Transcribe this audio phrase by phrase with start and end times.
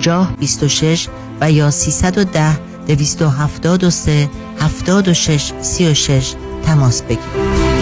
[0.00, 1.08] 50 26
[1.40, 6.34] و یا 310 273 76 36
[6.66, 7.72] تماس بگیرید.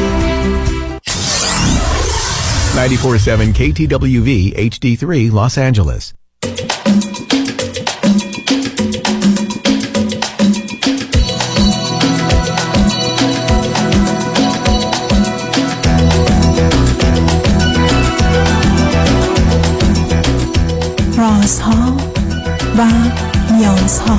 [2.77, 6.15] 947 KTWV HD3 Los Angeles.
[21.19, 21.80] رازها
[22.81, 22.85] و
[23.53, 24.19] نیازها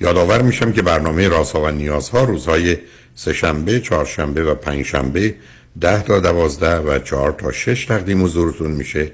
[0.00, 2.76] یادآور میشم که برنامه رازها و نیازها روزهای
[3.14, 5.34] سهشنبه، چهارشنبه و پنجشنبه
[5.80, 9.10] ده تا دوازده و چهار تا شش تقدیم حضورتون میشه.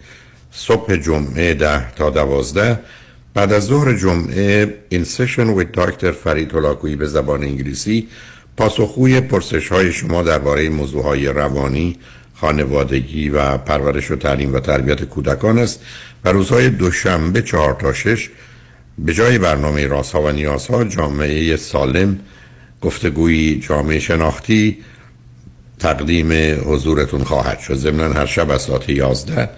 [0.51, 2.81] صبح جمعه ده تا دوازده.
[3.34, 8.08] بعد از ظهر جمعه این سشن ویت داکتر فرید هلاکویی به زبان انگلیسی.
[8.56, 11.98] پاسخگوی پرسش های شما درباره موضوع های روانی
[12.34, 15.81] خانوادگی و پرورش و تعلیم و تربیت کودکان است.
[16.25, 18.30] و روزهای دوشنبه چهار تا شش
[19.05, 22.18] به جای برنامه رازها و نیازها جامعه سالم
[22.80, 24.78] گفتگویی جامعه شناختی
[25.78, 26.33] تقدیم
[26.72, 27.74] حضورتون خواهد شد.
[27.74, 29.50] ضمنا هر شب از ساعت 11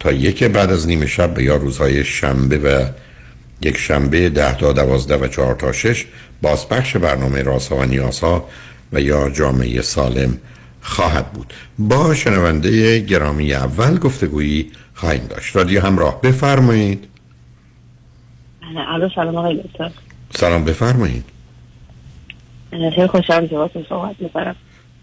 [0.00, 2.84] تا یک بعد از نیمه شب یا روزهای شنبه و
[3.62, 6.06] یک شنبه ده تا دوازده و چهار تا شش
[6.42, 8.48] بازپخش برنامه رازها و نیازها
[8.92, 10.38] و یا جامعه سالم
[10.80, 11.52] خواهد بود.
[11.78, 15.56] با شنونده گرامی اول گفتگویی خواهیم داشت.
[15.56, 17.07] رادیو همراه بفرمایید.
[18.76, 19.90] الو سلام آقای دکتر.
[20.30, 21.24] سلام بفرمایید.
[22.70, 24.56] خیلی خوشحالم که باهاتون صحبت می‌کنم.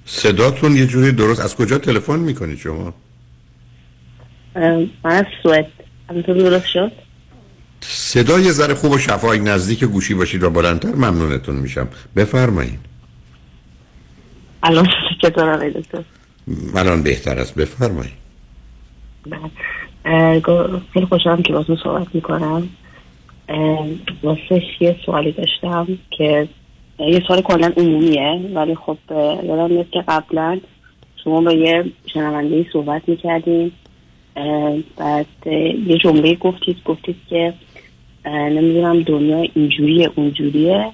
[0.05, 2.93] صداتون یه جوری درست از کجا تلفن می‌کنید شما؟
[4.55, 5.67] من از سوئد.
[6.09, 6.91] همینطور درست شد؟
[7.81, 11.87] صدا یه ذره خوب و شفاهی نزدیک گوشی باشید و بلندتر ممنونتون میشم.
[12.15, 12.79] بفرمایید.
[14.63, 14.87] الان
[15.21, 16.03] چطور آقای دکتر؟
[16.75, 17.55] الان بهتر است.
[17.55, 18.13] بفرمایید.
[20.93, 22.69] خیلی خوشحالم که باهاتون صحبت می‌کنم.
[24.23, 26.47] واسه یه سوالی داشتم که
[26.99, 28.97] یه سوال کلا عمومیه ولی خب
[29.43, 30.59] یادم میاد که قبلا
[31.23, 33.71] شما با یه شنونده صحبت می‌کردیم
[34.97, 35.25] بعد
[35.87, 37.53] یه جمله گفتید گفتید که
[38.25, 40.91] نمی‌دونم دنیا اینجوریه اونجوریه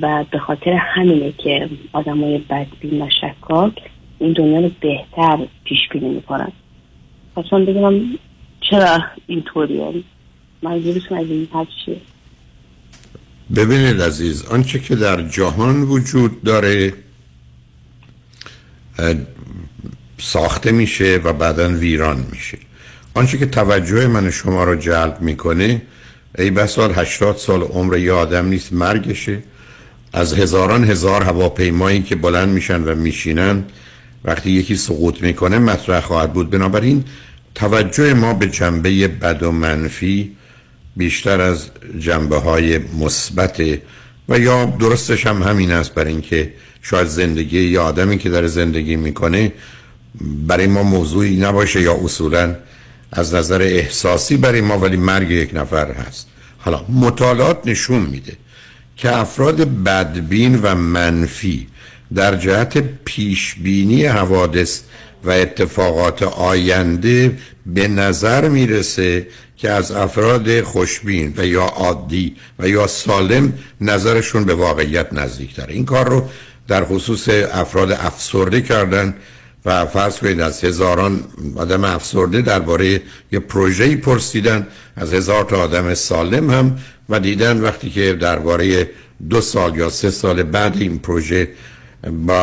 [0.00, 3.72] و به خاطر همینه که آدم های بدبین و شکاک
[4.18, 6.52] این دنیا رو بهتر پیش بینی می‌کنن
[7.36, 7.94] اصلا بگم
[8.60, 9.92] چرا اینطوریه؟
[10.62, 11.48] منظورتون از این
[11.84, 12.00] چیه؟
[13.56, 16.92] ببینید عزیز آنچه که در جهان وجود داره
[20.18, 22.58] ساخته میشه و بعدا ویران میشه.
[23.14, 25.82] آنچه که توجه من شما رو جلب می‌کنه
[26.38, 29.42] ای بسال هشتاد سال عمر یه آدم نیست مرگشه.
[30.12, 33.64] از هزاران هزار هواپیمایی که بلند میشن و میشینن
[34.24, 36.50] وقتی یکی سقوط می‌کنه مطرح خواهد بود.
[36.50, 37.04] بنابراین
[37.54, 40.36] توجه ما به جنبه بد و منفی
[40.98, 43.62] بیشتر از جنبه های مثبت.
[44.28, 48.96] و یا درستش هم همین است برای اینکه شاید زندگی یا آدمی که در زندگی
[48.96, 49.52] می‌کنه
[50.46, 52.56] برای ما موضوعی نباشه یا اصولا
[53.12, 56.26] از نظر احساسی برای ما ولی مرگ یک نفر هست.
[56.58, 58.32] حالا مطالعات نشون میده
[58.96, 61.66] که افراد بدبین و منفی
[62.14, 64.80] در جهت پیشبینی حوادث
[65.24, 69.26] و اتفاقات آینده به نظر می‌رسه
[69.56, 75.84] که از افراد خوشبین و یا عادی و یا سالم نظرشون به واقعیت نزدیک این
[75.84, 76.28] کار رو
[76.68, 79.14] در خصوص افراد افسرده کردن
[79.64, 81.24] و فرض کنید از هزاران
[81.56, 84.66] آدم افسرده درباره یه پروژه‌ای پرسیدن
[84.96, 86.78] از هزار تا آدم سالم هم
[87.08, 88.90] و دیدن وقتی که درباره
[89.30, 91.48] دو سال یا سه سال بعد این پروژه
[92.26, 92.40] با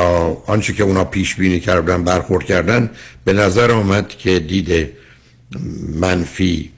[0.47, 2.89] آنچه که اونا پیش بینی کردن برخورد کردن
[3.25, 4.89] به نظر آمد که دید
[5.95, 6.71] منفی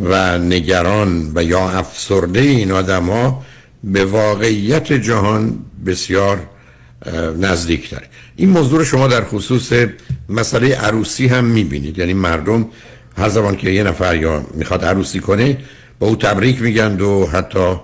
[0.00, 3.44] و نگران و یا افسرده این آدم ها
[3.84, 6.46] به واقعیت جهان بسیار
[7.38, 8.06] نزدیک داره
[8.36, 9.72] این موضوع شما در خصوص
[10.28, 11.98] مسئله عروسی هم می‌بینید.
[11.98, 12.66] یعنی مردم
[13.16, 15.58] هر زمان که یه نفر یا می‌خواد عروسی کنه
[15.98, 17.76] با او تبریک میگند و حتی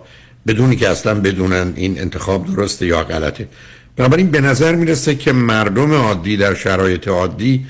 [0.46, 3.48] بدونی که اصلا بدونن این انتخاب درسته یا غلطه.
[3.96, 7.66] بنابراین به نظر می‌رسه که مردم عادی در شرایط عادی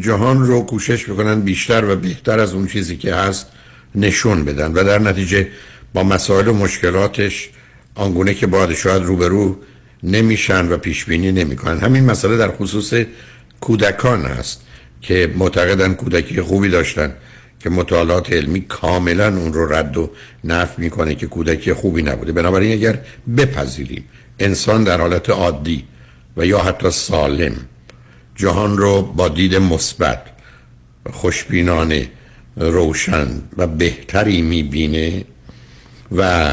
[0.00, 3.46] جهان رو کوشش می‌کنن بیشتر و بهتر از اون چیزی که هست
[3.94, 5.48] نشون بدن و در نتیجه
[5.94, 7.50] با مسائل و مشکلاتش
[7.94, 9.58] آنگونه که باید شاید روبرو
[10.02, 11.78] نمیشن و پیش بینی نمی‌کنن.
[11.78, 12.94] همین مسئله در خصوص
[13.60, 14.62] کودکان هست
[15.00, 17.12] که معتقدن کودکی خوبی داشتن
[17.60, 20.10] که مطالعات علمی کاملا اون رو رد و
[20.44, 22.32] نف می‌کنه که کودکی خوبی نبوده.
[22.32, 22.98] بنابراین اگر
[23.36, 24.04] بپذیریم
[24.38, 25.84] انسان در حالت عادی
[26.36, 27.54] و یا حتی سالم.
[28.34, 30.22] جهان رو با دید مثبت
[31.12, 32.10] خوشبینانه
[32.56, 35.24] روشن و بهتری می‌بینه
[36.12, 36.52] و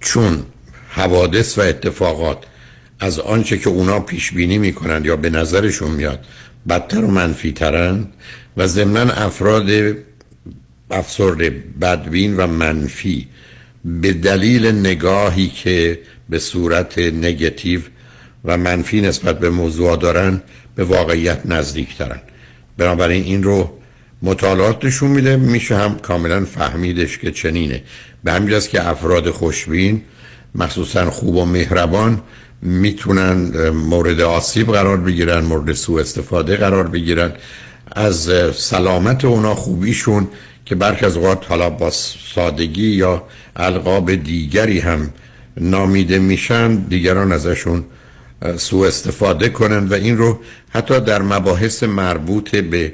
[0.00, 0.42] چون
[0.88, 2.38] حوادث و اتفاقات
[3.00, 6.24] از آنچه که اونا پیش بینی می‌کنند یا به نظرشون میاد
[6.68, 8.12] بدتر و منفی ترند
[8.56, 9.96] و ضمنا افراد
[10.90, 11.50] افسرده
[11.80, 13.28] بدبین و منفی
[13.84, 17.80] به دلیل نگاهی که به صورت نگتیو
[18.44, 20.42] و منفی نسبت به موضوع دارن
[20.74, 22.20] به واقعیت نزدیک ترن.
[22.78, 23.78] بنابراین این رو
[24.22, 27.82] مطالعات نشون میده میشه هم کاملا فهمیدش که چنینه.
[28.24, 30.02] به همین که افراد خوشبین
[30.54, 32.20] مخصوصا خوب و مهربان
[32.62, 37.32] می‌تونن مورد آسیب قرار بگیرن مورد سوء استفاده قرار بگیرن.
[37.92, 40.28] از سلامت اونا خوبیشون
[40.64, 41.90] که برخی از اوقات حالا با
[42.34, 43.22] سادگی یا
[43.56, 45.10] القاب دیگری هم
[45.60, 47.84] نامیده میشن دیگران ازشون
[48.56, 52.92] سوء استفاده کنن و این رو حتی در مباحث مربوط به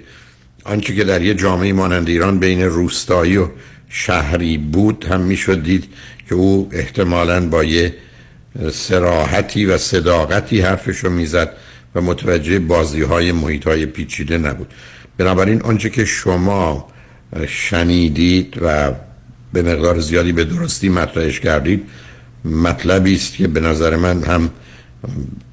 [0.64, 3.48] آنچه که در یه جامعه مانند ایران بین روستایی و
[3.88, 5.84] شهری بود هم می‌شد دید
[6.28, 7.94] که او احتمالا با یه
[8.72, 11.50] سراحتی و صداقتی حرفشو می‌زد
[11.94, 14.74] و متوجه بازی های محیط های پیچیده نبود.
[15.18, 16.88] بنابراین آنچه که شما
[17.48, 18.92] شنیدید و
[19.52, 21.88] به مقدار زیادی به درستی مطرحش کردید
[22.44, 24.50] مطلبی است که به نظر من هم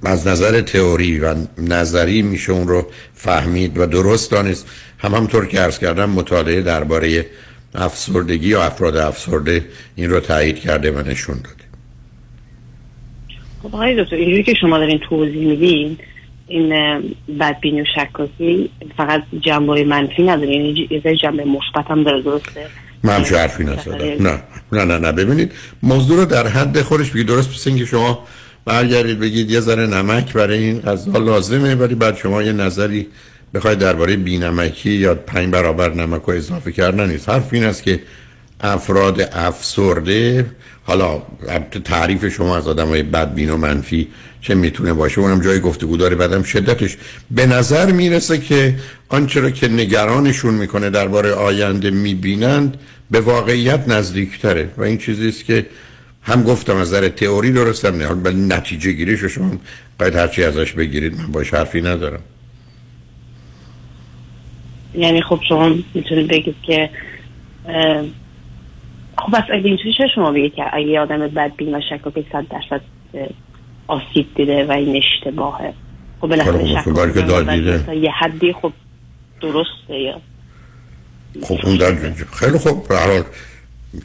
[0.03, 4.67] از نظر تئوری و نظری میشه اون رو فهمید و درست دانست.
[4.97, 7.25] هم همطور که عرض کردم مطالعه درباره
[7.75, 9.65] افسردگی یا افراد افسرده
[9.95, 11.69] این رو تایید کرده و نشون داده.
[13.63, 15.97] خب آقای دکتر اینجوری که شما دارین توضیح میدین
[16.47, 16.73] این
[17.39, 22.67] بدبینی و شکاسی فقط جنبه منفی نداره یعنی یه جنبه مثبت هم داره درسته؟
[23.03, 24.27] من همچه حرفی نزدم.
[24.27, 24.43] نه.
[24.71, 25.11] نه نه نه.
[25.11, 25.51] ببینید
[25.83, 27.27] موضوع رو در حد خودش بگید.
[27.27, 28.27] درست پس که شما
[28.65, 33.07] برگردید بگید یه ذره نمک برای این غذا لازمه ولی بعد شما یه نظری
[33.53, 37.29] بخواید درباره بینمکی یا پنج برابر نمک رو اضافه کردن نیست.
[37.29, 38.01] حرف این است که
[38.61, 40.45] افراد افسرده
[40.83, 41.21] حالا
[41.83, 44.07] تعریف شما از آدم های بدبین و منفی
[44.41, 46.97] چه می‌تونه باشه؟ اونم جای گفتگو داره بعدم شدتش
[47.31, 48.75] به نظر می‌رسه که
[49.09, 52.77] آنچه را که نگرانشون می‌کنه درباره آینده می‌بینند
[53.11, 54.69] به واقعیت نزدیکتره.
[54.77, 55.65] و این چیزی است که
[56.21, 58.07] هم گفتم از نظر تئوری درستم نه.
[58.07, 59.51] ولی نتیجه گیریش شما
[59.99, 62.19] باید هرچی ازش بگیرید من باش حرفی ندارم.
[64.95, 66.89] یعنی خب شما می‌تونید بگید که
[69.17, 72.81] خب بس اگه اینجوری شما بگید که اگه آدم بدبین و شکاکی صد درصد
[73.89, 75.73] آسیب دیده و این اشتباهه.
[76.21, 78.73] خب بالاخره شکاکی یه حدی خب
[79.41, 80.21] درسته یا؟
[81.41, 83.23] خب اون در خیلی خوب برحال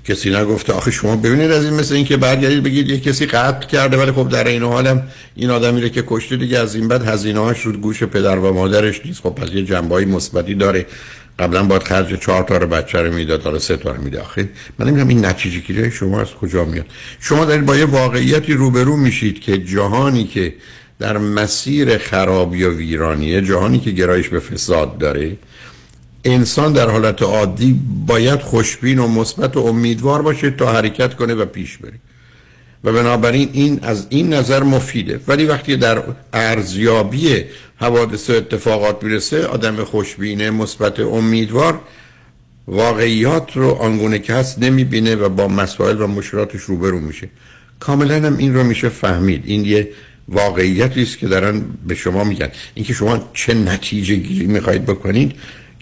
[0.08, 3.96] کسی نگفته آخه شما ببینید از این مثل اینکه برگردید بگید یه کسی قتل کرده
[3.96, 7.40] ولی خب در این حالم این آدمی رو که کشته دیگه از این بعد هزینه
[7.40, 9.22] هاش رو گوش پدر و مادرش نیست.
[9.22, 10.86] خب پس یه جنبه مثبتی داره.
[11.38, 14.20] قبلا باید خرج چهار تا رو بچه رو می‌داد حالا سه تا رو میده.
[14.20, 14.48] آخه
[14.78, 16.86] من نمی‌دونم این نتیجه گیری شما از کجا میاد.
[17.20, 20.54] شما دارید با یه واقعیتی روبرو میشید که جهانی که
[20.98, 25.36] در مسیر خرابی و ویرانیه جهانی که گرایش به فساد داره
[26.24, 31.44] انسان در حالت عادی باید خوشبین و مثبت و امیدوار باشه تا حرکت کنه و
[31.44, 31.98] پیش بره.
[32.84, 35.20] و بنابراین این از این نظر مفیده.
[35.28, 37.44] ولی وقتی در ارزیابی
[37.76, 41.80] حوادث و اتفاقات می‌رسه آدم خوشبینه مثبت امیدوار
[42.66, 47.28] واقعیات رو آنگونه که هست نمی‌بینه و با مسائل و مشکلاتش روبرو میشه.
[47.80, 49.42] کاملا هم این رو میشه فهمید.
[49.46, 49.88] این یه
[50.28, 52.48] واقعیتی است که دارن به شما میگن.
[52.74, 55.32] اینکه شما چه نتیجه گیری می‌خواید بکنید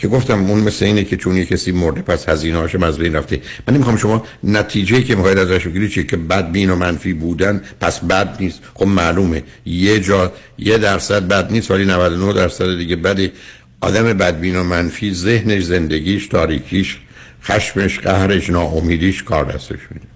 [0.02, 3.16] که گفتم اون مثل اینه که چون یه کسی مرده پس هزینه هاشم از بین
[3.16, 3.40] رفته.
[3.68, 8.04] من نمی‌خوام شما نتیجه که می‌خواید ازش بگیرید چیه؟ که بدبین و منفی بودن پس
[8.04, 8.62] بد نیست.
[8.74, 9.42] خب معلومه.
[9.66, 13.32] یه جا یه درصد بد نیست ولی 99 درصد دیگه بده
[13.80, 16.98] آدم بدبین و منفی ذهنش زندگیش تاریکیش
[17.42, 20.06] خشمش قهرش ناامیدیش کار دستش میده.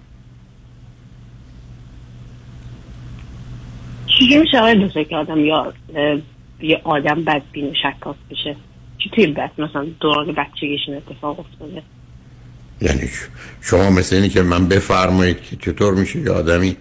[4.06, 5.72] چجوری میشه آقای که آدم یا
[6.60, 7.74] یه آدم بدبین
[8.06, 8.56] و بشه
[9.14, 11.82] توی بس؟ مثلا دوران بچگیشون اتفاق افتاده.
[12.80, 13.10] یعنی
[13.60, 16.76] شما مثل اینی که من بفرمایید که چطور میشه یه آدمی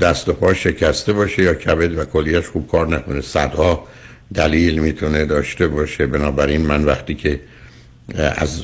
[0.00, 3.20] دست و پا شکسته باشه یا کبد و کلیش خوب کار نکنه.
[3.20, 3.86] صدها
[4.34, 6.06] دلیل می‌تونه داشته باشه.
[6.06, 7.40] بنابراین من وقتی که
[8.36, 8.62] از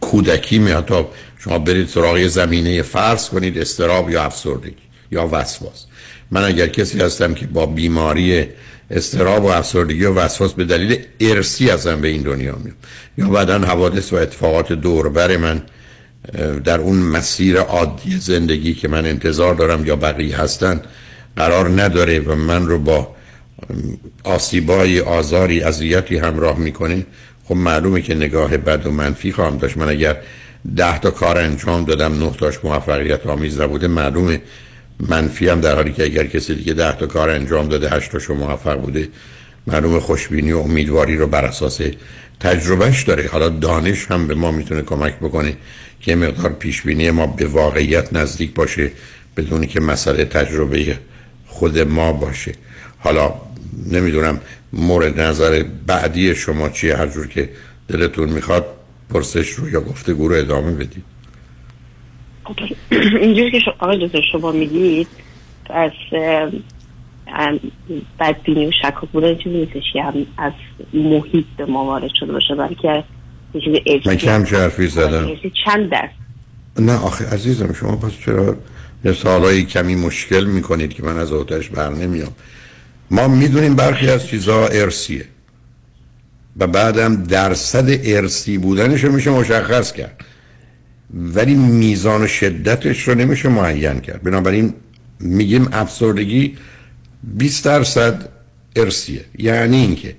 [0.00, 4.76] کودکی میاد تا شما برید سراغ زمینه فرض کنید استراب یا افسردگی
[5.10, 5.86] یا وسواس.
[6.30, 8.46] من اگر کسی هستم که با بیماری
[8.90, 12.76] استراب و افسردگی و وسواس به دلیل ارسی ازم به این دنیا میام
[13.18, 15.62] یا بعدا حوادث و اتفاقات دوربر من
[16.64, 20.80] در اون مسیر عادی زندگی که من انتظار دارم یا بقیه هستن
[21.36, 23.14] قرار نداره و من رو با
[24.24, 27.06] آسیبای آزاری اذیتی همراه می‌کنه.
[27.44, 29.76] خب معلومه که نگاه بد و منفی خواهم داشت.
[29.76, 30.16] من اگر
[30.76, 34.40] ده تا کار انجام دادم نه تاش موفقیت آمیز نبوده معلومه
[35.00, 38.34] منفی هم در حالی که اگر کسی دیگه ده تا کار انجام داده هشت تاشو
[38.34, 39.08] موفق بوده
[39.66, 41.80] معلومه خوشبینی و امیدواری رو بر اساس
[42.40, 43.28] تجربهش داره.
[43.28, 45.56] حالا دانش هم به ما می‌تونه کمک بکنه
[46.00, 48.90] که مقدار پیشبینی ما به واقعیت نزدیک باشه
[49.36, 50.98] بدونی که مسئله تجربه
[51.46, 52.52] خود ما باشه.
[52.98, 53.34] حالا
[53.90, 54.40] نمی‌دونم
[54.72, 57.50] مورد نظر بعدی شما چیه؟ هر جور که
[57.88, 58.66] دلتون می‌خواد
[59.10, 61.13] پرسش رو یا گفتگو رو ادامه بدید.
[63.20, 65.08] اینجوری که آقای دکتر شما میگید
[65.70, 65.90] از
[68.20, 70.52] بدبینی و شکاک بودن چیزی نیستش که هم از
[70.94, 73.04] محیط به ما وارد شده باشه بلکه
[73.54, 75.30] یه چیز ارسی من که حرفی زدم
[75.64, 76.10] چند درصد؟
[76.78, 78.56] نه آخه عزیزم شما پس چرا
[79.14, 82.32] سوالایی کمی مشکل می‌کنید که من از آتش بر نمیام؟
[83.10, 85.24] ما می‌دونیم برخی از چیزها ارسیه
[86.56, 90.24] و بعدم درصد ارسی بودنش رو میشه مشخص کرد.
[91.14, 94.22] ولی میزان و شدتش رو نمیشه معین کرد.
[94.22, 94.74] بنابراین
[95.20, 96.56] میگیم افسردگی
[97.22, 98.28] 20 درصد
[98.76, 100.16] ارسیه یعنی اینکه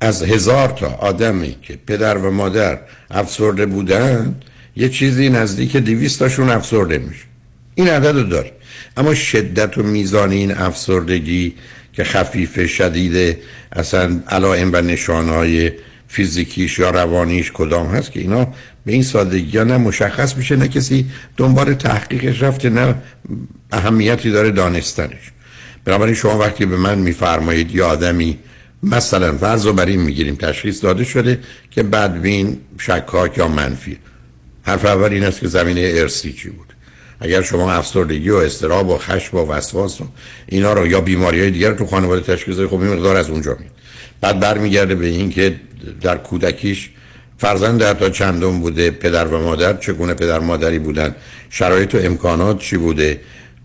[0.00, 2.78] از هزار تا آدمی که پدر و مادر
[3.10, 4.34] افسرده بودن
[4.76, 7.24] یه چیزی نزدیک دویست تاشون افسرده میشه.
[7.74, 8.52] این عدد رو داریم.
[8.96, 11.54] اما شدت و میزان این افسردگی
[11.92, 13.38] که خفیف شدیده
[13.72, 15.72] اصلا علائم و نشانهای
[16.08, 20.68] فیزیکیش یا روانیش کدام هست که اینا به این سادگی ها نه مشخص میشه نه
[20.68, 21.06] کسی
[21.36, 22.94] دنبال تحقیقش رفته نه
[23.72, 25.32] اهمیتی داره دانستنش.
[25.84, 28.38] بنابراین شما وقتی به من میفرمایید یه آدمی
[28.82, 33.98] مثلا فرض رو بر این می‌گیریم تشخیص داده شده که بدبین شکاک یا منفی.
[34.62, 36.66] حرف اول این است که زمینه ارسی چی بود؟
[37.20, 40.04] اگر شما افسردگی و استراب و خشم و وسواس و
[40.46, 43.56] اینا رو یا بیماری های دیگر تو خانواده تشخیص دادید خب این مقدار از اونجا
[43.60, 43.72] میاد.
[44.20, 45.60] بعد برمیگرده به این که
[46.00, 46.90] در کودکیش
[47.40, 51.14] فرزند تا چندم بوده پدر و مادر چگونه پدر مادری بودن؟
[51.50, 53.20] شرایط و امکانات چی بوده؟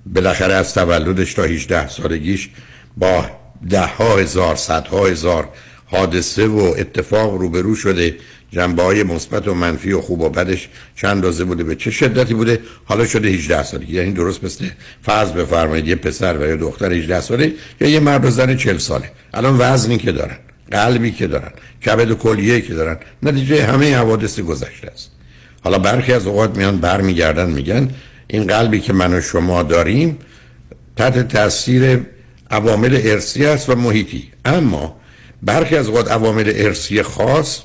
[0.06, 2.50] بالاخره از تولدش تا 18 سالگیش
[2.98, 3.26] با
[3.70, 5.50] ده ها هزار صدها هزار
[5.86, 8.16] حادثه و اتفاق روبرو شده.
[8.52, 12.34] جنبه های مثبت و منفی و خوب و بدش چند اندازه بوده؟ به چه شدتی
[12.34, 13.94] بوده؟ حالا شده 18 سالگی.
[13.94, 14.66] یعنی درست مثل
[15.02, 18.78] فرض بفرمایید یه پسر و یه دختر 18 ساله یا یه مرد و زن 40
[18.78, 19.12] ساله.
[19.34, 20.38] الان وزنی که دارن.
[20.72, 21.52] قلبی که دارن
[21.86, 25.12] کبد و کلیه که دارن نتیجه همه حوادث گذشته است.
[25.64, 27.90] حالا برخی از اوقات میان برمیگردن میگن
[28.28, 30.18] این قلبی که من و شما داریم
[30.96, 32.02] تحت تاثیر
[32.52, 34.32] عوامل ارسی است و محیطی.
[34.46, 34.96] اما
[35.44, 37.60] برخی از اوقات عوامل ارسی خاص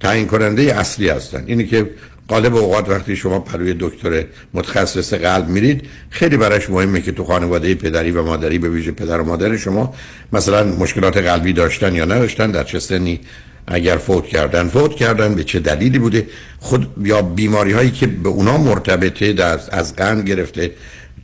[0.00, 1.44] تعیین کننده اصلی هستن.
[1.46, 1.90] اینی که
[2.28, 7.74] غالب اوقات وقتی شما پروی دکتر متخصص قلب میرید خیلی براش مهمه که تو خانواده
[7.74, 9.94] پدری و مادری به ویژه پدر و مادر شما
[10.32, 13.20] مثلا مشکلات قلبی داشتن یا نداشتن در چه سنی؟
[13.66, 16.26] اگر فوت کردن فوت کردن به چه دلیلی بوده؟
[16.58, 20.70] خود یا بیماری هایی که به اونا مرتبطه در از قند گرفته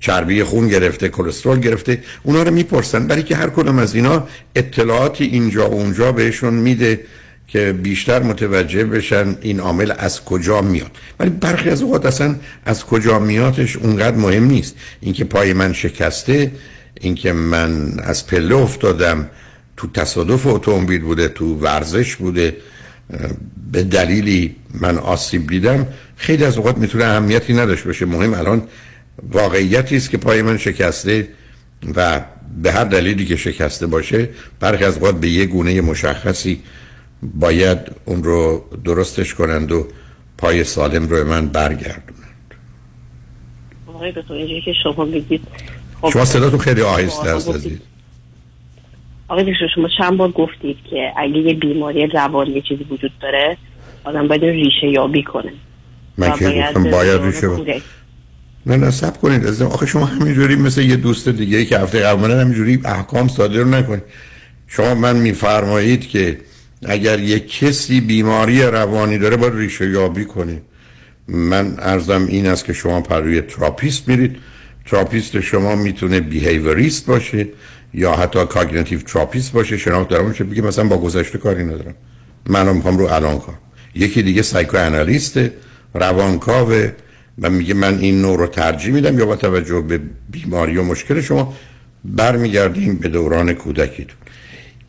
[0.01, 3.07] چربی خون گرفته کلسترول گرفته اونا رو می‌پرسن.
[3.07, 7.01] برای که هر کدوم از اینا اطلاعاتی اینجا و اونجا بهشون میده.
[7.53, 10.91] که بیشتر متوجه بشن این عامل از کجا میاد.
[11.21, 14.75] ولی برخی از اوقات اصلا از کجا میادش اونقدر مهم نیست.
[15.01, 16.53] اینکه پای من شکسته
[17.01, 19.29] اینکه من از پله افتادم
[19.77, 22.57] تو تصادف اتومبیل بوده تو ورزش بوده
[23.73, 28.07] به دلیلی من آسیب دیدم خیلی از اوقات می‌تونه اهمیتی نداشته باشه.
[28.07, 28.63] مهم الان
[29.33, 31.29] واقعیتی است که پای من شکسته
[31.97, 32.21] و
[32.63, 34.29] به هر دلیلی که شکسته باشه
[34.61, 36.61] برخی از اوقات به یه گونه مشخصی
[37.23, 39.87] باید اون رو درستش کنند و
[40.39, 42.55] پای سالم رو من برگردونند.
[43.87, 45.41] آقای دکتر اینجوری که شما بگید
[46.01, 47.79] خب، شما صداتون خیلی آهسته است عزیز.
[49.29, 53.57] آقای دکتر شما چند بار گفتید که اگه یه بیماری روانی چیزی وجود داره
[54.05, 55.53] آدم باید ریشه یابی کنه.
[56.19, 57.65] من که باید دوران ریشه با-
[58.67, 62.01] نه نه سب کنید از آخه شما همینجوری مثل یه دوست دیگه ای که هفته
[62.01, 64.03] قبل همینجوری احکام صادر نکنید.
[64.67, 66.39] شما من میفرمایید که
[66.87, 70.63] اگر یک کسی بیماری روانی داره باید ریشه یابی کنید
[71.29, 74.37] من عرضم این است که شما پهلوی therapist میرید.
[74.87, 77.49] therapist شما می‌تونه behaviorist باشه
[77.95, 79.77] یا حتی cognitive therapist باشه.
[79.77, 81.95] شناخت درمان باشه بگه مثلا با گذشته کاری ندارم.
[82.47, 83.55] من می‌خوام رو الان کار.
[83.95, 85.53] یکی دیگه psychoanalyst ه
[85.95, 86.93] روانکاوه.
[87.43, 91.21] و میگه من این نوع رو ترجیح میدم یا با توجه به بیماری و مشکل
[91.21, 91.55] شما
[92.05, 94.17] برمیگردیم به دوران کودکیتون.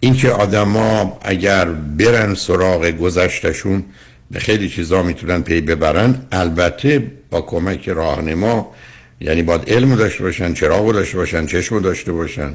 [0.03, 1.65] اینکه آدما اگر
[1.98, 3.84] برن سراغ گذشتشون
[4.31, 8.75] به خیلی چیزا می‌تونن پی ببرن البته با کمک راهنما
[9.22, 12.53] یعنی باید علم داشته باشن چراغ داشته باشن چشم داشته باشن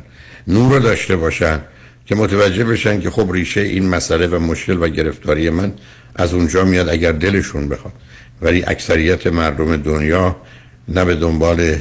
[0.49, 1.61] نور داشته باشن
[2.07, 5.73] که متوجه بشن که خب ریشه این مسئله و مشکل و گرفتاری من
[6.17, 7.95] از اونجا میاد اگر دلشون بخواد.
[8.43, 10.37] ولی اکثریت مردم دنیا
[10.89, 11.77] نه به دنبال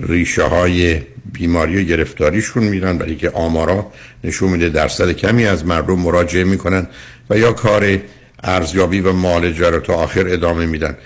[0.00, 1.00] ریشه های
[1.32, 3.92] بیماری و گرفتاریشون میرن برای که آمارا
[4.24, 6.86] نشون میده درصد کمی از مردم مراجعه می‌کنن
[7.30, 7.98] و یا کار
[8.42, 10.96] ارزیابی و معالجه رو تا آخر ادامه میدن.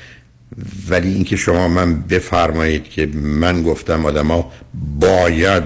[0.89, 4.53] ولی اینکه شما من بفرمایید که من گفتم آدما
[5.01, 5.63] باید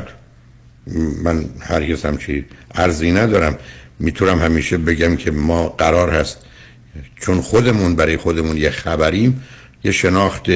[1.22, 3.58] من هرگز همچی ارزی ندارم
[3.98, 6.38] می‌تونم همیشه بگم که ما قرار هست
[7.20, 9.42] چون خودمون برای خودمون یه خبریم
[9.84, 10.50] یه شناخت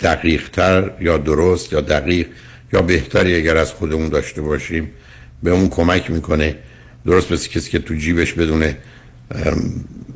[0.00, 2.26] دقیق تر یا درست یا دقیق
[2.72, 4.90] یا بهتری اگر از خودمون داشته باشیم
[5.42, 6.56] به اون کمک می‌کنه.
[7.06, 8.76] درست مثل کسی که تو جیبش بدونه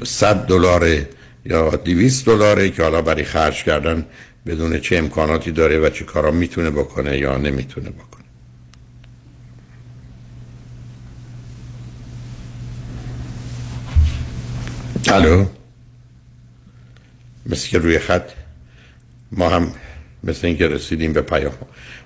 [0.05, 0.99] صد دلار
[1.45, 4.07] یا دویست دلاره که حالا برای خرج کردن
[4.47, 8.23] بدون چه امکاناتی داره و چه کارا می‌تونه بکنه یا نمی‌تونه بکنه.
[15.09, 15.47] الو؟
[17.47, 18.31] مثل که روی خط
[19.33, 19.73] ما هم
[20.25, 21.53] مثل اینکه رسیدیم به پیام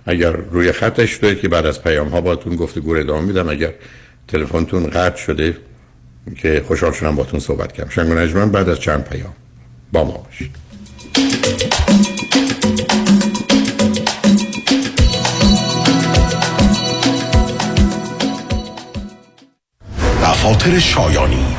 [0.06, 3.72] اگر روی خطش دارید که بعد از پیام ها باتون گفته گور ادامه میدم اگر
[4.28, 5.56] تلفنتون قطع شده
[6.36, 7.90] که خوشحال شدم باتون صحبت کردم.
[7.90, 9.34] شنگ نجمن بعد از چند پیام
[9.92, 10.56] با ما باشید.
[20.22, 21.55] دفاتر شایانی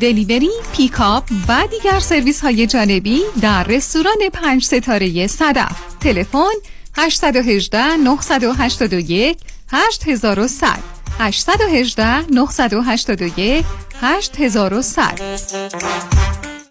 [0.00, 5.76] delivery، pickup و دیگر سرویس های جانبی در رستوران پنج ستاره صدف.
[6.00, 6.54] تلفن
[6.96, 10.78] 818 981 8100
[11.18, 13.64] 818 981
[14.00, 15.20] 8100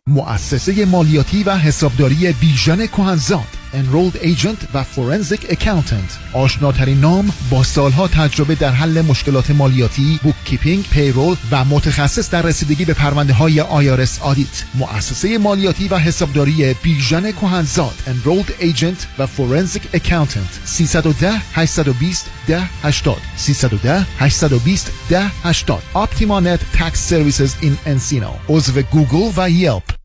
[0.08, 3.65] مؤسسه مالیاتی و حسابداری بیژن کهنزاد.
[3.76, 6.34] Enrolled Agent و Forensic Accountant.
[6.34, 12.86] آشناترین نام با سالها تجربه در حل مشکلات مالیاتی bookkeeping، payroll و متخصص در رسیدگی
[12.86, 19.98] به پرونده های IRS audit مؤسسه مالیاتی و حسابداری بیژن کهنزاد Enrolled Agent و Forensic
[19.98, 20.66] Accountant.
[20.66, 28.50] 310 820 1080 310 820 1080 Optimanet Tax Services in Encino.
[28.50, 30.05] عضو گوگل و یلپ.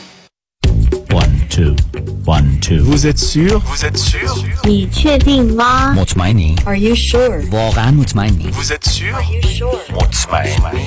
[1.50, 1.74] two,
[2.24, 2.82] one, two.
[2.82, 4.28] Vous êtes sûr Vous êtes sûr
[4.64, 7.52] 你确定吗 مطمئنی؟ ？Are you sure?
[7.52, 9.94] واقعا مطمئنی؟ Vous êtes sûr Are you sure?
[9.94, 10.86] مطمئن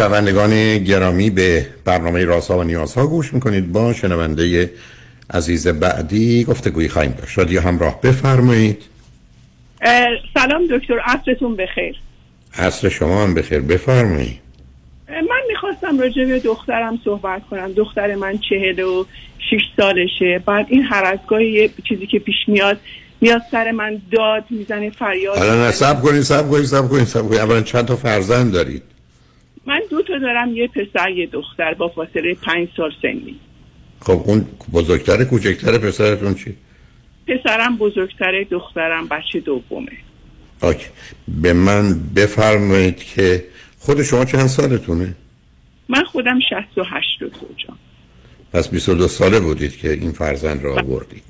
[0.00, 4.70] شنوندگان گرامی به برنامه رازها و نیازها گوش میکنید با شنونده
[5.33, 7.37] عزیز بعدی گفتگویی خواهیم داشت.
[7.37, 8.83] رادیو همراه بفرمایید.
[10.33, 11.95] سلام دکتر عصرتون بخیر.
[12.53, 13.59] عصر شما هم بخیر.
[13.59, 14.39] بفرمایید.
[15.09, 17.73] من می‌خواستم راجع به دخترم صحبت کنم.
[17.73, 19.05] دختر من چهل و
[19.49, 20.43] شیش سالشه.
[20.45, 22.79] بعد این هر از گاهی یه چیزی که پیش میاد
[23.21, 25.37] میاد سر من داد می‌زنه فریاد.
[25.37, 27.39] حالا نه سب کنید سب کنید سب کنید سب کنید.
[27.39, 28.83] اولا چند تا فرزند دارید؟
[29.65, 33.35] من دو تا دارم یه پسر یه دختر با فاصله پنج سال سنی.
[34.05, 36.55] خب اون بزرگتر کوچکتر پسرتون چی؟
[37.27, 39.91] پسرم بزرگتره دخترم بچه دومه
[40.61, 40.85] آکی
[41.41, 43.43] به من بفرمایید که
[43.79, 45.15] خود شما چند سالتونه؟
[45.89, 47.77] من خودم شست و هشت دکتر جان
[48.53, 51.23] پس 22 ساله بودید که این فرزند را آوردید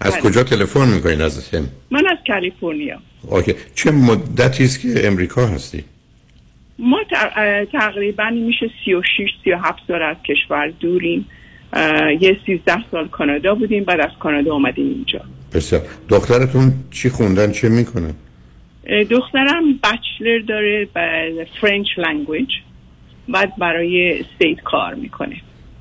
[0.00, 0.22] از بله.
[0.22, 5.84] کجا تلفن می‌کنید از هم؟ من از کالیفرنیا OK چه مدتی است که امریکا هستی؟
[6.78, 6.98] ما
[7.72, 11.26] تقریبا میشه سی و شیش سی و هفت سال از کشور دوریم
[12.20, 15.20] یه سیزده سال کانادا بودیم بعد از کانادا آمدیم اینجا
[15.54, 18.14] بسیار دخترتون چی خوندن چه می‌کنن؟
[19.10, 22.48] دخترم bachelor داره به French language
[23.28, 25.36] بعد برای state کار می‌کنه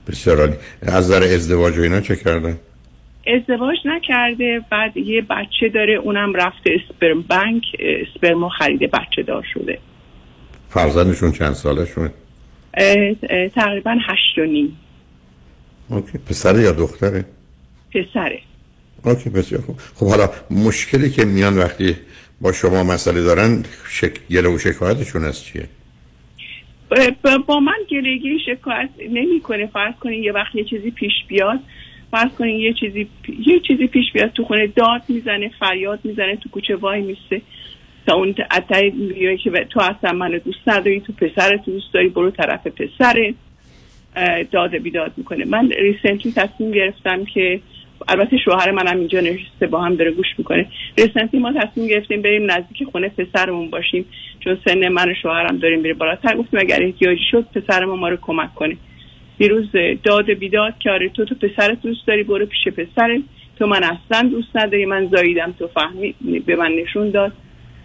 [0.08, 2.58] بسیار عالی از نظر ازدواج و اینا چه کردن؟
[3.28, 9.78] ازدواج نکرده بعد یه بچه داره اونم رفته sperm bank اسپرمو خریده بچه دار شده
[10.70, 12.12] فرزندشون چند سالشونه؟
[13.56, 14.78] تقریبا هشت و نیم
[15.92, 16.18] OK.
[16.18, 17.26] پسر یا دختره؟
[17.94, 18.40] پسره.
[19.06, 19.80] OK بسیار خوب.
[19.96, 21.96] خب حالا مشکلی که میان وقتی
[22.42, 24.28] با شما مسئله دارن شک...
[24.30, 25.68] گله و شکایتشون از چیه؟
[27.48, 29.68] با من گلگی شکایت نمی‌کنه.
[29.68, 31.60] فرض کنین یه وقت یه چیزی پیش بیاد.
[32.12, 33.08] فرض کنین یه چیزی
[33.48, 37.42] یه چیزی پیش بیاد تو خونه داد می‌زنه فریاد می‌زنه تو کوچه وای میسته.
[38.08, 42.32] تا اون اتای میگه که تو اصلا منو دوست نداری تو پسرت دوست داری برو
[42.32, 43.16] طرف پسرت.
[43.16, 43.34] اه،
[44.52, 45.46] داد بیداد می‌کنه.
[45.46, 47.60] من ریسنتلی تصمیم گرفتم که
[48.08, 50.68] البته شوهر منم اینجا نشسته با هم داره گوش می‌کنه.
[50.98, 54.06] رسنتی ما تصمیم گرفتیم بریم نزدیک خونه پسرمون باشیم
[54.40, 58.18] چون سن من و شوهرم داریم میره بالاتر گفتیم اگر احتیاجی شد پسرمون ما رو
[58.22, 58.78] کمک کنه.
[59.38, 59.66] دیروز
[60.04, 63.22] داد بیداد که آره تو تو پسرت دوست داری برو پیش پسرت.
[63.60, 64.86] تو من اصلا دوست نداری.
[64.86, 67.32] من زاییدم تو فهمی به من نشون داد.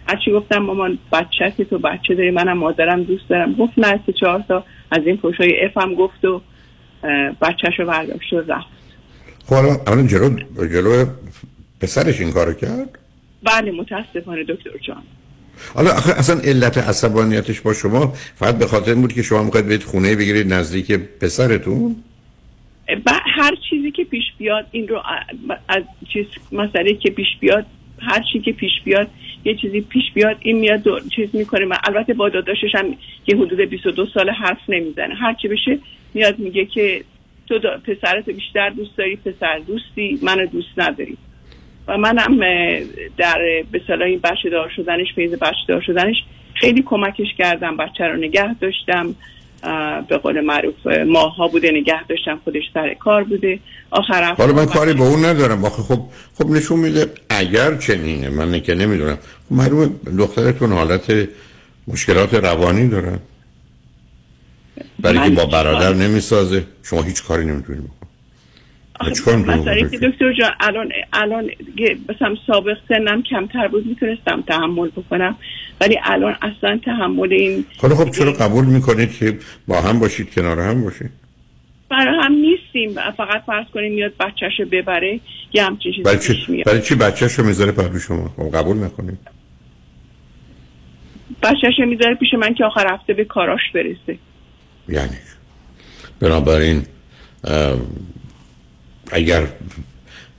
[0.09, 3.53] هرچی گفتم مامان بچه که تو بچه داری منم مادرم دوست دارم.
[3.53, 4.63] گفت نه سه چهار تا.
[4.91, 6.41] از این پشای اف هم گفت و
[7.41, 8.67] بچهش رو برداشت و رفت.
[9.45, 9.53] خب
[9.89, 11.05] الان جلو جلو
[11.81, 12.99] پسرش این کارو کرد؟
[13.43, 15.03] بله متاسفانه دکتر جان.
[15.73, 20.15] حالا اصلا علت عصبانیتش با شما فقط به خاطر بود که شما می‌خواید برید خونه
[20.15, 21.95] بگیرید نزدیک پسرتون؟
[23.35, 25.01] هر چیزی که پیش بیاد این رو
[25.67, 27.65] از چیز مسئله که پیش بیاد
[28.01, 29.07] هر چی که پیش بیاد
[29.45, 30.83] یه چیزی پیش بیاد این میاد
[31.15, 31.65] چیز می‌کنه.
[31.65, 35.15] من البته با داداشش هم که حدود 22 سال حرف نمی‌زنه.
[35.15, 35.79] هر چی بشه
[36.13, 37.03] میاد میگه که
[37.47, 41.17] تو پسرت بیشتر دوست داری پسر دوستی منو دوست نداری.
[41.87, 42.39] و منم
[43.17, 46.15] در به این بچه دار شدنش فیض بچه دار شدنش
[46.53, 49.15] خیلی کمکش کردم بچه رو نگه داشتم.
[50.09, 53.59] به قول معروف اه، ماها بوده نگه داشتم خودش سر کار بوده.
[53.91, 55.65] آخر هفته حالا من کاری با اون ندارم.
[55.65, 56.01] آخه خب
[56.37, 58.29] خب نشون میده اگر چنینه.
[58.29, 59.15] من که نمی‌دونم.
[59.15, 61.27] خب معلومه دخترتون حالت
[61.87, 63.19] مشکلات روانی دارن
[64.99, 66.63] برای که با برادر نمی‌سازه.
[66.83, 68.86] شما هیچ کاری نمی‌تونید بکنید من چیکار می‌تونم مسئله بکنم؟
[69.89, 71.49] که دکتر جان الان الان
[72.09, 75.35] مثلا سابق سنم کمتر بود می‌تونستم تحمل بکنم.
[75.81, 80.59] ولی الان اصلا تحمل این حالا خب چرا قبول می‌کنید که با هم باشید کنار
[80.59, 81.09] هم باشید؟
[81.89, 82.93] برای هم نیستیم.
[83.17, 85.19] فقط فرض کنیم میاد بچهشو ببره
[85.53, 86.65] یه همچین چیزی برای چی؟ میاد.
[86.65, 89.19] برای چی بچه‌شو می‌ذاره پهلو شما؟ خب قبول نکنید.
[91.43, 94.17] بچهشو می‌ذاره پیش من که آخر هفته به کاراش برسه.
[94.89, 95.17] یعنی؟
[96.19, 96.83] بنابراین
[99.11, 99.47] اگر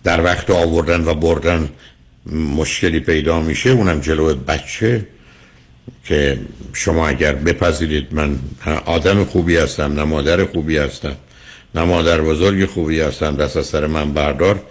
[0.04, 1.68] در وقت آوردن و بردن
[2.32, 5.06] مشکلی پیدا میشه اونم جلو بچه
[6.04, 6.38] که
[6.72, 8.38] شما اگر بپذیرید من
[8.84, 11.16] آدم خوبی هستم نه مادر خوبی هستم
[11.74, 14.62] نه مادر بزرگ خوبی هستم دست از سر من بردار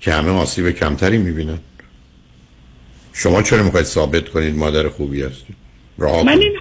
[0.00, 1.58] که همه آسیب کمتری می‌بینن
[3.12, 5.56] شما چرا می‌خواید ثابت کنید مادر خوبی هستید
[5.98, 6.38] راه من.
[6.38, 6.60] این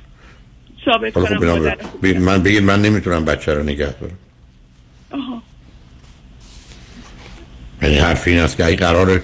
[0.86, 4.18] ثابت کنم خب بنا مادر بگید من بگید من نمی‌تونم بچه رو نگه دارم
[5.12, 5.42] آها.
[7.82, 9.22] یعنی حرف این است که اگه قرار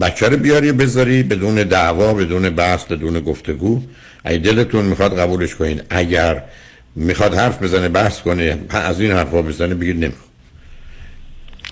[0.00, 3.82] بچه رو بیاری بذاری بدون دعوا بدون بحث بدون گفتگو.
[4.24, 6.42] اگه دلتون می‌خواد قبولش کنید اگر
[6.96, 10.24] می‌خواد حرف بزنه بحث کنه از این حرفا بزنه بگید نمی‌خواد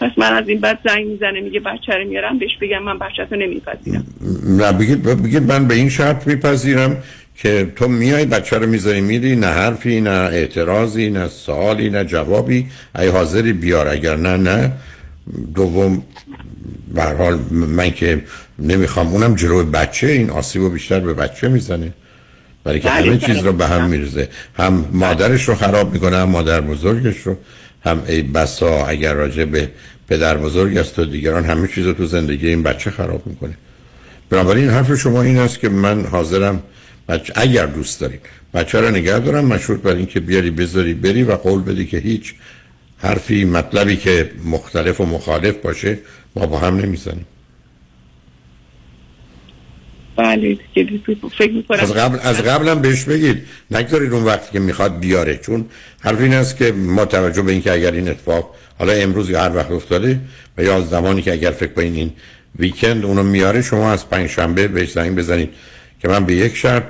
[0.01, 3.27] پس من از این بعد زنگ می‌زنه میگه بچه رو میارم بهش بگم من بچه
[3.31, 4.05] رو نمیپذیرم.
[4.45, 6.97] نه بگید بگید من به این شرط میپذیرم
[7.37, 12.67] که تو میای بچه رو می‌ذاری میری نه حرفی نه اعتراضی نه سوالی نه جوابی.
[12.99, 14.73] ای حاضری بیار اگر نه نه.
[15.55, 16.03] دوم
[16.95, 18.23] به حال من که
[18.59, 21.93] نمی‌خوام اونم جلو بچه این آسیب رو بیشتر به بچه می‌زنه.
[22.65, 23.35] برای که بله، همه بله.
[23.35, 27.37] چیز رو به هم میرزه هم مادرش رو خراب می‌کنه هم مادر بزرگش رو.
[27.85, 29.69] هم ای بسا اگر راجع به
[30.09, 33.55] پدر بزرگ است و دیگران همه چیز رو تو زندگی این بچه خراب می‌کنه.
[34.31, 36.63] بنابراین حرف شما این است که من حاضرم
[37.09, 38.21] بچه اگر دوست دارید.
[38.55, 42.35] بچه رو نگه دارم مشروط بر اینکه بیاری بذاری بری و قول بدی که هیچ
[43.03, 45.99] حرفی مطلبی که مختلف و مخالف باشه
[46.37, 47.27] ما با هم نمی‌زنیم.
[50.17, 50.59] بله
[51.39, 53.43] فکر می‌کنم از قبل از قبلم بهش بگید.
[53.71, 55.37] نگذارید اون وقتی که می‌خواد بیاره.
[55.37, 55.65] چون
[56.01, 59.57] حرف این است که ما توجه به اینکه اگر این اتفاق حالا امروز یا هر
[59.57, 60.21] وقت افتاده
[60.59, 62.13] و یا زمانی که اگر فکر کنین این
[62.59, 65.51] ویکند اونو میاره شما از پنج شنبه بهش زنگ بزنید
[66.01, 66.85] که من به یک شرط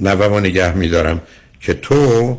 [0.00, 1.20] نوه نگه میدارم
[1.60, 2.38] که تو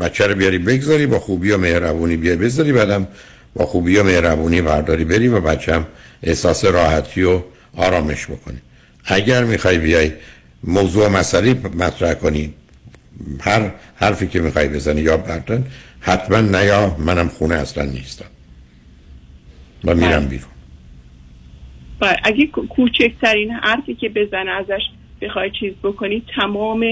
[0.00, 3.08] بچه رو بیاری بگذاری با خوبی و مهربونی بیاری بذاری بعدم
[3.54, 5.86] با خوبی و مهربونی برداری بری و بچم
[6.22, 7.42] احساس راحتی و
[7.76, 8.58] آرامش بکنی.
[9.04, 10.12] اگر می‌خوای بیای
[10.64, 12.54] موضوع مسئله مطرح کنی
[13.40, 15.66] هر حرفی که می‌خوای بزنی یا بردن
[16.00, 18.24] حتما نیا منم خونه اصلا نیستم.
[19.84, 20.48] و میرم بیرون.
[22.00, 24.82] بله، اگه کو- کوچکترین حرفی که بزنه ازش
[25.24, 26.84] بخوای چیز بکنی تمام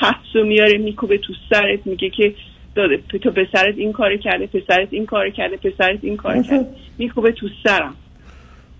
[0.00, 2.34] پس رو میاره میکوبه تو سرت میگه که
[2.74, 6.66] داده تو پسرت این کار کرده پسرت این کار کرده پسرت این کار کرده.
[6.98, 7.94] میکوبه تو سرم.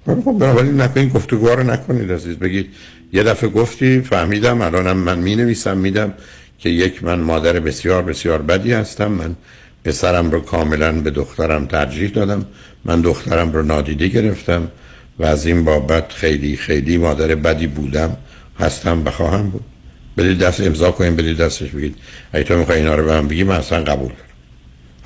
[0.07, 2.39] خب بنابراین نکنید گفتگوها رو نکنید عزیز.
[2.39, 2.67] بگید
[3.13, 6.15] یه دفعه گفتی فهمیدم الانم من می نویسم میدم
[6.59, 9.13] که یک من مادر بسیار بسیار بدی هستم.
[9.13, 9.37] من
[9.85, 12.47] پسرم رو کاملا به دخترم ترجیح دادم.
[12.85, 14.69] من دخترم رو نادیده گرفتم
[15.19, 18.17] و از این بابت خیلی خیلی مادر بدی بودم.
[18.61, 19.65] هستم و خواهم بود.
[20.17, 21.97] بدید دست امضا کنیم بدید دستش بگید.
[22.33, 24.21] اگه تو می‌خوای اینا رو به من بگی من اصلا قبول دارم.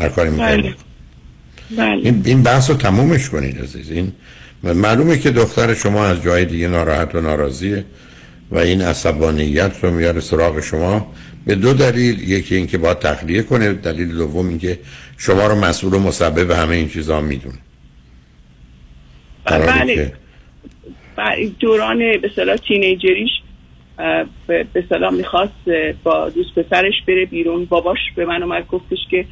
[0.00, 0.74] هر کاری می‌خوای بله.
[1.70, 1.90] بله.
[2.04, 3.90] این, این بحث رو تمومش کنید عزیز.
[3.90, 4.12] این
[4.62, 7.84] معلومه که دختر شما از جای دیگه ناراحت و ناراضیه
[8.50, 11.14] و این عصبانیت رو میاره سراغ شما.
[11.46, 12.28] به دو دلیل.
[12.28, 13.72] یکی اینکه باید تخلیه کنه.
[13.72, 14.78] دلیل دوم اینکه
[15.16, 17.58] شما رو مسئول و مسبب همه این چیزا می‌دونه.
[19.44, 20.12] بله،
[21.60, 23.30] دوران به صلاح تینیجریش
[24.46, 25.70] به صلاح می‌خواست
[26.04, 27.64] با دوست پسرش بره بیرون.
[27.64, 29.24] باباش به من اومد گفتش که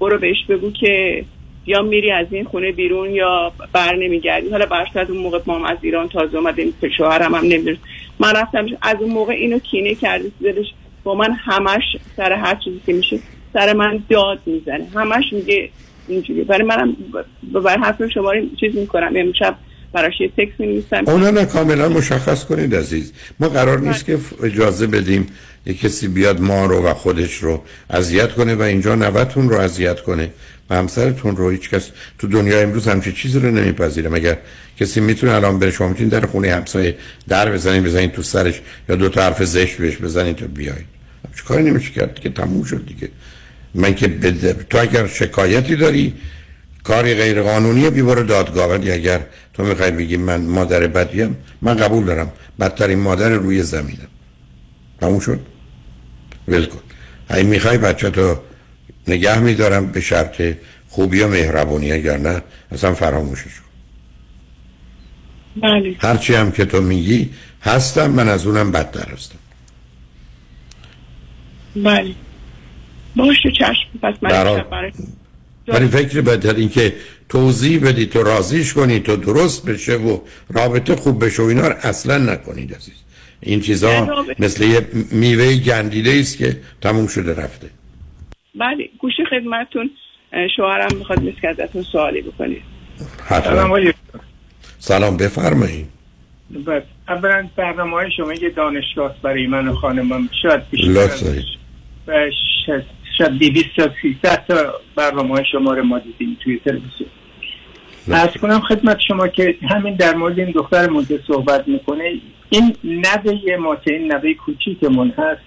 [0.00, 1.24] برو بهش بگو که
[1.66, 4.48] یا میری از این خونه بیرون یا بر نمیگردی.
[4.48, 7.82] حالا برصد اون موقع ما از ایران تازه اومدیم شوهرم هم نمی‌دونست.
[8.18, 10.66] من رفتم از اون موقع اینو کینه کرده دلش
[11.04, 11.82] با من همش
[12.16, 13.18] سر هر چیزی که میشه
[13.52, 14.86] سر من داد می‌زنه.
[14.94, 15.70] همش میگه
[16.08, 16.44] اینجوری.
[16.44, 16.96] برای منم
[17.42, 19.12] برای حرف شما چیز می‌کنم.
[19.16, 19.54] امشب
[19.92, 21.04] براش یه تکس می‌نویسم.
[21.06, 23.12] اونا نه کاملا مشخص کنید عزیز.
[23.40, 25.26] ما قرار نیست که اجازه بدیم
[25.66, 30.00] یه کسی بیاد ما رو و خودش رو اذیت کنه و اینجا نوتون رو اذیت
[30.00, 30.30] کنه
[30.70, 31.50] و همسرتون رو.
[31.50, 34.08] هیچ کس تو دنیا امروز همچین چیزی رو نمیپذیره.
[34.10, 34.36] مگر
[34.80, 36.96] کسی می‌تونه الان بره شما می‌تونید در خونه همسایه
[37.28, 40.86] در بزنید بزنید تو سرش یا دو تا حرف زشت بهش بزنید تا بیاید.
[41.36, 43.08] چه کاری نمیشه کرد که تموم شد دیگه.
[43.74, 46.14] من که بده- تو اگر شکایتی داری
[46.84, 48.70] کاری غیر قانونیه بیباره دادگاه.
[48.70, 49.20] ولی اگر
[49.60, 52.32] تو می‌خوای بگی من مادر بدیم؟ من قبول دارم.
[52.60, 54.08] بدترین مادر روی زمینم
[55.00, 55.40] تموم شد؟
[56.48, 56.78] ول کن.
[57.28, 58.36] اگه می‌خوای بچه تو
[59.08, 60.42] نگه میدارم به شرط
[60.88, 62.42] خوبی و مهربونی اگر نه
[62.72, 63.70] اصلا فراموشش کن.
[65.62, 65.96] بله.
[65.98, 67.30] هرچی هم که تو میگی
[67.62, 69.38] هستم من از اونم بدتر هستم.
[71.76, 72.14] بله.
[73.16, 73.98] باشه چشم.
[74.02, 74.92] پس من برای
[75.70, 76.94] ولی فکر بهتر این که
[77.28, 80.18] توضیح بدی تو راضیش کنی تو درست بشه و
[80.50, 82.94] رابطه خوب بشه و اینا رو اصلا نکنید عزیز.
[83.40, 87.70] این چیزا مثل یه میوه گندیده است که تموم شده رفته.
[88.54, 89.90] بله گوشی خدمتون
[90.56, 92.62] شوهرم می‌خواد مثل که ازتون سوالی بکنید
[93.26, 93.78] حتما.
[94.78, 95.86] سلام بفرمایید.
[96.66, 100.28] بس اولا برنامه های شما یه دانشگاه برای من و خانمم.
[100.42, 101.08] شاید بیشتر
[103.20, 107.08] از- شاید 200 تا 300 تا برنامه های شما رو ما دیدیم توی تلویزیون.
[108.08, 112.12] ارز کنم خدمت شما که همین در مورد این دخترمون که صحبت می‌کنه
[112.50, 115.40] این نوه ما که این نوه کوچیکمون هست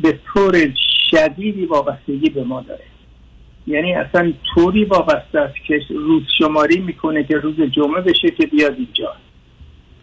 [0.00, 0.72] به طور
[1.10, 2.84] شدیدی وابستگی به ما داره.
[3.66, 8.74] یعنی اصلا طوری وابسته است که روز شماری می‌کنه که روز جمعه بشه که بیاد
[8.78, 9.12] اینجا.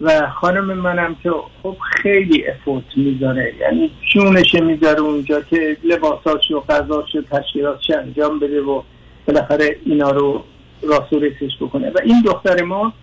[0.03, 1.31] و خانم منم که
[1.63, 3.53] خب خیلی افورت می‌ذاره.
[3.59, 8.81] یعنی جونش می‌ذاره اونجا که لباساش و غذاش و تشکیلاتش انجام بده و
[9.27, 10.43] بالاخره اینا رو
[10.83, 11.13] راست
[11.61, 11.89] بکنه.
[11.89, 12.93] و این دختر ما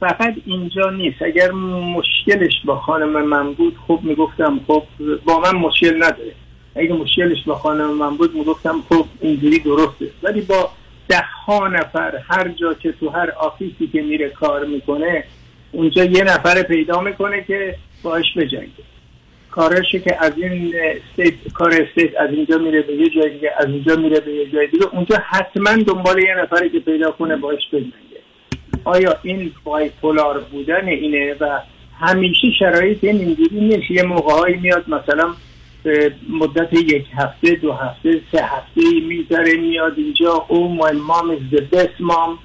[0.00, 1.22] فقط اینجا نیست.
[1.22, 1.50] اگر
[1.96, 4.82] مشکلش با خانم من بود خب می‌گفتم خب
[5.24, 6.32] با من مشکل نداره.
[6.76, 10.06] اگه مشکلش با خانم من بود می‌گفتم خب اینجوری درسته.
[10.22, 10.70] ولی با
[11.08, 15.24] ده ها نفر هر جا که تو هر office ی که میره کار می‌کنه
[15.72, 18.90] اونجا یه نفر پیدا می‌کنه که باش بجنگه.
[19.50, 23.66] کارشه که از این state کار state از اینجا میره به یه جای دیگه از
[23.66, 24.84] اینجا میره به یه جای دیگه.
[24.92, 28.20] اونجا حتما دنبال یه نفری که پیدا کنه باش بجنگه.
[28.84, 31.60] آیا این بایپولار بودن اینه و
[32.00, 35.34] همیشه شرایط این اینجوری نیست؟ یه موقعهایی میاد مثلا
[36.28, 40.78] مدت یک هفته دو هفته سه هفته می‌ذاره میاد اینجا او
[41.52, 42.38] the best mom.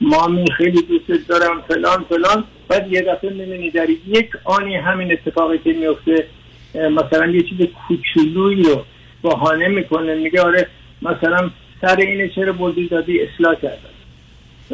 [0.00, 2.44] مامی خیلی دوست دارم فلان فلان.
[2.72, 6.26] بعد یه دفعه می‌بینی در یک آنی همین اتفاقی که میفته
[6.74, 7.58] مثلا یه چیز
[7.88, 8.84] کوچولویی رو
[9.22, 10.66] بهانه می‌کنه میگه آره
[11.02, 13.92] مثلا سر اینه چرا بردی دادی؟ اصلاح کردن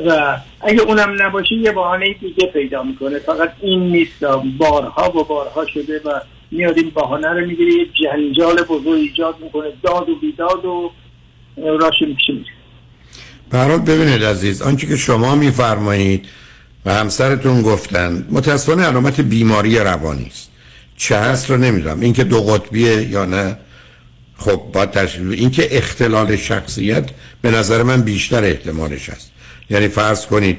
[0.06, 3.18] و اگه اونم نباشه یه بهانه دیگه پیدا می‌کنه.
[3.18, 4.24] فقط این نیست.
[4.58, 9.66] بارها و بارها شده و میاد این بهانه رو می‌گیره یه جنجال بزرگ ایجاد می‌کنه.
[9.82, 10.92] داد و بیداد و
[11.56, 12.52] راش میشه میشه؟
[13.50, 16.26] برات ببینید عزیز آنچه که شما میفرمایید
[16.88, 20.48] و همسرتون گفتن متاسفانه علامت بیماری روانی است.
[20.96, 22.00] چه هست رو نمی‌دونم.
[22.00, 23.56] اینکه دو قطبیه یا نه
[24.36, 27.10] خب با تشکیل اینکه اختلال شخصیت
[27.42, 29.30] به نظر من بیشتر احتمالش هست.
[29.70, 30.58] یعنی فرض کنید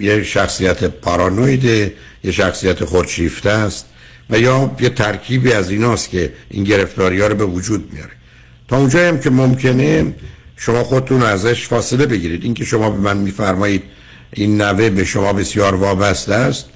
[0.00, 3.86] یه شخصیت پارانویده یه شخصیت خودشیفته است
[4.30, 8.12] و یا یه ترکیبی از ایناست که این گرفتاری ها رو به وجود میاره.
[8.68, 10.14] تا اونجایی هم که ممکنه
[10.56, 12.44] شما خودتون ازش فاصله بگیرید.
[12.44, 13.82] اینکه شما به من میفرمایید
[14.32, 16.68] این نوه به شما بسیار وابسته است.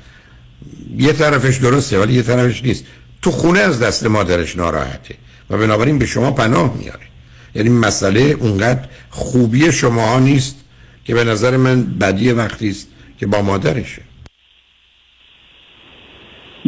[0.98, 2.84] یه طرفش درسته ولی یه طرفش نیست.
[3.22, 5.14] تو خونه از دست مادرش ناراحته
[5.50, 7.06] و بنابراین به شما پناه میاره.
[7.54, 10.56] یعنی مسئله اونقدر خوبی شما ها نیست
[11.04, 12.88] که به نظر من بدی وقتی است
[13.18, 14.02] که با مادرشه.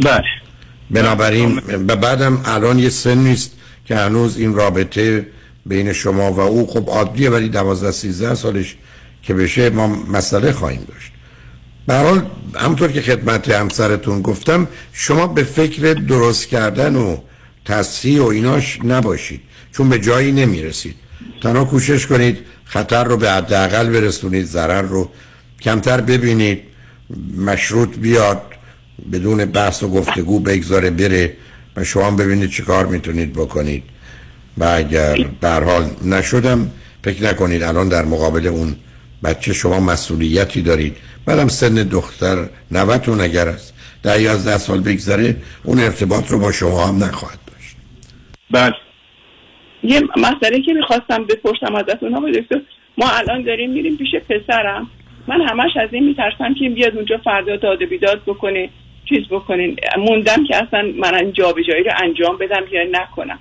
[0.03, 0.24] بله.
[0.91, 3.53] بنابراین به بعدم الان یه سن نیست
[3.87, 5.26] که هنوز این رابطه
[5.66, 8.76] بین شما و او خب عادیه ولی دوازده سیزده سالش
[9.25, 11.12] که بشه ما مسئله خواهیم داشت.
[11.87, 17.16] به حال همطور که خدمت همسرتون گفتم شما به فکر درست کردن و
[17.64, 19.41] تصحیح و ایناش نباشید
[19.72, 20.95] چون به جایی نمی‌رسید.
[21.43, 25.11] تنها کوشش کنید خطر رو به حداقل برسونید ضرر رو
[25.61, 26.61] کمتر ببینید
[27.37, 28.43] مشروط بیاد
[29.12, 31.37] بدون بحث و گفتگو بگذاره بره
[31.77, 33.83] و شما ببینید چه کار می‌تونید بکنید.
[34.59, 36.70] و اگر در حال نشدم
[37.05, 38.77] فکر نکنید الان در مقابل اون
[39.25, 40.97] بچه شما مسئولیتی دارید.
[41.27, 43.75] بعدم سن دختر نوتون اگر است.
[44.03, 47.77] در یازده سال بگذره اون ارتباط رو با شما هم نخواهد داشت.
[48.51, 48.75] بله.
[49.83, 52.61] یه مسئله که می‌خواستم بپرسم ازتون آقای دکتر
[52.99, 54.91] ما الان داریم میریم پیش پسرم.
[55.27, 58.68] من همش از این میترسم که این بیاد اونجا فردا داد و بیداد بکنه
[59.09, 63.39] چیز بکنین موندم که اصلا من این جابجایی رو انجام بدم یا نکنم.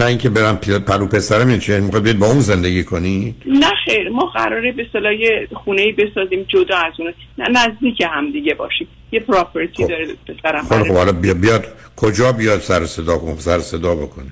[0.00, 4.08] نه اینکه برم پرو پسرم این چه می‌خواد بیاد با اون زندگی کنی؟ نه خیر
[4.08, 7.12] ما قراره به صلاح یه خونه ای بسازیم جدا از اون.
[7.38, 8.88] نه نزدیک هم دیگه باشیم.
[9.12, 11.64] یه پراپرتی داره پسرم خب خب حالا بیا- بیاد.
[11.96, 14.26] کجا بیاد سر صدا کن سر صدا بکنه.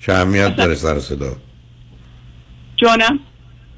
[0.00, 1.32] چه اهمیت داره سر صدا؟
[2.76, 3.18] جانم؟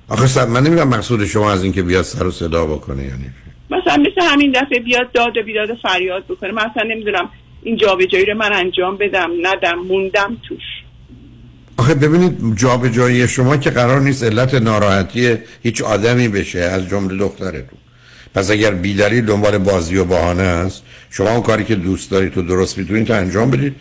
[0.09, 3.31] آخه سر من نمی‌دونم مقصود شما از اینکه بیاد سر و صدا بکنه یعنی
[3.71, 6.53] مثلا مثل همین دفعه بیاد داد و بیداد فریاد بکنه.
[6.53, 7.31] من اصلا نمی‌دونم
[7.63, 10.63] این جابجایی رو من انجام بدم ندم موندم توش.
[11.81, 17.79] آخه ببینید جابجایی شما که قرار نیست علت ناراحتی هیچ آدمی بشه از جمله دخترتون.
[18.35, 22.43] پس اگر بیدلیل دنبال بازی و بهانه است شما اون کاری که دوست دارید تو
[22.43, 23.75] درست می‌تونید تا انجام بدید.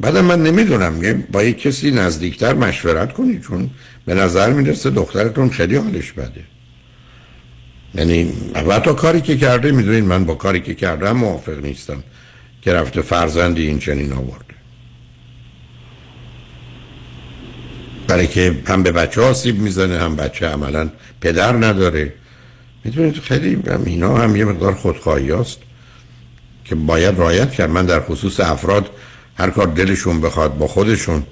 [0.00, 3.70] بعدم من نمی‌دونم با یک کسی نزدیکتر مشورت کنید چون
[4.06, 6.44] به نظر می‌رسه دخترتون خیلی حالش بده.
[7.94, 12.02] یعنی و حتی کاری که کرده می‌دونید من با کاری که کردم موافق نیستم
[12.62, 14.45] که رفته فرزندی این چنین آورده
[18.08, 20.88] برای که هم به بچه آسیب می‌زنه هم بچه عملا
[21.20, 22.12] پدر نداره.
[22.84, 25.58] می‌دونید خیلی هم اینا هم یه مقدار خودخواهی است
[26.64, 27.70] که باید رایت کرد.
[27.70, 28.90] من در خصوص افراد
[29.38, 31.22] هر کار دلشون بخواد با خودشون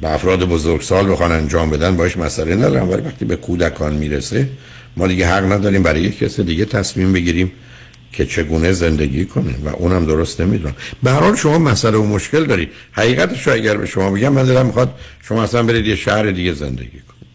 [0.00, 2.90] به افراد بزرگسال بخوان انجام بدن باش مسئله ندارم.
[2.90, 4.48] ولی وقتی به کودکان می‌رسه
[4.96, 7.52] ما دیگه حق نداریم برای یک کس دیگه تصمیم بگیریم
[8.12, 10.74] که چگونه زندگی کنه و اونم درست نمی‌دونم.
[11.02, 14.44] به هر حال شما مسئله و مشکل دارید حقیقتش رو اگر به شما بگم من
[14.44, 17.28] دلم می‌خواد شما اصلا برید یه شهر دیگه زندگی کنید.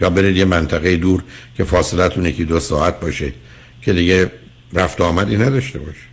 [0.00, 1.22] یا برید یه منطقه دور
[1.56, 3.32] که فاصلتون یکی دو ساعت باشه
[3.82, 4.30] که دیگه
[4.72, 6.06] رفت و آمدی نداشته باشه.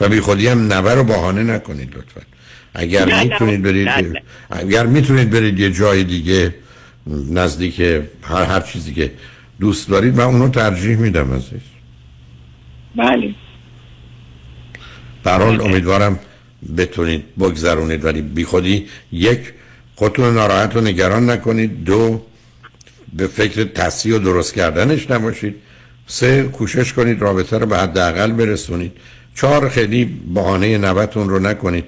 [0.00, 2.20] و بی خودی هم نوه رو بهانه نکنید لطفا.
[2.74, 4.22] اگر می‌تونید برید.
[4.50, 6.54] اگر می‌تونید برید یه جای دیگه
[7.30, 7.80] نزدیک
[8.22, 9.12] هر هر چیزی که
[9.60, 11.60] دوست دارید من اونو ترجیح میدم عزیز
[12.96, 13.34] بله.
[15.24, 16.18] در حال امیدوارم
[16.76, 19.40] بتونید بگذرونید ولی بی خودی یک
[19.94, 21.84] خودتون ناراحت و نگران نکنید.
[21.84, 22.22] دو
[23.12, 25.54] به فکر تصحیح و درست کردنش نباشید.
[26.06, 28.92] سه کوشش کنید رابطه رو به حداقل برسونید.
[29.34, 31.84] چهار خیلی بهانه نوتون رو نکنید.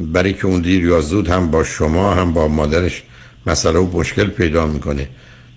[0.00, 3.02] برای که اون دیر یا زود هم با شما هم با مادرش
[3.46, 5.08] مسئله و مشکل پیدا می‌کنه.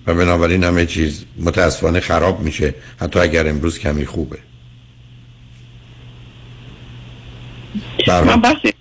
[0.08, 2.74] و بنابراین همه چیز متاسفانه خراب میشه.
[3.00, 4.38] حتی اگر امروز کمی خوبه.
[8.08, 8.72] من حال بس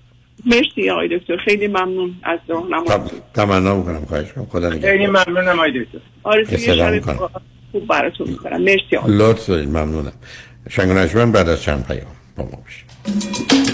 [0.47, 1.37] مرسی آقای دکتر.
[1.37, 2.91] خیلی ممنون از راهنمایی
[3.35, 4.05] تمنا می‌کنم.
[4.05, 5.99] خواهش کنم خدا خیلی نگهدار ممنونم آقای دکتر.
[6.23, 7.21] آرزوی شب.
[7.73, 10.13] خوب براتون می‌کنم مرسی آقای لطف دارید ممنونم.
[10.71, 12.07] شنگ بعد از چند پیام
[12.37, 13.74] با ما باشید.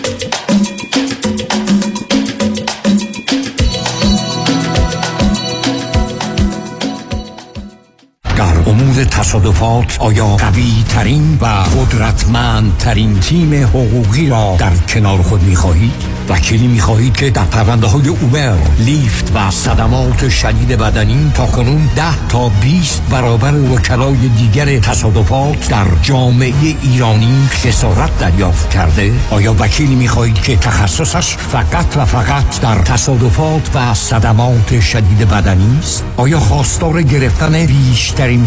[8.67, 15.57] امور تصادفات آیا قوی ترین و قدرتمند ترین تیم حقوقی را در کنار خود می
[15.57, 21.47] خواهید؟ وکیلی می خواهید که در پرونده های اوبر، لیفت و صدمات شدید بدنی تا
[21.47, 26.53] کنون 10 تا 20 برابر وکلای دیگر تصادفات در جامعه
[26.83, 33.71] ایرانی خسارت دریافت کرده؟ آیا وکیلی می خواهید که تخصصش فقط و فقط در تصادفات
[33.75, 38.47] و صدمات شدید بدنی است؟ آیا خواستار گرفتن بیشترین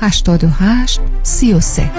[0.00, 1.90] 88 33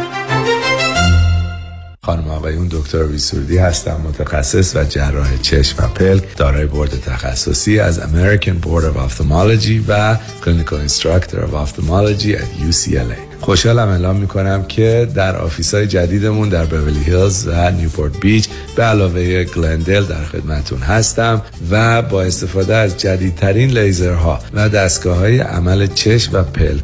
[2.03, 7.79] خانم آقایون دکتر ایبی سرودی هستم متخصص و جراح چشم و پلک دارای بورد تخصصی
[7.79, 14.63] از American Board of Ophthalmology و Clinical Instructor of Ophthalmology at UCLA خوشحالم اعلام می‌کنم
[14.63, 20.23] که در office های جدیدمون در بورلی هیلز و نیوپورت بیچ به علاوه گلندل در
[20.23, 21.41] خدمتون هستم
[21.71, 26.83] و با استفاده از جدیدترین لیزرها و دستگاه های عمل چشم و پلک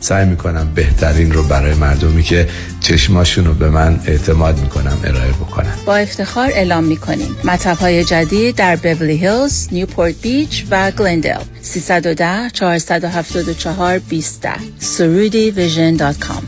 [0.00, 2.48] سعی می‌کنم بهترین رو برای مردمی که
[2.80, 7.36] چشماشون رو به من اعتماد می‌کنم ارائه بکنم با افتخار اعلام می‌کنیم.
[7.44, 14.46] مطب های جدید در بورلی هیلز، نیوپورت بیچ و گلندل 310 474 20
[14.78, 16.42] سرودی vision dot com.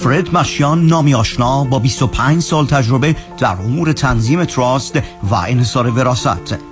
[0.00, 4.96] فرد مشیان نامی آشنا با 25 سال تجربه در امور تنظیم trust
[5.30, 6.71] و انحصار وراست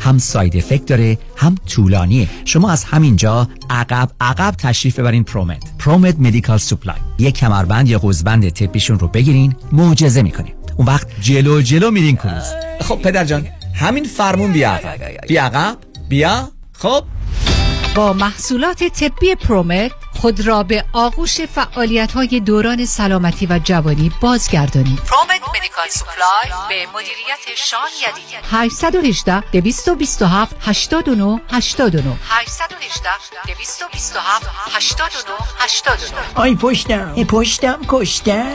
[0.00, 2.28] هم side effect داره هم طولانیه.
[2.44, 8.48] شما از همینجا عقب عقب تشریف ببرین Promed Promed Medical Supply یک کمربند یا قوزبند
[8.48, 12.44] طبیشون رو بگیرین معجزه می‌کنه اون وقت جلو جلو میرین کروز
[12.80, 15.26] خب پدر جان همین فرمون بیا عقب.
[15.28, 15.76] بیا عقب
[16.08, 17.04] بیا خب.
[17.94, 19.90] با محصولات طبی Promed
[20.20, 24.98] خود را به آغوش فعالیت های دوران سلامتی و جوانی بازگردانید.
[24.98, 33.10] Promed Medical Supply به مدیریت شان یدیدی 818 227 89 89 818
[33.46, 38.54] 227 89 89 آی پشتم ای پشتم کشتم.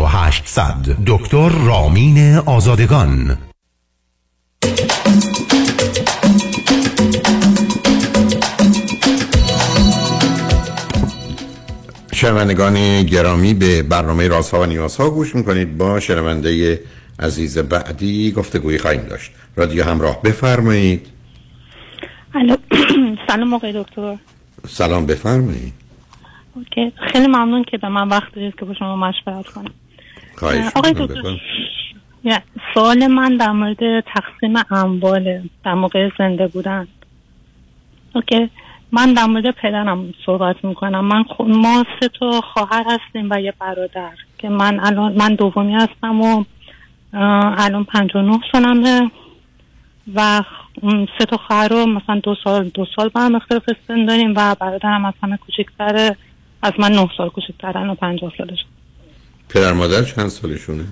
[0.00, 3.38] 4800 دکتر رامین آزادگان.
[12.12, 15.78] شنوندگان گرامی به برنامه رازها و نیازها گوش می‌کنید.
[15.78, 16.80] با شنونده
[17.18, 19.30] عزیز بعدی گفتگوی خواهیم داشت.
[19.56, 21.06] رادیو همراه بفرمایید.
[22.34, 22.56] الو
[23.28, 24.16] سلام آقای دکتر.
[24.68, 25.72] سلام بفرمایید.
[26.54, 26.92] اوکی.
[27.12, 29.70] خیلی ممنون که به من وقت دادید که با شما مشورت کنم.
[30.74, 30.94] آقای
[32.74, 36.88] سوال من در مورد تقسیم اموال در موقع زنده بودن.
[38.14, 38.50] اوکی.
[38.92, 41.04] من در مورد پدرم صحبت می‌کنم.
[41.04, 41.44] من خو...
[41.44, 46.44] ما سه تا خواهر هستیم و یه برادر که من الان من دومی هستم و
[47.12, 49.10] الان 59 سالمه
[50.14, 50.42] و
[51.18, 54.54] سه تا خواهر رو مثلا دو سال دو سال با هم اختلاف سن داریم و
[54.60, 56.16] برادرم از همه کوچکتره.
[56.62, 58.64] از من نه سال کوچکترن و 50 سالش.
[59.54, 60.84] پدر مادر چند سالشونه؟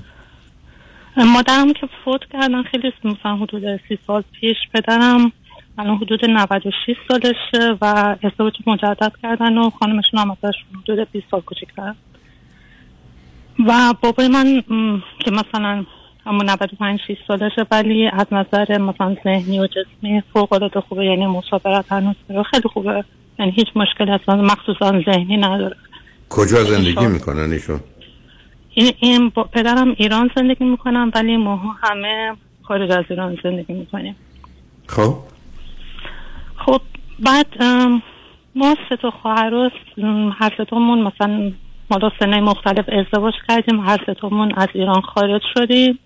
[1.16, 5.32] مادرم که فوت کردن خیلی مثلا حدود سی سال پیش پدرم
[5.78, 6.72] الان حدود 96
[7.08, 11.94] سالشه و ازدواج مجدد کردن و خانمشون هم ازش حدود 20 سال کوچکتر
[13.66, 14.62] و بابای من
[15.24, 15.84] که مثلا
[16.26, 21.26] همون 95 6 سالشه ولی از نظر مثلا ذهنی و جسمی فوق العاده خوبه یعنی
[21.26, 23.04] مسافرت هنوز داره خیلی خوبه.
[23.38, 25.76] یعنی هیچ مشکلی اصلا مخصوصا ذهنی نداره.
[26.28, 27.80] کجا زندگی می‌کنن ایشون؟
[28.78, 34.16] این, این با پدرم ایران زندگی می‌کنم ولی ما همه خارج از ایران زندگی می‌کنیم.
[34.86, 35.14] خب.
[36.56, 36.80] خب
[37.18, 37.62] بعد
[38.54, 39.70] ما سه تا خواهر
[40.38, 41.52] هر سه تامون مثلا
[41.90, 43.80] مالا سنه مختلف ازدواج کردیم.
[43.80, 45.98] هر سه تامون از ایران خارج شدیم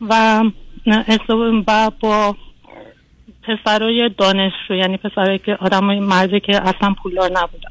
[0.00, 0.44] و
[0.86, 2.36] ازدواج و با
[3.42, 7.70] پسرای دانشجو یعنی پسرایی که آدمای مردی که اصلا پولدار نبودن.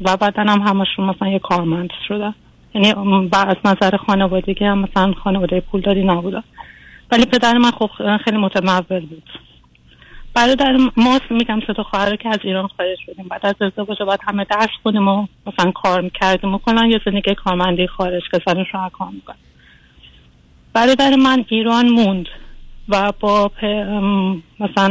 [0.00, 2.34] و بعدا هم همشون مثلا یه کارمند شدن.
[2.74, 2.92] یعنی
[3.32, 6.42] و از نظر خانوادگی هم مثلا خانواده پولداری نبودن
[7.10, 7.90] ولی پدر من خب
[8.24, 9.30] خیلی متمول بود.
[10.34, 13.28] برادر ما میگم سه تا خواهر که از ایران خارج شدیم.
[13.28, 17.86] بعد از ازدواج باید همه درس خودیم و مثلا کار می‌کردیم می‌کنن یه زندگی کارمندی
[17.86, 19.36] خارج که سرش رو کار می‌کنن
[20.72, 22.26] برادر من ایران موند
[22.88, 23.50] و با
[24.60, 24.88] مثلا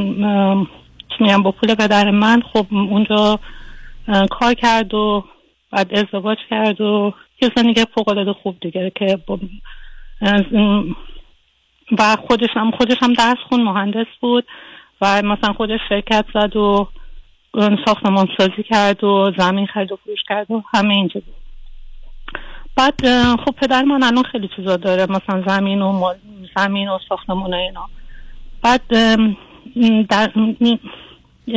[1.10, 3.40] چی میگم با پول پدر من خب اونجا
[4.30, 5.24] کار کرد و
[5.72, 9.40] بعد ازدواج کرد و یه فوق العاده خوب دیگه که با
[12.00, 14.48] و خودش هم خودش هم درس خون مهندس بود
[15.02, 16.88] و مثلا خودش شرکت زد و
[17.86, 21.36] ساختمان سازی کرد و زمین خرید و فروش کرد و همه اینجا بود.
[22.76, 23.02] بعد
[23.36, 26.18] خب پدر من الان خیلی چیزا داره مثلا زمین و مال-
[26.56, 27.90] زمین و ساختمون و اینا.
[28.64, 28.82] بعد
[30.10, 30.32] در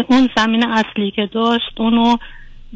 [0.08, 2.16] اون زمین اصلی که داشت اونو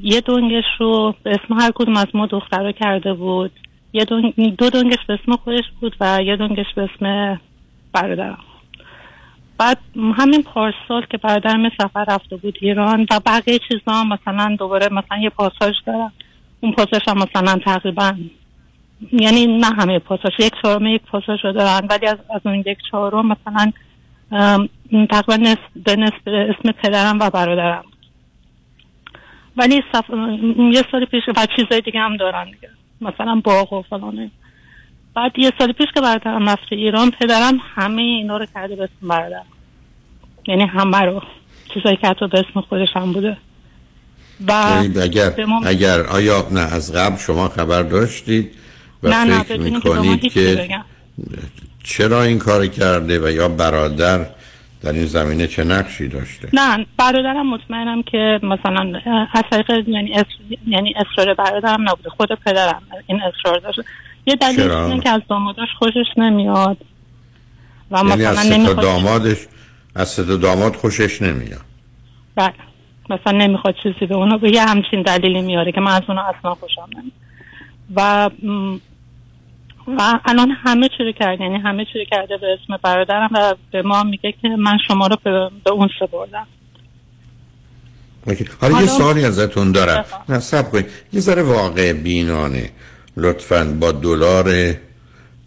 [0.02, 3.50] یه دنگش رو به اسم هر کدوم از ما دخترها کرده بود.
[3.92, 7.40] یه دنگ، دو دنگش به اسم خودش بود و یه دنگش به اسم
[7.92, 8.38] برادرم.
[9.58, 9.78] بعد
[10.16, 15.18] همین پارسال که برادرم سفر رفته بود ایران و بقیه چیزا هم مثلا دوباره مثلا
[15.18, 16.12] یه پاساژ دارم.
[16.60, 18.12] اون پاساژ هم مثلا تقریبا
[19.12, 22.78] یعنی نه همه پاساژ یک چهارم یک پاساژ رو دارن ولی از, از اون یک
[22.90, 23.72] چهارم مثلا
[25.10, 27.84] تقریبا نصف به نصف اسم پدرم و برادرم.
[29.56, 30.04] ولی صف...
[30.72, 32.70] یه سال پیش و چیزای دیگه هم دارن دیگه.
[33.00, 34.30] مثلا باغ و فلانه
[35.14, 39.08] بعد یه سال پیش که برادرم رفته ایران پدرم همه اینا رو کرده به اسم
[39.08, 39.46] برادرم
[40.46, 41.22] یعنی همه رو.
[41.74, 43.36] چیزایی که حتی به اسم خودش هم بوده.
[44.48, 45.32] و یعنی اگر
[45.64, 48.50] اگر آیا نه از قبل شما خبر داشتید
[49.02, 50.84] و نه نه فکر می‌کنید که بگم.
[51.84, 54.26] چرا این کار کرده و یا برادر
[54.84, 59.00] در این زمینه چه نقشی داشته؟ نه برادرم مطمئنم که مثلا
[59.34, 60.24] از طریق یعنی.
[60.66, 63.84] یعنی اصرار برادرم نبوده خود پدرم این اصرار داشته
[64.26, 66.76] یه دلیل؟ اینه که از داماداش خوشش نمیاد.
[67.90, 69.36] و یعنی از مثلا نمی‌خواد دامادش
[69.94, 71.64] از سه تا داماد خوشش نمیاد.
[72.34, 72.52] بله.
[73.10, 76.54] مثلا نمی‌خواد چیزی به اونو به یه همچین دلیلی میاره که من از اونو اصلا
[76.54, 77.12] خوشم نمیاد.
[77.96, 78.30] و
[79.88, 83.54] و الان همه چی رو کرده یعنی همه چی رو کرده به اسم برادرم و
[83.72, 86.46] به ما میگه که من شما رو به, به اون سپردم.
[88.60, 90.04] حالا یه سوالی ازتون دارم.
[90.28, 90.86] نه سب کنید.
[91.12, 92.70] یه ذره واقع بینانه.
[93.16, 94.74] لطفا با دلار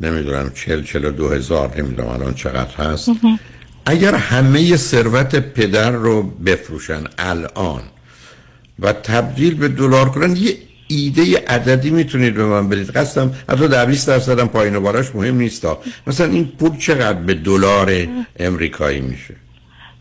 [0.01, 3.09] نمی‌دونم چل چل و دو هزار نمی‌دونم الان چقدر هست.
[3.85, 7.81] اگر همه ثروت پدر رو بفروشن الان
[8.79, 10.57] و تبدیل به دلار کنن یه
[10.87, 12.89] ایده عددی می‌تونید به من بدید.
[12.89, 15.65] قصدم حتی در 20 درصد هم پایین و بالاش مهم نیست.
[15.65, 15.81] ها.
[16.07, 18.07] مثلا این پول چقدر به دلار
[18.39, 19.35] امریکایی میشه؟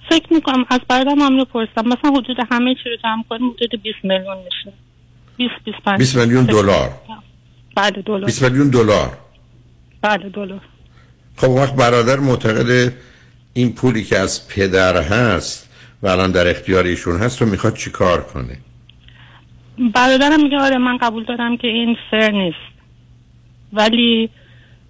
[0.09, 3.83] فکر می‌کنم از برادرم هم رو پرسیدم مثلا حدود همه چی رو جمع کنیم حدود
[3.83, 4.73] 20 میلیون میشه.
[5.37, 6.91] 20 25 20 میلیون دلار.
[7.77, 8.25] بله دلار.
[8.25, 9.19] 20 میلیون دلار.
[10.03, 10.61] بله دلار.
[11.37, 12.93] خب وقت برادر معتقد
[13.53, 15.69] این پولی که از پدر هست
[16.03, 18.59] و الان در اختیار ایشون هست رو می‌خواد چیکار کنه؟
[19.95, 22.57] برادرم میگه آره من قبول دارم که این فر نیست.
[23.73, 24.31] ولی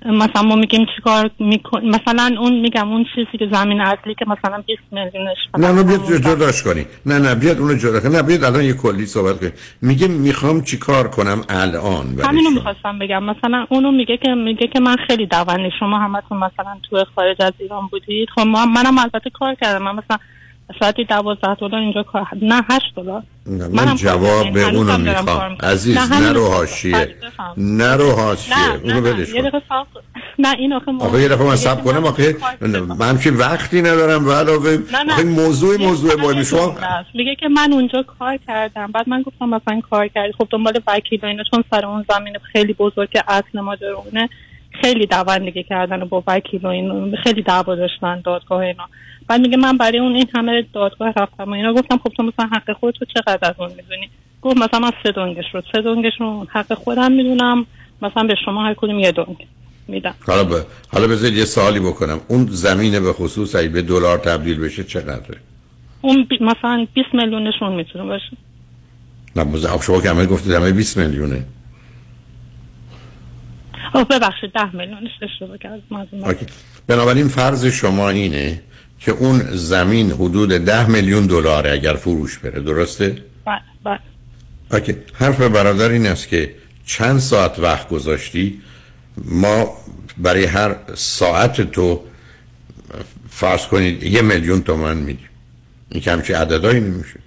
[0.07, 4.63] مثلا ما میگیم چیکار میکن مثلا اون میگم اون چیزی که زمین اصلی که مثلا
[4.67, 6.87] 20 میلیونش نه نه بیاد جدا- جداش کنی.
[7.07, 8.17] نه نه بیاد اونو جدا کنی.
[8.17, 9.51] نه بیاد الان یه کلی صحبت کنی.
[9.83, 13.25] میگه می‌خوام چیکار کنم الان همینو می‌خواستم بگم.
[13.25, 15.71] مثلا اونو میگه که میگه که من خیلی دوندی.
[15.79, 18.29] شما همتون مثلا تو خارج از ایران بودید.
[18.35, 19.85] خب ما منم البته کار کردم.
[19.85, 20.19] من مثلا
[20.81, 25.57] ساعتی دوازده دلار اینجا کار نه هشت دلار نه، منم من جواب به اونو می‌خوام.
[25.63, 27.17] عزیز نه، رو- حاشیه.
[27.23, 27.55] بفهم.
[27.57, 28.57] نرو حاشیه.
[28.59, 29.63] نه اونو نه ولش یه دقیقه.
[30.39, 32.37] نه این آخه آخه یه دفعه من سب کنم آخه
[32.99, 35.13] من همچین وقتی ندارم و علاوه نه نه.
[35.13, 36.75] آخه موضوع موضوع فقط مهم یه شما.
[37.15, 38.93] میگه که من اونجا کار کردم.
[38.93, 40.33] بعد من گفتم مثلا کار کردی.
[40.33, 44.29] خب دنبال وکیل و اینا چون سر اون زمین خیلی بزرگ اصل ماجرونه
[44.83, 48.85] خیلی دوندگی کردن و با وکیل و این خیلی دعوا داشتن دادگاه اینا.
[49.29, 51.73] بعد میگه من برای اون این همه دادگاه رفتم و اینا.
[51.73, 54.11] گفتم خب تو مثلا حق خودت رو چقدر از اون می‌دونی؟
[54.43, 57.67] گفت مثلا من سه دنگش رو سه دنگش رو حق خودم می‌دونم.
[58.03, 59.47] مثلا به شما هر کدوم یه دنگ
[59.89, 60.15] میدم.
[60.27, 60.67] حالا ب...
[60.89, 62.21] حالا بذارید یه سوالی بکنم.
[62.29, 65.39] اون زمین به خصوص اگه به دلار تبدیل بشه چقدره؟
[66.01, 68.37] اون بی- مثلا 20 میلیونشون می‌تونه باشه.
[69.37, 69.65] نه بز...
[69.65, 71.45] آخه شما که همه گفتید همه 20 میلیونه.
[73.95, 75.83] آه ببخشید ده میلیونش اشتباه کردم.
[76.87, 78.63] بنابراین فرض شما اینه
[78.99, 83.99] که اون زمین حدود ده میلیون دلاره اگر فروش بره درسته؟ بله بله.
[84.73, 84.95] اوکی.
[85.15, 86.55] حرف برادر این است که
[86.87, 88.61] چند ساعت وقت گذاشتی؟
[89.25, 89.77] ما
[90.19, 92.01] برای هر ساعت تو
[93.31, 95.29] فرض کنید یه میلیون تومن میدیم.
[95.91, 97.21] این که همچه عددهایی نمیشه.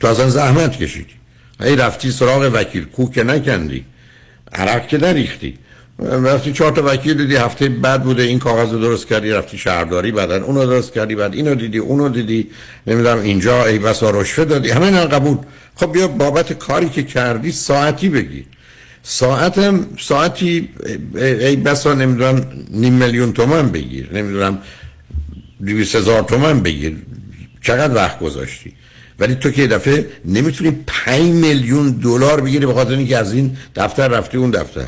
[0.00, 1.14] تو اصلا زحمت کشیدی.
[1.60, 2.84] ای رفتی سراغ وکیل.
[2.84, 3.84] کو که نکندی.
[4.52, 5.58] عرق که نریختی.
[5.98, 10.12] رفتی چهار تا وکیل دیدی هفته بعد بوده این کاغذ رو درست کردی رفتی شهرداری
[10.12, 12.50] بعدن اونو درست کردی بعد اینو دیدی اونو دیدی
[12.86, 15.38] نمی‌دونم اینجا ای بسا رشوه دادی همه اینا قبول.
[15.74, 18.44] خب بیا بابت کاری که کردی ساعتی بگیر.
[19.02, 20.68] ساعتم ساعتی
[21.14, 24.58] ای بسا نمی‌دونم نیم میلیون تومن بگیر نمی‌دونم
[25.66, 26.96] دویست هزار تومن بگیر.
[27.62, 28.72] چقدر وقت گذاشتی؟
[29.18, 34.08] ولی تو که دفعه نمی‌تونی پنج میلیون دلار بگیری به خاطر اینکه از این دفتر
[34.08, 34.86] رفتی اون دفتر.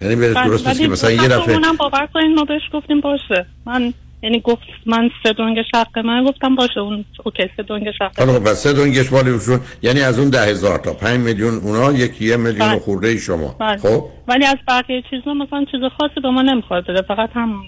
[0.00, 3.00] یعنی به بله، درست ولی که مثلا یه دفعه اونم باور کنین ما بهش گفتیم
[3.00, 3.92] باشه من
[4.22, 8.32] یعنی گفت من سه دنگ شق من گفتم باشه اون اوکی سه دنگ شق حالا
[8.32, 12.24] خب سه دونگش مال ایشون یعنی از اون ده هزار تا پنج میلیون اونا یکی
[12.24, 12.78] یه میلیون بله.
[12.78, 13.76] خورده ای شما بله.
[13.76, 17.62] خب ولی از بقیه چیزا مثلا چیز خاصی به ما نمی‌خواد بده فقط هم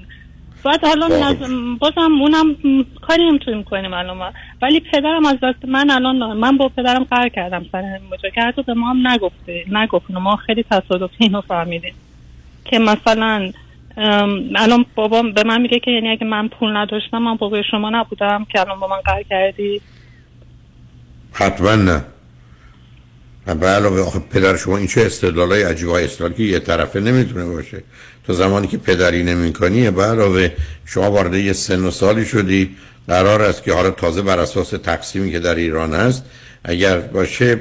[0.64, 1.06] بعد حالا.
[1.08, 1.36] نز...
[1.78, 2.56] بازم اونم
[3.02, 4.32] کاری نمی‌تونیم کنیم الان.
[4.62, 8.62] ولی پدرم از دست من الان من با پدرم قرار کردم سر همین که حتی
[8.62, 11.94] به ما هم نگفته نگفت ما خیلی تصادفی اینو فهمیدیم
[12.70, 13.52] که مثلا
[14.56, 18.46] الان بابام به من میگه که یعنی اگه من پول نداشتم من بابای شما نبودم
[18.52, 19.80] که الان با من قرار کردی.
[21.32, 22.04] حتما نه.
[23.46, 27.44] به علاوه آخه پدر شما این چه استدلالای عجیب های استدلال که یه طرفه نمی‌تونه
[27.44, 27.82] باشه.
[28.26, 30.50] تو زمانی که پدری نمی کنی به علاوه
[30.84, 32.76] شما وارد یه سن و سالی شدی.
[33.08, 36.24] قرار است که حالا تازه بر اساس تقسیمی که در ایران هست
[36.64, 37.60] اگر باشه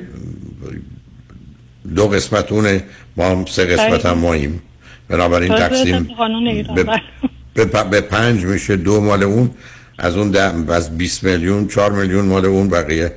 [1.95, 2.83] دو قسمت اونه
[3.17, 4.61] ما هم سه قسمت هم ماییم
[5.09, 6.07] بنابراین تقسیم
[7.55, 7.65] به.
[7.91, 9.51] به, پنج میشه دو مال اون
[9.97, 13.13] از اون ده از 20 میلیون 4 میلیون مال اون بقیه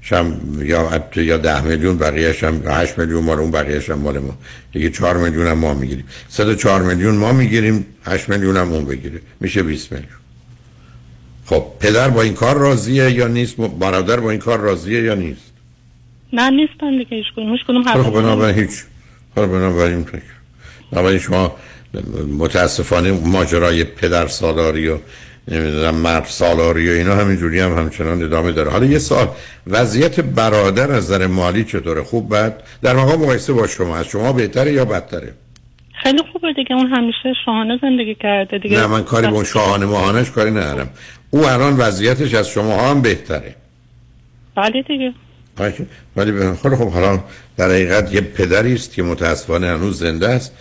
[0.00, 4.38] شم یا یا ده میلیون بقیه شم 8 میلیون مال اون بقیه شم مال ما.
[4.72, 6.04] دیگه 4 میلیون هم ما می‌گیریم.
[6.28, 10.08] 104 میلیون ما می‌گیریم 8 میلیون هم اون بگیره میشه 20 میلیون.
[11.46, 15.52] خب پدر با این کار راضیه یا نیست؟ برادر با این کار راضیه یا نیست؟
[16.32, 17.52] نه نیستن دیگه هیچ کدوم.
[17.52, 18.84] هیچ کدوم خب بنابراین هیچ.
[19.34, 20.41] خب بنابراین فکر
[20.92, 21.56] بنابراین شما
[22.38, 24.98] متاسفانه ماجرای پدر سالاری و
[25.48, 28.70] نمی‌دونم مرد سالاری و اینا همینجوری هم همچنان ادامه داره.
[28.70, 29.28] حالا یه سال
[29.66, 34.32] وضعیت برادر از نظر مالی چطوره؟ خوب بد؟ در مقام مقایسه با شما از شما
[34.32, 35.32] بهتره یا بدتره؟
[36.02, 38.80] خیلی خوبه دیگه اون همیشه شاهانه زندگی کرده دیگه.
[38.80, 40.90] نه من کاری با اون شاهانه ماهانش کاری ندارم.
[41.30, 43.54] او الان وضعیتش از شما هم بهتره.
[44.56, 45.12] بله دیگه.
[46.16, 47.20] ولی خب حالا
[47.56, 50.52] در حقیقت یه پدری است که متاسفانه هنوز زنده است.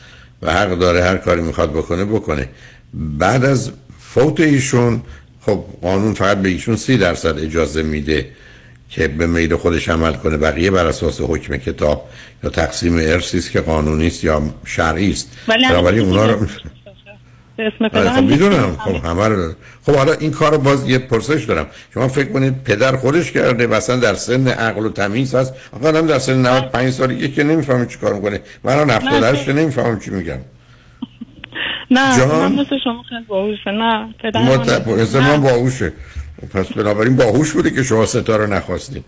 [0.42, 2.50] و حق داره هر کاری می‌خواد بکنه بکنه.
[2.94, 5.02] بعد از فوت ایشون
[5.46, 8.30] خب قانون فقط به ایشون سی درصد اجازه میده
[8.90, 10.38] که به میل خودش عمل کنه.
[10.38, 12.10] بقیه بر اساس حکم کتاب
[12.44, 15.30] یا تقسیم ارثی است که قانونی است یا شرعی است.
[15.48, 16.48] بنابراین اونا رو
[17.62, 18.78] اسم آره، پدرم خب می‌دونم.
[18.78, 19.54] خب همه رو.
[19.86, 21.68] خب حالا این کار رو باز یه پرسش دارم.
[21.94, 25.54] شما فکر کنید پدر خودش کرده و اصلا در سن عقل و تمیز هست.
[25.74, 28.42] آقا آدم در سن 95 سالگی که نمی‌فهمه چی کار می‌کنه.
[28.64, 30.38] من الان 78 که نمی‌فهمم چی میگم
[31.92, 33.72] نه جان؟ من مثل شما خیلی باهوشه.
[33.72, 35.16] نه پدرم مت...
[35.16, 35.94] من باهوشه.
[36.54, 39.06] پس بنابراین باهوش بوده که شما ستا رو نخواستید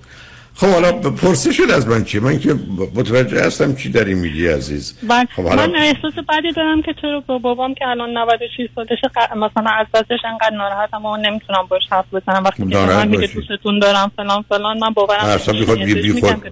[0.55, 2.53] خب حالا پرسش شد از من چی من که
[2.95, 5.27] متوجه هستم چی داری میگی عزیز بله.
[5.35, 9.37] خب حالا من احساس بدی دارم که چرا با بابام که الان 96 سالشه ق-
[9.37, 13.27] مثلا از دستش انقدر ناراحتم و نمی‌تونم باش حرف بزنم وقتی که من میگه.
[13.27, 15.59] دوستتون دارم فلان فلان من باورم اصلا.
[15.61, 16.43] بخواد بی بی خود.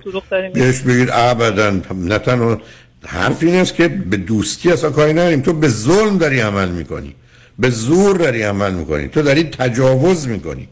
[0.54, 2.62] بهش بگید ابدا نه تنها
[3.08, 7.16] حرف این است که به دوستی اصلا کاری نداریم تو به ظلم داری عمل می‌کنی
[7.60, 10.68] به زور داری عمل می‌کنی تو داری تجاوز می‌کنی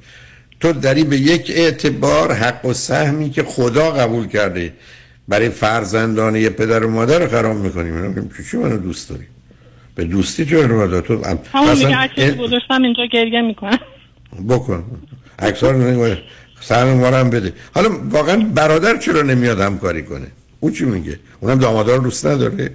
[0.60, 4.74] تو داری به یک اعتبار حق و سهمی که خدا قبول کرده
[5.28, 9.26] برای فرزندان پدر و مادر رو خراب می‌کنی من چی منو دوست داری؟
[9.96, 11.14] به دوستی چه رو تو؟
[11.54, 13.80] همون مثلا میگه عکسش گذاشتم اینجا گریه می‌کنم.
[14.50, 14.84] بکن.
[15.40, 15.74] اکثر
[16.62, 17.54] سهم ما هم بده.
[17.76, 20.28] حالا واقعا برادر چرا نمیاد همکاری کنه؟
[20.60, 22.72] او چی میگه؟ اونم دامادار رو دوست نداره؟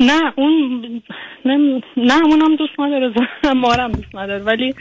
[0.00, 1.02] نه اون
[1.44, 3.12] نه, نه اونم دوست نداره
[3.54, 4.42] مارم دوست نداره.
[4.44, 4.74] ولی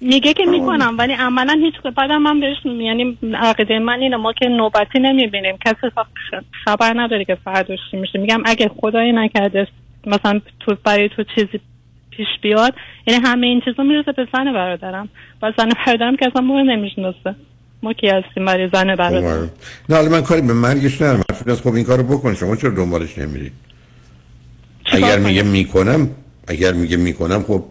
[0.00, 4.48] میگه که می‌کنم ولی عملا هیچ بعدم من بهش یعنی عقیده من اینه ما که
[4.48, 5.56] نوبتی نمی‌بینیم.
[5.66, 5.92] کسی
[6.64, 8.18] خبر نداره که فرداش میشه.
[8.18, 9.66] میگم اگه خدایی نکرده
[10.06, 11.60] مثلا تو برای تو چیزی
[12.10, 12.74] پیش بیاد
[13.06, 15.08] یعنی همه این چیزا می‌رسه به زن برادرم.
[15.42, 17.34] و زن برادرم که اصلا ما رو نمی‌شناسه.
[17.82, 19.50] ما کی هستیم برای زن برادرم
[19.88, 21.22] نه حالا من کاری به مرگش ندارم.
[21.46, 23.52] من خب این کارو بکن شما چرا دنبالش نمیرید؟
[24.86, 26.10] اگر میگه می‌کنم
[26.48, 27.64] اگر میگه می‌کنم خب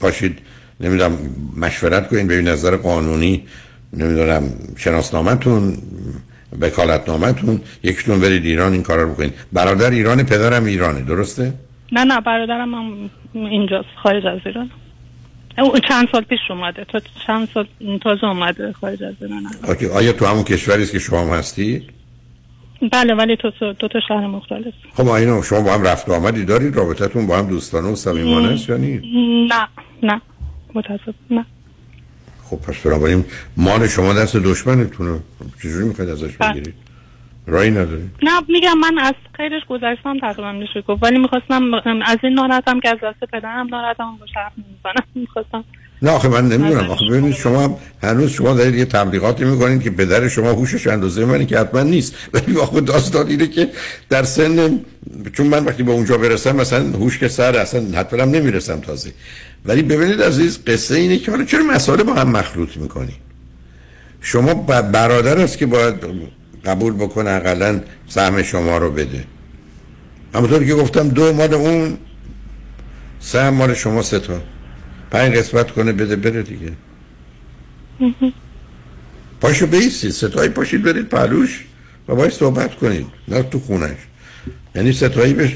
[0.00, 0.38] پاشید
[0.80, 1.18] نمی‌دونم
[1.56, 3.42] مشورت کنین ببین نظر قانونی
[3.92, 4.42] نمی‌دونم
[4.76, 5.76] شناسنامتون
[6.60, 11.52] وکالتنامتون یکیتون برید ایران این کارا رو بکنید برادر ایران پدرم ایرانه درسته؟
[11.92, 14.70] نه نه برادرم هم اینجاست خارج از ایران.
[15.58, 17.66] او چند سال پیش اومده تا چند سال
[18.02, 19.42] تازه اومده خارج از ایران.
[19.68, 21.82] آکی آیا تو همون کشوری است که شما هم هستید
[22.92, 24.74] بله ولی تو تو- دو تا شهر مختلف.
[24.94, 28.48] خب اینو شما با هم رفت و آمدی دارید؟ رابطتون با هم دوستانه و صمیمانه
[28.54, 29.00] است یا نه
[30.02, 30.20] نه.
[30.76, 31.44] متاسف نه.
[32.44, 33.24] خب پس بنابراین
[33.56, 35.20] مال شما دست دشمنتونه.
[35.62, 36.52] چجوری می‌خواید ازش بله.
[36.52, 36.74] بگیرید
[37.46, 41.02] رایی نداری؟ نه میگم من از خیرش گذشتم تقریبا میشه گفت.
[41.02, 41.74] ولی می‌خواستم
[42.04, 45.64] از این ناراحتم که از دست پدرم ناراحتم با شرف نمی‌زنم می‌خواستم
[46.02, 46.90] نه آخه من نمی‌دونم.
[46.90, 51.46] آخه ببینید شما هنوز شما دارید یه تبلیغاتی می‌کنید که پدر شما هوشش اندازه منی
[51.46, 52.14] که حتما نیست.
[52.32, 53.68] ولی آخه داستان اینه که
[54.08, 54.80] در سن
[55.32, 59.12] چون من وقتی به اونجا برسم مثلا هوش که سر اصلا حتما هم نمی‌رسم تازه.
[59.64, 63.14] ولی ببینید عزیز قصه اینه که حالا چرا مسائل با هم مخلوط می‌کنی؟
[64.20, 65.94] شما برادر است که باید
[66.64, 69.24] قبول بکنه اقلا سهم شما رو بده.
[70.34, 71.98] همونطور که گفتم دو مال اون
[73.20, 74.40] سهم مال شما سه تا.
[75.10, 76.72] پنج قسمت کنه بده بره دیگه.
[79.40, 81.64] پاشو بیستید ستایی پاشید برید پلوش
[82.08, 83.96] و باید صحبت کنید نه تو خونش.
[84.74, 85.54] یعنی ستایی بهش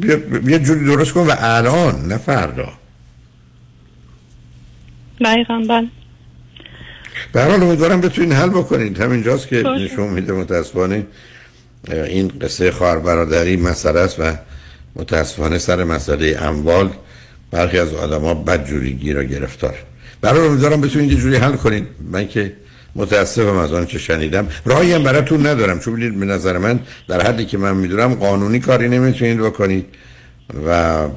[0.00, 2.72] بیا بیا جوری درست کن و الان نه فردا.
[5.20, 5.88] دقیقا بله.
[7.32, 9.62] به هر حال امیدوارم بتونین حل بکنید همینجاست که.
[9.62, 11.06] نشون میده متاسفانه
[11.88, 14.32] این قصه خواهر برادری مسئله است و
[14.96, 16.90] متاسفانه سر مسئله اموال
[17.50, 19.74] برخی از آدما بدجوری گیر و گرفتار.
[20.20, 22.52] برای امیدوارم بتونید یه جوری حل کنید من که
[22.94, 24.48] متاسفم از آنچه شنیدم.
[24.64, 25.78] راهی هم براتون ندارم.
[25.78, 29.86] چون ببینید به نظر من در حدی که من می‌دونم قانونی کاری نمی‌تونید بکنید.
[30.66, 31.08] و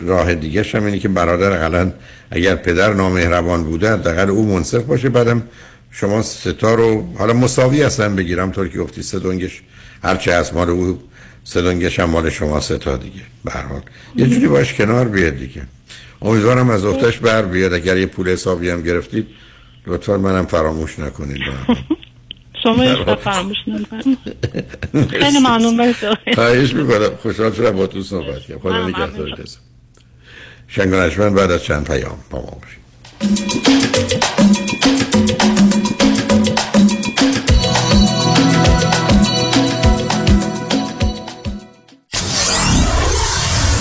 [0.00, 1.92] راه دیگه هم اینه که برادر اقلا
[2.30, 5.08] اگر پدر نامهربان بوده حداقل او منصف باشه.
[5.08, 5.42] بعدم
[5.90, 8.52] شما ستا رو حالا مساوی هستن بگیرم.
[8.52, 9.62] طور که گفتی سه دنگش
[10.02, 11.02] هرچه از مال او
[11.44, 13.20] سه دنگش هم مال شما ستا دیگه.
[13.44, 13.64] به هر
[14.16, 15.62] یه جوری باش کنار بیاد دیگه.
[16.22, 17.72] امیدوارم از اختش بر بیاد.
[17.72, 19.26] اگر یه پول حسابی هم گرفتید
[19.86, 21.40] لطفا منم فراموش نکنید.
[22.62, 24.16] شما فراموش نمی‌کنم
[25.10, 27.16] خیلی ممنون مرسی خواهش می‌کنم.
[27.22, 28.88] خوشحال شدم با تو صحبت کنم خدا ممنون.
[28.88, 29.56] نگهدار کسی.
[30.68, 34.24] شنگانشمن بعد از چند پیام با ما باشید.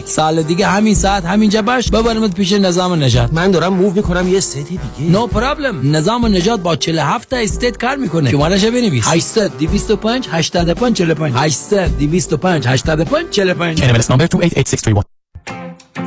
[0.00, 1.90] سال دیگه همین ساعت همینجا باش.
[1.90, 5.10] ببرمت پیش نظام نجات من دارم move می‌کنم یه state دیگه.
[5.10, 8.30] no problem نظام نجات با 47 تا state کار می‌کنه.
[8.30, 15.06] شمارش بنویس 800 225 85 45 800 225 85 45 NMLS number 288631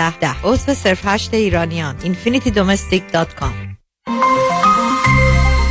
[0.00, 3.70] ده ده عضو صرف هشت ایرانیان infinitydomestic.com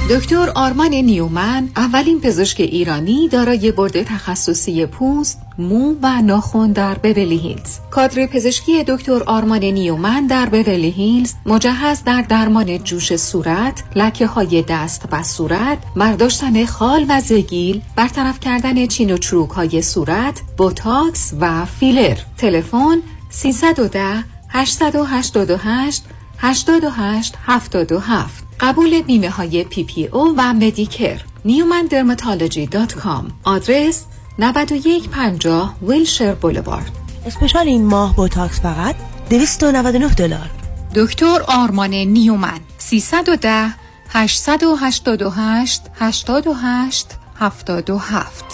[0.09, 7.37] دکتر آرمان نیومن اولین پزشک ایرانی دارای برد تخصصی پوست، مو و ناخن در بورلی
[7.37, 7.79] هیلز.
[7.91, 14.63] کادر پزشکی دکتر آرمان نیومن در بورلی هیلز مجهز در درمان جوش صورت، لکه های
[14.69, 21.33] دست و صورت، برداشتن خال و زگیل، برطرف کردن چین و چروک های صورت، بوتاکس
[21.39, 22.17] و فیلر.
[22.37, 22.97] تلفن
[23.39, 26.03] 310 888
[26.37, 31.19] 88 77 قبول بیمه های PPO و Medicare.
[31.45, 34.05] newmandermatology.com آدرس
[34.39, 36.91] 9150 Wilshire Boulevard.
[37.25, 38.95] special این ماه بوتاکس فقط
[39.29, 40.49] 299 دلار.
[40.95, 42.59] دکتر آرمان نیومن.
[42.77, 43.73] 310
[44.09, 47.07] 888 88
[47.39, 48.45] 77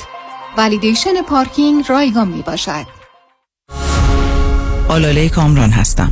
[0.57, 2.94] validation پارکینگ رایگان می باشد
[4.89, 6.11] آلاله کامران هستم.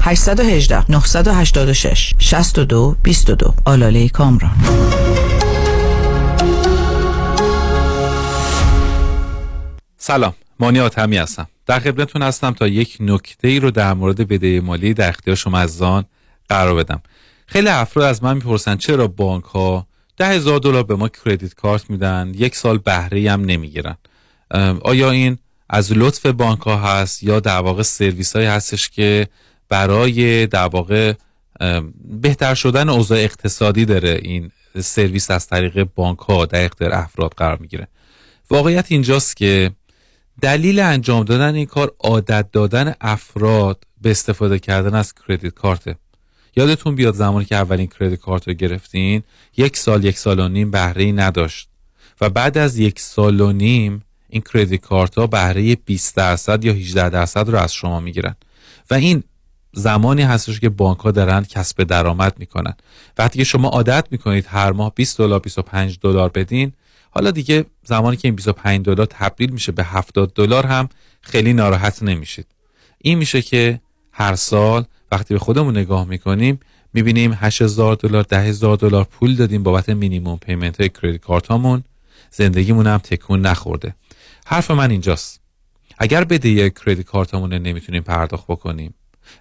[0.00, 4.56] 818 986 62 22 آلاله کامران.
[9.98, 11.46] سلام مانی آتمی هستم.
[11.66, 15.58] در خدمتتون هستم تا یک نکته ای رو در مورد بدهی مالی در اختیار شما
[15.58, 16.04] عزیزان
[16.48, 17.02] قرار بدم.
[17.46, 19.86] خیلی افراد از من می‌پرسن چرا بانک ها
[20.16, 23.96] ده هزار دلار به ما کردیت کارت میدن؟ یک سال بهره هم نمی‌گیرن.
[24.84, 25.38] آیا این
[25.70, 29.28] از لطف بانک ها هست یا در واقع سرویس های هستش که
[29.68, 31.12] برای در واقع
[32.04, 34.50] بهتر شدن اوضاع اقتصادی داره این
[34.80, 37.88] سرویس از طریق بانک ها در اختیار افراد قرار می‌گیره.
[38.50, 39.70] واقعیت اینجاست که
[40.40, 45.96] دلیل انجام دادن این کار عادت دادن افراد به استفاده کردن از کردیت کارته
[46.56, 49.22] یادتون بیاد زمانی که اولین کردیت کارت رو گرفتین
[49.56, 51.68] یک سال یک سال و نیم بهره نداشت
[52.20, 56.72] و بعد از یک سال و نیم این کردیت کارت ها بهره 20 درصد یا
[56.72, 58.36] 18 درصد رو از شما می‌گیرن.
[58.90, 59.22] و این
[59.72, 62.74] زمانی هستش که بانک ها دارن کسب درآمد می‌کنن.
[63.18, 66.72] وقتی که شما عادت می‌کنید هر ماه 20 دلار 25 دلار بدین
[67.10, 70.88] حالا دیگه زمانی که این 25 دلار تبدیل میشه به 70 دلار هم
[71.20, 72.46] خیلی ناراحت نمیشید.
[72.98, 73.80] این میشه که
[74.12, 76.60] هر سال وقتی به خودمون نگاه می‌کنیم
[76.94, 81.84] می‌بینیم 8000 دلار 10000 دلار پول دادیم بابت مینیمم پیمنت های کردیت کارتامون.
[82.30, 83.94] زندگیمون هم تکون نخورده.
[84.46, 85.40] حرف من اینجاست.
[85.98, 88.94] اگر بدهی کردیت کارتمون نمی‌تونیم پرداخت بکنیم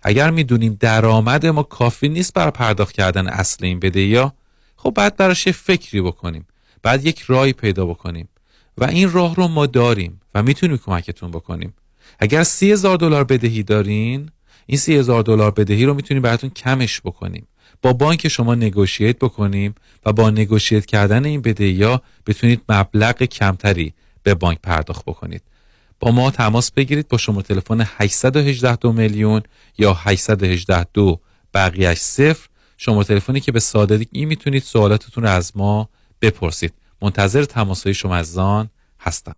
[0.04, 4.34] اگر می‌دونیم درآمد ما کافی نیست برای پرداخت کردن اصل این بدهی ها
[4.76, 6.48] خب بعد براش فکری بکنیم.
[6.84, 8.30] بعد یک راهی پیدا بکنیم.
[8.78, 11.74] و این راه رو ما داریم و می‌تونیم کمکتون بکنیم.
[12.20, 14.30] اگر سی هزار دلار بدهی دارین
[14.66, 17.48] این سی هزار دلار بدهی رو می‌تونیم براتون کمش بکنیم.
[17.82, 19.76] با بانک شما نگوشیت بکنیم
[20.06, 25.42] و با نگوشیت کردن این بدهی ها بتونید مبلغ کمتری به بانک پرداخت بکنید.
[26.00, 29.42] با ما تماس بگیرید با شما تلفن 818 دو میلیون
[29.78, 31.20] یا 818 دو
[31.54, 32.48] بقیهش صفر.
[32.78, 35.90] شما تلفنی که به سادگی می‌تونید سوالاتتون رو از ما
[36.22, 36.74] بپرسید.
[37.02, 38.70] منتظر تماس های شما از زان
[39.00, 39.36] هستم.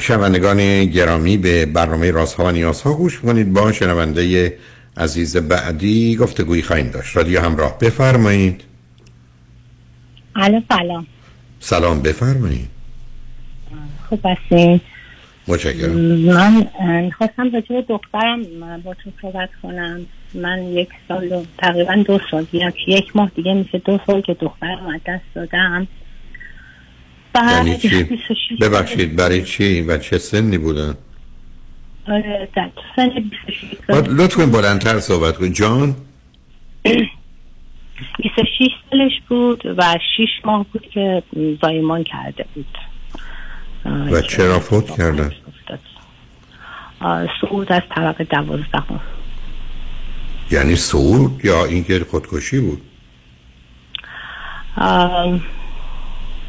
[0.00, 4.58] شنوندگان گرامی به برنامه رازها و نیازها گوش کنید با شنونده
[4.96, 7.16] عزیز بعدی گفتگویی خواهیم داشت.
[7.16, 7.78] رادیو همراه.
[7.78, 8.64] بفرمایید.
[10.36, 11.06] الو سلام.
[11.60, 12.68] سلام بفرمایید.
[14.08, 14.80] خوب هستین؟
[15.48, 15.92] متشکرم.
[15.96, 18.40] من خواستم راجع به دخترم
[18.84, 20.06] با تو صحبت کنم.
[20.34, 24.34] من یک سال و تقریبا دو سال یک, یک ماه دیگه میشه دو سال که
[24.34, 25.88] دخترم از دست دادم.
[27.34, 28.08] یعنی چی؟
[28.60, 30.94] ببخشید برای چی و چه سنی بودن؟
[32.08, 35.96] آره در سن 26 لطف کنید بلندتر صحبت کنید جان.
[38.18, 41.22] 26 سالش بود و 6 ماه بود که
[41.62, 42.78] زایمان کرده بود.
[43.84, 45.32] و چرا فوت کردن؟
[47.40, 49.00] سعود از طبقه دوازدهم.
[50.50, 52.82] یعنی سعود یا اینکه خودکشی بود؟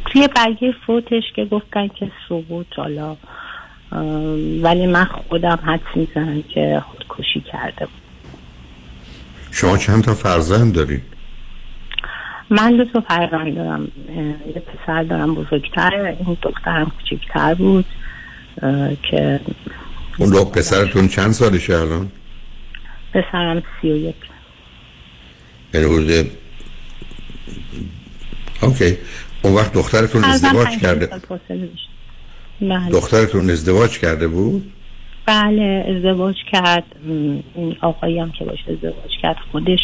[0.06, 3.18] توی برگه فوتش که گفتن که سقوط حالا
[4.62, 8.02] ولی من خودم حد می‌زنم که خودکشی کرده بود.
[9.52, 11.04] شما چند تا فرزند دارید؟
[12.50, 13.88] من دو تا فرزند دارم.
[14.56, 17.86] یه پسر دارم بزرگتر این دخترم کوچکتر بود
[19.12, 19.40] که
[20.18, 22.12] اون دو پسرتون چند سالشه الان؟
[23.14, 24.16] پسرم سی و یک.
[25.74, 25.86] یعنی
[28.62, 28.98] اوکی.
[29.42, 31.10] اون وقت دخترتون ازدواج کرده.
[32.62, 32.90] بله.
[32.90, 34.72] دخترتون ازدواج کرده بود؟
[35.26, 36.84] بله ازدواج کرد.
[37.56, 39.80] این آقایی هم که باش ازدواج کرد خودش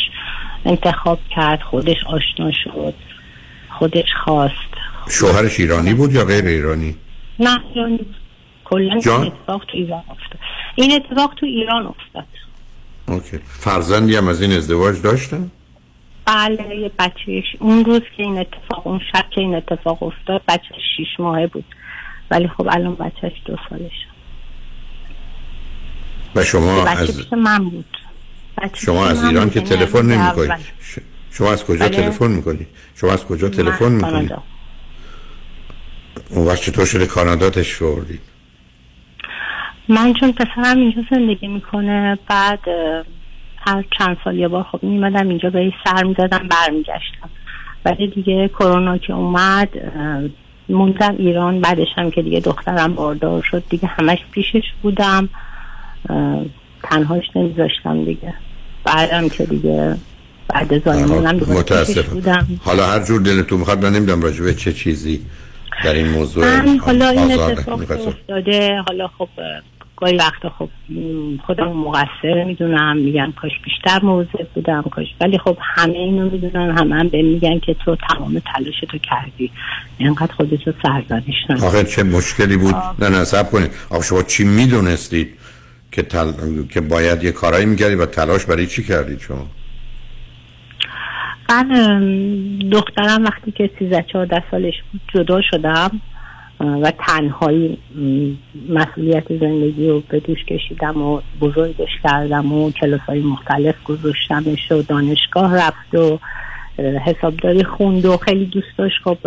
[0.66, 2.94] انتخاب کرد خودش آشنا شد
[3.70, 4.54] خودش خواست.
[5.10, 6.96] شوهرش ایرانی بود یا غیر ایرانی؟
[7.40, 8.00] نه ایرانی.
[8.64, 10.40] کلا؟ این اتفاق تو ایران افتاد.
[10.76, 12.26] این اتفاق تو ایران افتاد.
[13.08, 13.38] اوکی.
[13.46, 15.52] فرزندی هم از این ازدواج داشتن؟
[16.26, 20.76] بله یه بچهش اون روز که این اتفاق اون شب که این اتفاق افتاد بچه
[20.98, 21.66] شیش ماهه بود.
[22.32, 23.92] ولی خب الان بچهش دو سالش
[26.36, 27.86] و شما از من بود
[28.74, 29.50] شما از ایران.
[29.50, 30.58] که یعنی تلفن اول.
[30.82, 31.00] ش-
[31.32, 31.98] شما از کجا بله.
[31.98, 34.32] تلفن می‌کنید شما از کجا تلفن می‌کنید.
[36.30, 38.22] اون وقت چطور شده کانادا تشریف آوردید
[39.90, 42.60] من چون پسرم اینجا زندگی می‌کنه بعد
[43.58, 47.30] هر چند سال یه بار خب میمدم اینجا به سر می‌دادم برمیگشتم
[47.86, 49.70] ولی دیگه کرونا که اومد
[50.74, 55.30] موندم ایران بعدش هم که دیگه دخترم باردار شد دیگه همش پیشش بودم.
[56.84, 58.34] تنهاش نمیذاشتم دیگه.
[58.84, 59.96] بعدم که دیگه
[60.48, 62.46] بعد زایمانم بودم.
[62.64, 65.26] حالا هر جور دلتون می‌خواد من نمی‌دونم راجع به چه چیزی
[65.84, 68.82] در این موضوع من حالا این اتفاق افتاده.
[68.88, 69.30] حالا خب
[70.02, 70.70] گاهی وقتا خب
[71.46, 76.96] خودم مقصر می‌دونم میگم کاش بیشتر موضوع بودم کاش ولی خب همه اینو می‌دونن همه
[76.96, 79.52] هم به میگن که تو تمام تلاش تو کردی.
[79.98, 81.66] اینقدر خودتو سرزنش نکن.
[81.66, 83.72] آخه چه مشکلی بود؟ نه نه صبر کنید.
[83.90, 85.38] آخه شما چی می‌دونستید
[85.92, 86.32] که تل...
[86.74, 89.48] که باید یه کارایی می‌کردید و تلاش برای چی کردید شما؟
[91.50, 91.68] من
[92.72, 96.02] دخترم وقتی که 13 14 سالش بود جدا شدم.
[96.62, 97.78] و تنهایی
[98.70, 104.82] مسئولیت زندگی رو به دوش کشیدم و بزرگش کردم و کلاس های مختلف گذاشتمش و
[104.82, 106.20] دانشگاه رفت و
[107.06, 109.18] حسابداری خوند و خیلی دوست داشت خب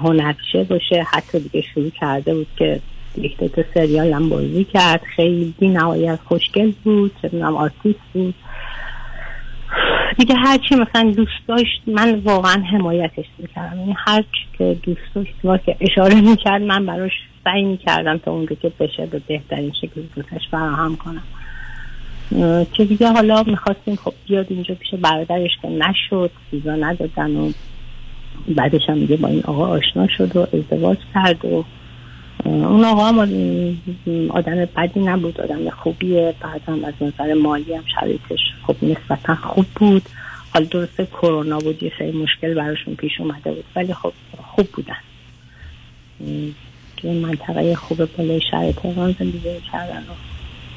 [0.00, 1.06] هنرپیشه باشه.
[1.12, 2.80] حتی دیگه شروع کرده بود که
[3.16, 5.02] یک تا سریال هم بازی کرد.
[5.16, 7.12] خیلی نهایت خوشگل بود.
[7.22, 8.34] چه می‌دونم آرتیست بود.
[10.18, 13.78] دیگه هرچی مثلا دوست داشت من واقعا حمایتش می‌کردم.
[13.78, 17.12] یعنی هر چی که دوست داشت و که اشاره می‌کرد من براش
[17.44, 21.22] سعی می‌کردم تا اونجا که بشه به بهترین شکل دوستش فراهم کنم.
[22.72, 27.52] که دیگه حالا می‌خواستیم خب بیاد اینجا پیش برادرش که نشد ویزا ندادن و
[28.48, 31.64] بعدش هم دیگه با این آقا آشنا شد و ازدواج کرد و
[32.44, 33.18] اون آقا هم
[34.30, 36.34] آدم بدی نبود آدم خوبیه.
[36.40, 40.02] بعد هم از نظر مالی هم شرایطش خب نسبتا خوب بود.
[40.54, 44.12] حالا درسته کرونا بود یه سری مشکل براشون پیش اومده بود ولی خب
[44.42, 44.96] خوب بودن.
[46.96, 50.04] توی منطقه خوب بالای شهر تهران زندگی کردن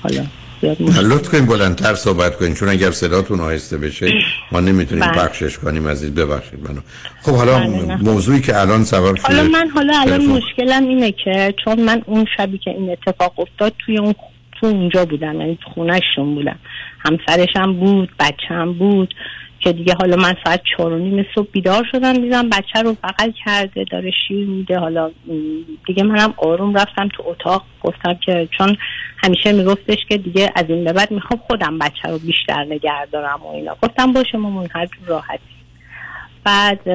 [0.03, 0.25] حالا
[0.63, 4.13] زیاد مشکل لطف کنید بلندتر صحبت کنید چون اگر صداتون آهسته بشه
[4.51, 5.13] ما نمی‌تونیم بله.
[5.13, 6.81] پخشش کنیم عزیز ببخشید منو
[7.21, 7.95] خب حالا بله،.
[7.95, 10.25] موضوعی که الان سبب شده حالا من حالا الان.
[10.25, 14.13] مشکلم اینه که چون من اون شبی که این اتفاق افتاد توی اون
[14.59, 16.59] تو اونجا بودم یعنی خونهشون بودم
[16.99, 19.13] همسرش هم بود بچه هم بود
[19.63, 23.31] که دیگه حالا من ساعت چهار و نیم صبح بیدار شدم دیدم بچه رو بغل
[23.45, 25.11] کرده داره شیر میده حالا
[25.87, 28.77] دیگه منم آروم رفتم تو اتاق گفتم که چون
[29.23, 33.41] همیشه میگفتش که دیگه از این به بعد می‌خوام خودم بچه رو بیشتر نگه دارم
[33.43, 33.75] و اینا.
[33.81, 35.43] گفتم باشه مامان هر راحتی.
[36.43, 36.87] بعد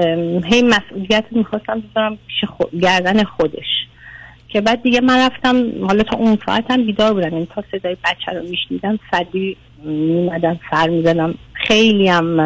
[0.45, 3.66] هی مسئولیت می‌خواستم بذارم پیش خو- گردن خودش.
[4.49, 7.32] که بعد دیگه من رفتم حالا تا اون ساعت هم بیدار بودم.
[7.32, 11.35] یعنی تا صدای بچه رو میشنیدم سریع میمدم سر می‌زدم.
[11.69, 12.40] خیلی هم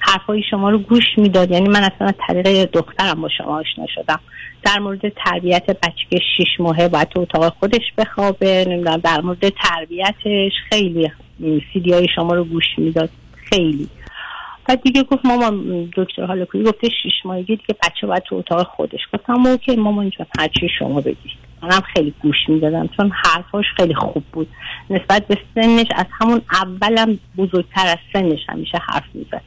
[0.00, 1.50] حرفای شما رو گوش می‌داد.
[1.50, 4.20] یعنی من اصلا از طریق دخترم با شما آشنا شدم.
[4.62, 8.64] در مورد تربیت بچه که شیش ماهه باید تو اتاق خودش بخوابه.
[8.68, 11.10] نمی‌دونم در مورد تربیتش خیلی
[11.72, 13.10] سیدی های شما رو گوش می‌داد.
[13.34, 13.88] خیلی.
[14.68, 19.00] بعد دیگه گفت مامان دکتر هالکویی گفته شیش ماهگی دیگه بچه باید تو اتاق خودش.
[19.12, 24.24] گفتم اوکی مامان جان هرچی شما بگید منم خیلی گوش می‌دادم چون حرفاش خیلی خوب
[24.32, 24.48] بود.
[24.90, 29.42] نسبت به سنش از همون اولم بزرگتر از سنش همیشه حرف می‌زد.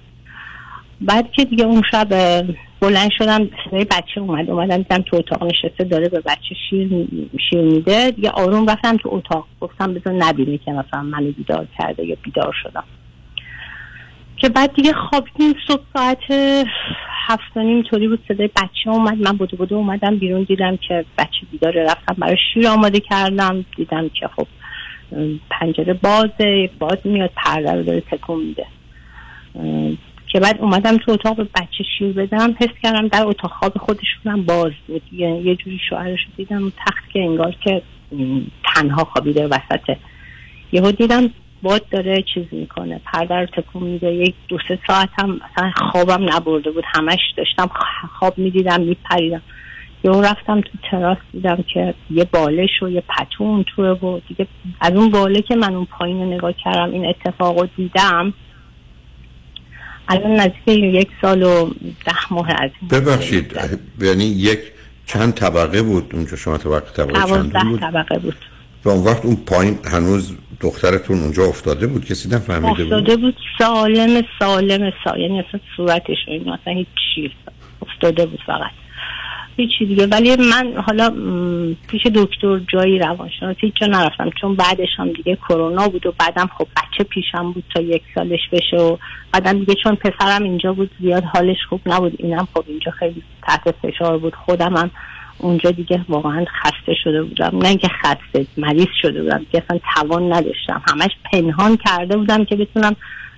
[1.01, 2.07] بعد که دیگه اون شب
[2.79, 7.07] بلند شدم صدای بچه اومد اومدم دیدم تو اتاق نشسته داره به بچه شیر,
[7.49, 8.11] شیر میده.
[8.11, 12.55] دیگه آروم رفتم تو اتاق گفتم بذار نبینه که مثلا منو بیدار کرده یا بیدار
[12.63, 12.83] شدم.
[14.37, 16.31] که بعد دیگه خوابیدیم صبح ساعت
[17.27, 19.17] هفت و نیم طوری بود صدای بچه اومد.
[19.17, 21.83] من بودو بودو اومدم بیرون دیدم که بچه بیداره.
[21.83, 23.65] رفتم برای شیر آماده کردم.
[23.75, 24.47] دیدم که خب
[25.49, 28.65] پنجره بازه باز میاد پرده رو داره تکون میده.
[30.27, 32.55] که بعد اومدم تو اتاق به بچه شیر بدم.
[32.59, 35.01] حس کردم در اتاق خواب خودشونم باز بود.
[35.11, 37.81] یه, یه جوری شوهرش دیدم تخت که انگار که
[38.75, 39.97] تنها خوابیده وسط
[40.71, 41.29] یهو دیدم
[41.61, 46.33] باد داره چیز می‌کنه پرده رو تکون میده یک دو سه ساعت هم اصلا خوابم
[46.33, 47.69] نبرده بود همش داشتم
[48.19, 49.41] خواب می‌دیدم میپریدم.
[50.03, 54.47] یهو رفتم تو تراس دیدم که یه بالش و یه پتون توه و دیگه
[54.81, 58.33] از اون باله که من اون پایین رو نگاه کردم این اتفاق رو دیدم.
[60.07, 61.69] الان نزدیک یک سال و
[62.05, 63.53] ده ماه از این ببخشید
[64.01, 64.59] یعنی یک
[65.05, 68.35] چند طبقه بود؟ اونجا شما طبقه طبقه چند بود؟ طبقه بود.
[68.85, 73.35] و اون وقت اون پایین هنوز دخترتون اونجا افتاده بود؟ کسی نفهمیده بود؟ افتاده بود
[73.59, 75.21] سالم سالم سالم.
[75.21, 77.31] یعنی اصلا صورتش این اصلا هیچ چیز
[77.81, 78.71] افتاده بود فقط.
[79.57, 80.07] هیچی دیگه.
[80.07, 81.09] ولی من حالا
[81.87, 84.29] پیش دکتر جایی روانشناس هیچ جا نرفتم.
[84.41, 88.49] چون بعدش هم دیگه کرونا بود و بعدم خب بچه پیشم بود تا یک سالش
[88.51, 88.97] بشه و
[89.33, 92.13] بعدم دیگه چون پسرم اینجا بود زیاد حالش خوب نبود.
[92.17, 94.35] اینم خب اینجا خیلی تحت فشار بود.
[94.35, 94.91] خودم هم
[95.37, 97.51] اونجا دیگه واقعا خسته شده بودم.
[97.53, 99.45] نه اینکه خسته مریض شده بودم.
[99.51, 100.81] که اصلا توان نداشتم.
[100.91, 102.95] همش پنهان کرده بودم که بتونم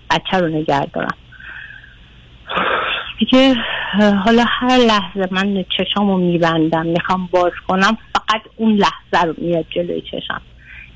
[0.10, 1.16] بچه رو نگه دارم.
[3.20, 3.56] دیگه
[4.26, 10.02] حالا هر لحظه من چشامو میبندم می‌خوام باز کنم فقط اون لحظه رو میاد جلوی
[10.02, 10.42] چشم.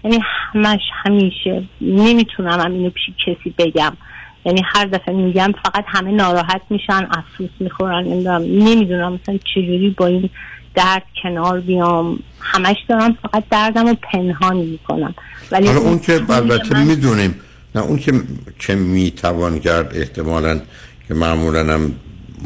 [0.03, 3.97] یعنی همش همیشه نمی‌تونم هم اینو پیش کسی بگم.
[4.45, 8.03] یعنی هر دفعه میگم فقط همه ناراحت میشن افسوس می‌خورن
[8.41, 10.29] نمی‌دونم مثلا چجوری با این
[10.75, 15.15] درد کنار بیام همش دارم فقط دردم رو پنهان می‌کنم.
[15.51, 17.35] ولی حالا اون که البته من- می‌دونیم
[17.75, 18.13] نه اون که
[18.59, 20.61] چه می‌توان کرد احتمالا
[21.07, 21.95] که معمولا هم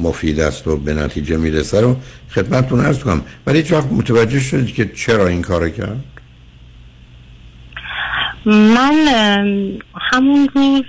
[0.02, 1.96] مفید است و به نتیجه می‌رسه رو
[2.30, 3.22] خدمتتون عرض کنم.
[3.48, 6.04] ولی هیچ وقت متوجه شدید که چرا این کار کرد؟
[8.46, 9.08] من
[10.12, 10.84] همون روز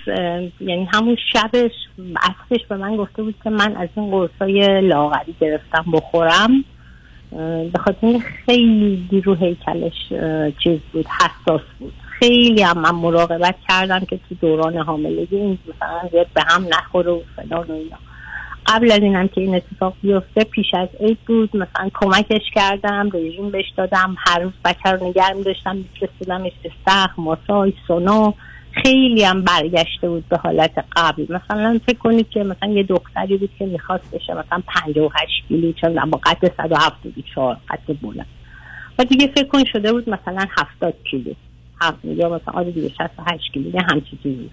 [0.61, 1.71] یعنی همون شبش
[2.23, 6.65] اصلش به من گفته بود که من از این قرصای لاغری گرفتم بخورم.
[7.73, 10.09] به خاطر خیلی رو هیکلش
[10.59, 11.93] چیز بود حساس بود.
[12.19, 17.11] خیلی هم من مراقبت کردم که تو دوران حاملگی این مثلا زیاد به هم نخوره
[17.11, 17.97] و فلان و اینا.
[18.67, 23.51] قبل از اینم که این اتفاق بیفته پیش از عید بود مثلا کمکش کردم رژیم
[23.51, 28.35] بهش دادم هر روز بچه رو نگه می‌داشتم میفرستادمش استخ ماساژ سونا.
[28.83, 31.23] خیلی هم برگشته بود به حالت قبل.
[31.23, 36.11] مثلا فکر کنید که مثلا یه دختری بود که می‌خواست بشه مثلا 58 کیلو چون
[36.11, 38.27] با قد 174 قد بلند.
[38.99, 41.33] و دیگه فکر کن شده بود مثلا 70 کیلو.
[41.81, 44.51] هفت یا مثلا آره دیگه 68 کیلو یه همچی چیزی.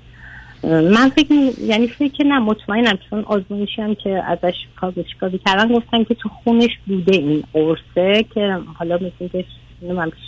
[0.63, 6.15] من فکر یعنی فکر نه مطمئنم چون آزمایشی هم که ازش کاغذی کردن گفتن که
[6.15, 9.45] تو خونش بوده این قرصه که حالا مثل که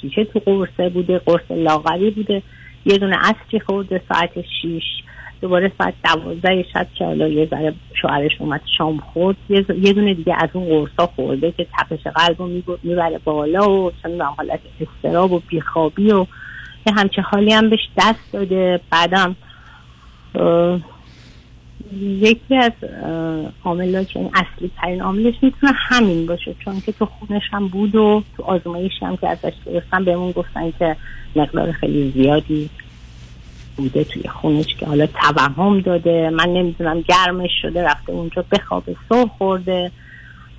[0.02, 2.42] شیشه تو قرصه بوده قرص لاغری بوده.
[2.88, 4.32] یه دونه اصری خورده ساعت
[4.62, 4.84] شیش.
[5.42, 9.38] دوباره ساعت دوازده شب که حالا یه ذره شوهرش اومد شام خورد.
[9.50, 13.92] یه, دونه دیگه از اون قرصا خورده که تپش قلب رو میبر- می‌بره بالا و
[14.04, 16.26] چون حالت استراب و بیخوابی و
[16.88, 18.80] یه همچه حالی هم بهش دست داده.
[18.92, 19.36] بعدم
[22.02, 27.44] یکی از اه، عاملات یعنی اصلی ترین عاملش می‌تونه همین باشه چون که تو خونش
[27.52, 30.96] هم بود و تو آزمایشی هم که ازش گرفتن بهمون گفتن که
[31.36, 32.70] مقدار خیلی زیادی
[33.78, 39.26] بوده توی خونش که حالا توهم داده من نمی‌دونم گرمش شده رفته اونجا بخوابه سر
[39.38, 39.92] خورده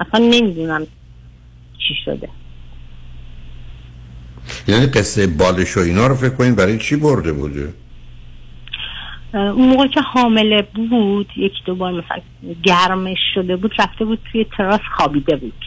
[0.00, 0.86] اصلا نمی‌دونم
[1.78, 2.28] چی شده.
[4.68, 7.72] یعنی قصه بالش و اینا رو فکر کنید برای چی برده بوده؟
[9.34, 12.22] اون موقع که حامله بود یکی دو بار مثلا
[12.62, 15.64] گرمش شده بود رفته بود توی تراس خوابیده بود.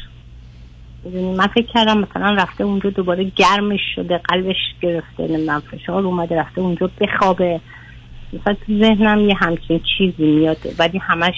[1.38, 6.62] من فکر کردم مثلا رفته اونجا دوباره گرمش شده قلبش گرفته نمی‌دونم فشار اومده رفته
[6.62, 7.62] اونجا بخوابه.
[8.34, 11.36] مثلا تو ذهنم یه همچین چیزی میاد ولی همش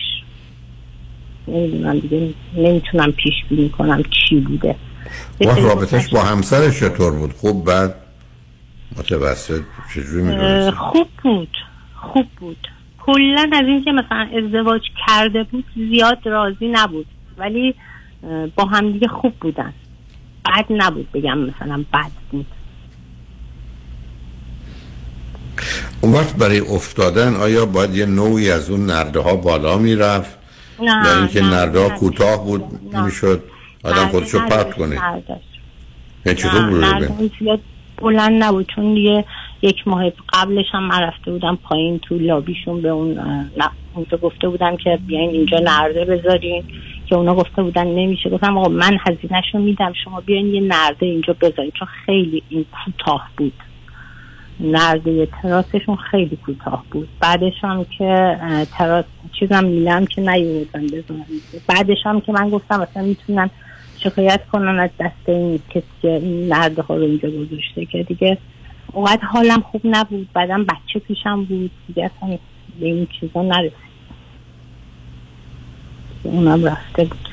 [1.48, 4.76] نمی‌دونم دیگه نمی‌تونم پیش بینی کنم چی بوده.
[5.40, 7.96] رابطش با همسرش چطور بود؟ خوب بعد
[8.98, 9.62] متوسط؟
[9.94, 11.50] چجوری خوب بود.
[12.04, 12.68] خوب بود.
[13.00, 17.06] کلا از اینکه مثلا ازدواج کرده بود زیاد راضی نبود.
[17.38, 17.76] ولی
[18.56, 19.74] با همدیگه خوب بودن.
[20.46, 22.46] بد نبود بگم مثلا بد بود.
[26.02, 30.38] اون وقت برای افتادن آیا باید یه نوعی از اون نرده ها بالا می‌رفت؟
[30.80, 31.90] نه، یا اینکه نرده نه.
[31.90, 32.64] کوتاه بود
[33.06, 33.44] می‌شد؟
[33.84, 35.02] آدم خودشو پرت کنه.
[36.26, 37.62] یعنی چطور نه، بود؟
[37.98, 39.26] بلند نبود چون یه
[39.62, 43.14] یک ماه قبلش هم من رفته بودم پایین تو لابیشون به اون
[43.58, 46.64] نه اونجا گفته بودم که بیاین اینجا نرده بذارین
[47.06, 48.30] که اونا گفته بودن نمیشه.
[48.30, 53.30] گفتم آقا من هزینهشو میدم شما بیاین یه نرده اینجا بذارین چون خیلی این کوتاه
[53.38, 53.54] بود.
[54.60, 57.10] نرده تراسشون خیلی کوتاه بود.
[57.20, 58.38] بعدش هم که
[58.78, 59.06] تراس
[59.40, 61.26] چیزم میلم که نیوردن بزنن
[61.68, 63.50] بعدش هم که من گفتم مثلا می‌تونن
[64.04, 68.38] شکایت کنن از دست این کسی این نرده ها رو اینجا گذاشته که دیگه
[68.94, 72.38] اونقدر حالم خوب نبود بعدم بچه پیشم بود دیگه اصلا
[72.80, 73.74] به این چیزا نرسید.
[76.24, 77.30] اونم رفته بود.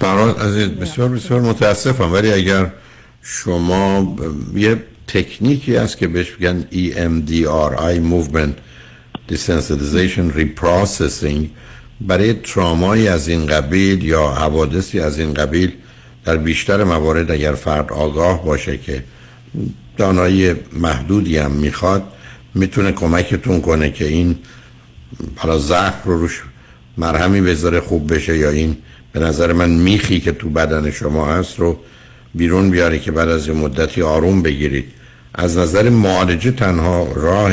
[0.00, 2.12] برای عزیز بسیار بسیار متاسفم.
[2.12, 2.70] ولی اگر
[3.22, 4.16] شما
[4.54, 8.54] یه تکنیکی هست که بهش میگن EMDR Eye Movement
[9.32, 11.46] Desensitization Reprocessing
[12.00, 15.72] برای ترامایی از این قبیل یا حوادثی از این قبیل
[16.24, 19.04] در بیشتر موارد اگر فرد آگاه باشه که
[19.96, 22.02] دانایی محدودی هم می‌خواد
[22.54, 24.38] می‌تونه کمکتون کنه که این
[25.36, 26.42] حالا زخم رو روش
[26.96, 28.76] مرهمی بذاره خوب بشه یا این
[29.12, 31.78] به نظر من میخی که تو بدن شما هست رو
[32.34, 34.84] بیرون بیاره که بعد از مدتی آروم بگیرید.
[35.34, 37.52] از نظر معالجه تنها راه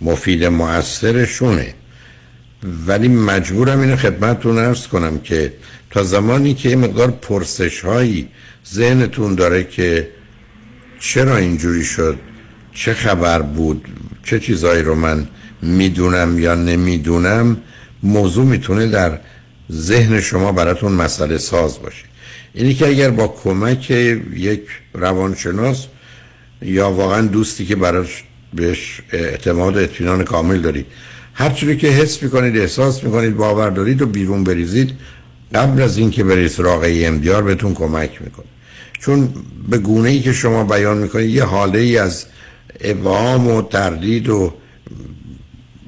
[0.00, 1.74] مفید مؤثرشونه.
[2.86, 5.52] ولی مجبورم اینو خدمتتون ارز کنم که
[5.90, 8.28] تا زمانی که یه مقدار پرسش هایی
[8.72, 10.08] ذهنتون داره که
[11.00, 12.18] چرا اینجوری شد
[12.74, 13.84] چه خبر بود
[14.24, 15.28] چه چیزایی رو من
[15.62, 17.56] می‌دونم یا نمی‌دونم
[18.02, 19.18] موضوع می‌تونه در
[19.72, 22.04] ذهن شما براتون مسئله ساز باشه.
[22.54, 24.62] اینی که اگر با کمک یک
[24.94, 25.86] روانشناس
[26.62, 28.24] یا واقعا دوستی که براش
[28.54, 30.86] بهش اعتماد و اطمینان کامل دارید
[31.38, 34.90] هر چیزی که حس می‌کنید احساس می‌کنید باور دارید و بیرون بریزید
[35.54, 38.46] قبل از اینکه برید سراغ امدیار بهتون کمک می‌کنه.
[39.00, 39.28] چون
[39.68, 42.26] به گونه ای که شما بیان می‌کنید یه حاله ای از
[42.80, 44.54] ابهام و تردید و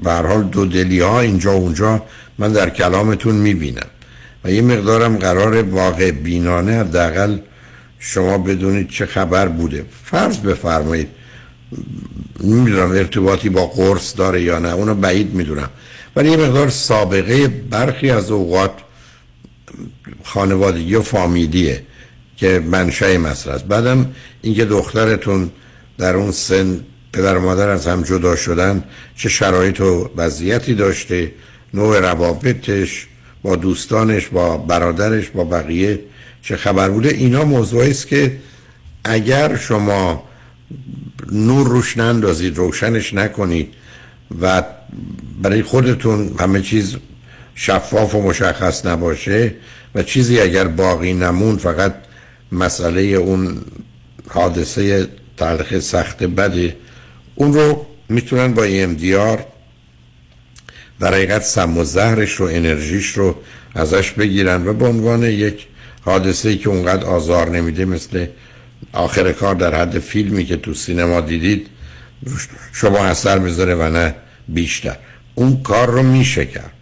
[0.03, 2.03] به حال دو دلی ها اینجا و اونجا
[2.39, 3.87] من در کلامتون می‌بینم.
[4.45, 7.39] و یه مقدارم قرار واقع بینانه حداقل
[7.99, 9.85] شما بدونید چه خبر بوده.
[10.05, 11.09] فرض بفرمایید
[12.45, 15.71] نمی‌دونم ارتباطی با قرص داره یا نه اونو بعید می‌دونم.
[16.17, 18.73] ولی یه مقدار سابقه برخی از اوقات
[20.25, 21.83] خانوادگی و فامیلیه
[22.37, 23.65] که منشأ مسئله است.
[23.65, 24.13] بعدم
[24.43, 25.51] اینکه دخترتون
[25.99, 26.81] در اون سن
[27.13, 28.85] پدر و مادر از هم جدا شدن
[29.17, 31.33] چه شرایط و وضعیتی داشته
[31.75, 33.07] نوع روابطش
[33.43, 36.01] با دوستانش با برادرش با بقیه
[36.43, 38.39] چه خبر بوده اینا موضوعی است که
[39.05, 40.28] اگر شما
[41.33, 43.75] نور روش نندازید روشنش نکنید
[44.41, 44.63] و
[45.43, 46.97] برای خودتون همه چیز
[47.55, 49.55] شفاف و مشخص نباشه
[49.95, 51.95] و چیزی اگر باقی نمون فقط
[52.53, 53.61] مسئله اون
[54.29, 56.77] حادثه تلخ سخت بده
[57.35, 59.41] اون رو می‌تونن با EMDR
[61.01, 63.37] در حقیقت سم و زهرش رو انرژیش رو
[63.75, 65.67] ازش بگیرن و به عنوان یک
[66.01, 68.27] حادثه که اونقدر آزار نمیده مثل
[68.93, 71.67] آخر کار در حد فیلمی که تو سینما دیدید
[72.73, 74.15] شما اثر بذاره و نه
[74.49, 74.97] بیشتر.
[75.35, 76.73] اون کار رو میشه کرد.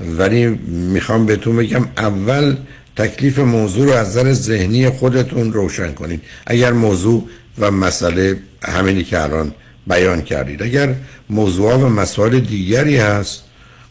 [0.00, 2.56] ولی می‌خوام بهتون بگم اول
[2.96, 6.22] تکلیف موضوع رو از نظر ذهنی خودتون روشن کنید.
[6.46, 7.28] اگر موضوع
[7.58, 9.54] و مسئله همینی که الان
[9.86, 10.62] بیان کردید.
[10.62, 10.94] اگر
[11.30, 13.42] موضوع و مسائل دیگری هست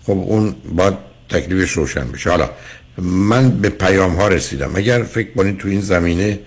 [0.03, 0.93] خب اون باید
[1.29, 2.29] تکلیفش روشن بشه.
[2.29, 2.49] حالا
[2.97, 4.75] من به پیام ها رسیدم.
[4.75, 6.39] اگر فکر کنید تو این زمینه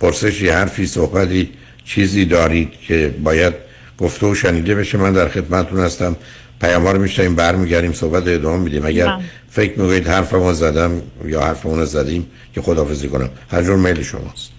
[0.00, 1.50] پرسشی حرفی صحبتی
[1.84, 3.54] چیزی دارید که باید
[3.98, 4.98] گفته و شنیده بشه.
[4.98, 6.16] من در خدمتتون هستم.
[6.60, 8.86] پیام ها رو میشنیم برمیگردیم صحبت ادامه میدیم.
[8.86, 9.24] اگر بله.
[9.50, 13.30] فکر می‌کنید حرفمو زدم یا حرفمون رو زدیم که خداحافظی کنم.
[13.50, 14.50] هر جور میل شماست.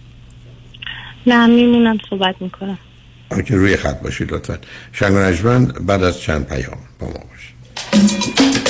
[1.28, 2.78] نه میمونم صحبت می‌کنم.
[3.46, 4.58] که روی خط باشید لطفا.
[4.92, 5.14] شنگ
[5.74, 8.69] بعد از چند پیام با ما باشید.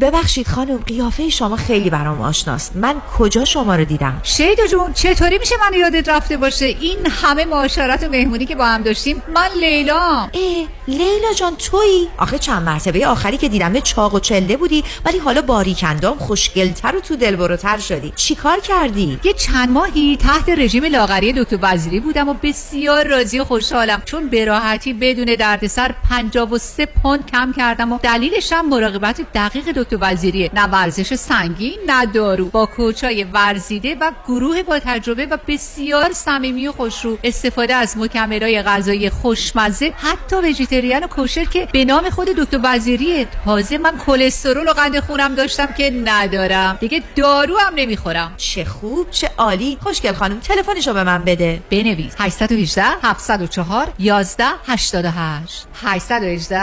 [0.00, 2.76] ببخشید خانم قیافه شما خیلی برام آشناست.
[2.76, 7.44] من کجا شما رو دیدم؟ شیدا جون چطوری میشه من یادت رفته باشه؟ این همه
[7.44, 10.30] معاشرت و مهمونی که با هم داشتیم من لیلام.
[10.32, 15.18] ای لیلا جان تویی؟ آخه چند مرتبه آخری که دیدم چاق و چله بودی ولی
[15.18, 18.12] حالا باریکندام خوشگلتر و تو دلبروتر شدی.
[18.16, 23.44] چیکار کردی؟ یه چند ماهی تحت رژیم لاغری دکتر وزیری بودم و بسیار راضی و
[23.44, 24.02] خوشحالم.
[24.04, 29.96] چون به راحتی بدون دردسر 53 پوند کم کردم و دلیلش هم مراقبت دقیق دکتر
[30.00, 30.50] وزیریه.
[30.54, 32.44] نه ورزش سنگین نه دارو.
[32.44, 37.18] با کوچای ورزیده و گروه با تجربه و بسیار صمیمی و خوشرو.
[37.24, 40.42] استفاده از مکملهای غذایی خوشمزه حتی
[40.80, 45.66] و کوشر که به نام خود دکتر وزیریه تازه من کلسترول و قند خونم داشتم
[45.66, 46.78] که ندارم.
[46.80, 48.34] دیگه دارو هم نمی‌خورم.
[48.36, 49.78] چه خوب چه عالی.
[49.82, 51.60] خوشگل خانم تلفنشو به من بده.
[51.70, 52.12] بنویس.
[52.18, 56.60] 818 704 11 88 818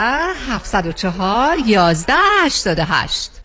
[0.49, 2.13] 704 11
[2.45, 3.44] 88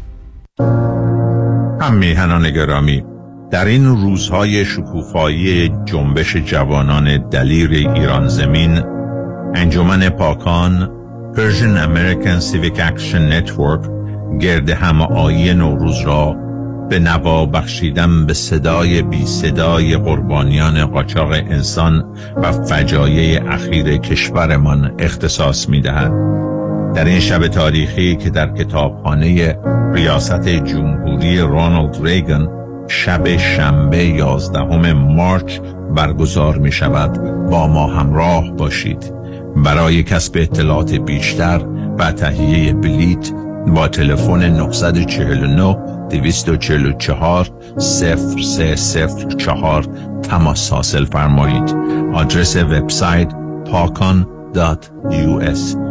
[1.81, 3.03] هم میهنان گرامی
[3.51, 8.79] در این روزهای شکوفایی جنبش جوانان دلیر ایران زمین
[9.55, 10.89] انجمن پاکان
[11.35, 13.89] Persian American Civic Action Network
[14.39, 16.35] گرد هم آیی نوروز را
[16.89, 22.05] به نوا بخشیدن به صدای بی صدای قربانیان قاچاق انسان
[22.35, 26.11] و فجایع اخیر کشورمان اختصاص می دهد.
[26.95, 29.57] در این شب تاریخی که در کتابخانه
[29.93, 32.47] ریاست جمهوری رونالد ریگن
[32.87, 35.59] شب شنبه 11 مارچ
[35.95, 37.17] برگزار می شود
[37.49, 39.13] با ما همراه باشید.
[39.55, 41.61] برای کسب اطلاعات بیشتر
[41.99, 43.31] و تهیه بلیت
[43.67, 45.77] با تلفن 949
[46.09, 49.85] 244 0304
[50.23, 51.75] تماس حاصل فرمایید.
[52.13, 53.33] آدرس وبسایت
[53.65, 55.90] pakan.us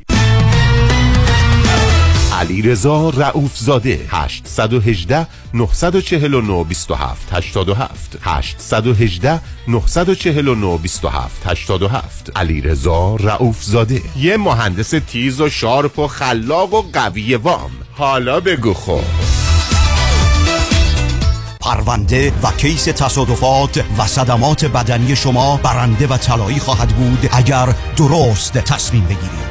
[2.47, 14.01] رضا رعوف زاده 818 949 27 87 818 949 27 87 علی رضا رعوف زاده
[14.17, 17.71] یه مهندس تیز و sharp و خلاق و قوی وام.
[17.93, 19.01] حالا بگو خب.
[21.61, 28.53] پرونده و case تصادفات و صدمات بدنی شما برنده و طلایی خواهد بود اگر درست
[28.53, 29.50] تصمیم بگیرید.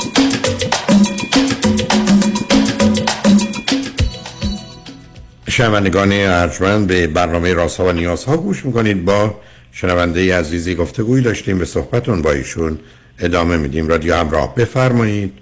[5.51, 9.05] شنوندگان ارجمند به برنامه رازها و نیازها گوش می‌کنید.
[9.05, 9.35] با
[9.71, 12.79] شنونده عزیزی گفتگویی داشتیم به صحبتون با ایشون
[13.19, 13.87] ادامه میدیم.
[13.87, 15.33] رادیو همراه بفرمایید.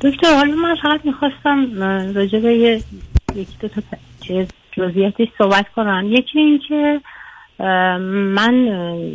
[0.00, 1.82] دکتر حالا من فقط می‌خواستم
[2.14, 2.54] راجع به
[3.34, 3.82] یکی دو تا
[4.76, 6.06] جزئیاتی صحبت کنم.
[6.10, 7.00] یکی این که
[8.08, 8.54] من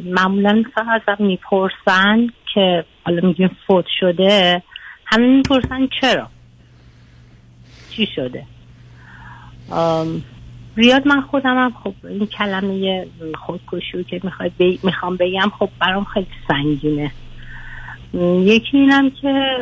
[0.06, 4.64] معمولا مثلا ازم می‌پرسن که حالا میگیم فوت شده
[5.06, 6.30] همه می‌پرسن چرا؟
[7.90, 8.46] چی شده؟
[10.76, 13.08] زیاد من خودم هم خب این کلمه
[13.46, 14.52] خودکشی که می‌خواد
[14.84, 17.12] می‌خوام بگم خب برام خیلی سنگینه.
[18.44, 19.58] یکی اینم که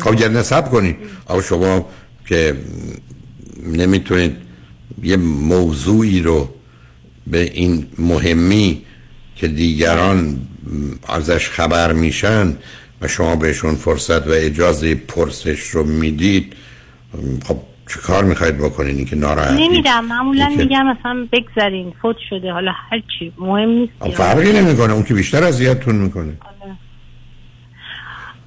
[0.00, 0.96] خب یه نصب کنید.
[1.26, 1.86] آقا شما
[2.26, 2.56] که
[3.66, 4.36] نمی‌تونید
[5.02, 6.48] یه موضوعی رو
[7.26, 8.82] به این مهمی
[9.36, 10.40] که دیگران
[11.08, 12.56] ازش خبر میشن
[13.00, 16.52] و شما بهشون فرصت و اجازه پرسش رو می‌دید
[17.44, 17.56] خب
[17.88, 22.72] چه کار می‌خواید بکنید این که ناراحتی نمیدم معمولا میگم مثلا بگذارین فوت شده حالا
[22.90, 26.32] هر چی مهم نیست فرقی نمی‌کنه اون که بیشتر اذیتتون می‌کنه.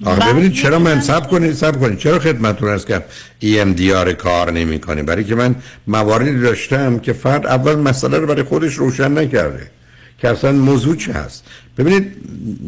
[0.04, 1.98] آخه بعد ببینید چرا من سب کنید سب کنید.
[1.98, 3.02] چرا خدمتتون هست که
[3.42, 5.02] EMDR کار نمی‌کنه.
[5.02, 5.54] برای که من
[5.86, 9.70] مواردی داشتم که فرد اول مسئله رو برای خودش روشن نکرده
[10.18, 11.44] که اصلا موضوع چه هست.
[11.78, 12.16] ببینید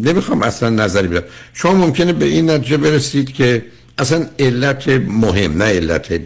[0.05, 1.27] نمی‌خوام اصلا نظری بدم.
[1.53, 3.65] شما ممکنه به این نتیجه برسید که
[3.99, 6.21] اصلا علت مهم نه علت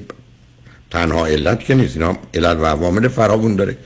[0.91, 1.97] تنها علت که نیست.
[1.97, 3.77] اینا علت و عوامل فراوون داره.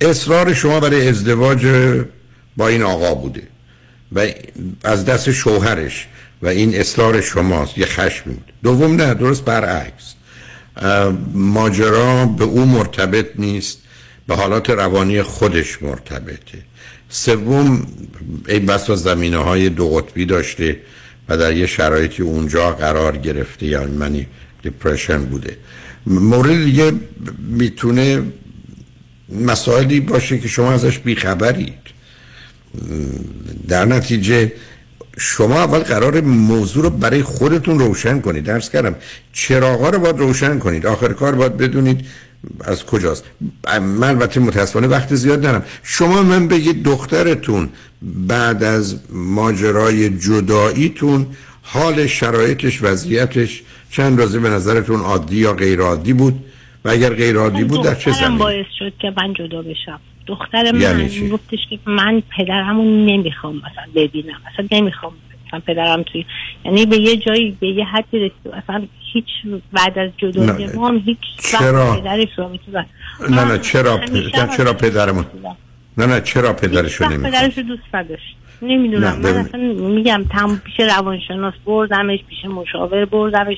[0.00, 1.66] اصرار شما برای ازدواج
[2.56, 3.42] با این آقا بوده.
[4.12, 4.26] و
[4.84, 6.06] از دست شوهرش
[6.42, 7.78] و این اصرار شماست.
[7.78, 8.52] یه خشمی بود.
[8.62, 10.14] دوم نه درست برعکس.
[11.34, 13.78] ماجرا به او مرتبط نیست.
[14.26, 16.58] به حالات روانی خودش مرتبطه.
[17.08, 17.86] سوم
[18.48, 20.80] این بسا زمینه های دو قطبی داشته
[21.28, 23.66] و در یه شرایطی اونجا قرار گرفته.
[23.66, 24.26] یعنی منی
[24.62, 25.56] دیپرشن بوده.
[26.08, 26.92] مورد دیگه
[27.38, 28.22] می‌تونه
[29.46, 31.74] مسائلی باشه که شما ازش بیخبرید.
[33.68, 34.52] در نتیجه
[35.18, 38.44] شما اول قرار موضوع رو برای خودتون روشن کنید.
[38.44, 38.94] درس کردم
[39.32, 40.86] چراغا رو باید روشن کنید.
[40.86, 42.06] آخر کار باید بدونید
[42.64, 43.24] از کجاست.
[43.80, 47.68] من البته متاسفانه وقت زیاد دارم شما من بگید دخترتون
[48.02, 51.26] بعد از ماجرای جداییتون
[51.62, 56.44] حال شرایطش وضعیتش چند رازه به نظرتون عادی یا غیر عادی بود؟
[56.84, 60.00] و اگر غیر عادی بود در چه زمینه؟ باعث شد که من جدا بشم.
[60.26, 64.40] دختر من یعنی؟ گفتش که من پدرمو نمی‌خوام مثلا ببینم.
[64.52, 65.12] اصلا نمی‌خوام
[65.46, 66.24] مثلا پدرم توی
[66.64, 68.52] یعنی به یه جایی به یه حدی رسید.
[68.52, 68.82] اصلا
[69.12, 69.24] هیچ
[69.72, 70.76] بعد از جدایی نه.
[70.76, 72.86] ما هیچ چرا؟ پدرش رو می‌تونم
[73.30, 74.00] نه نه چرا
[74.34, 75.24] نه چرا پدرمون؟
[75.98, 78.36] نه نه چرا پدرشو وقت نمی‌خواد پدرش رو دوست نداشت.
[78.62, 79.16] نمی‌دونم.
[79.22, 79.36] من.
[79.36, 83.56] اصلا میگم تم پیش روانشناس بردمش پیش مشاور بردمش.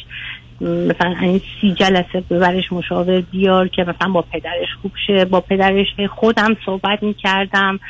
[0.61, 5.25] مثلا این سی جلسه ببرش مشاور بیار که مثلا با پدرش خوب شه.
[5.25, 7.81] با پدرش خودم صحبت می‌کردم.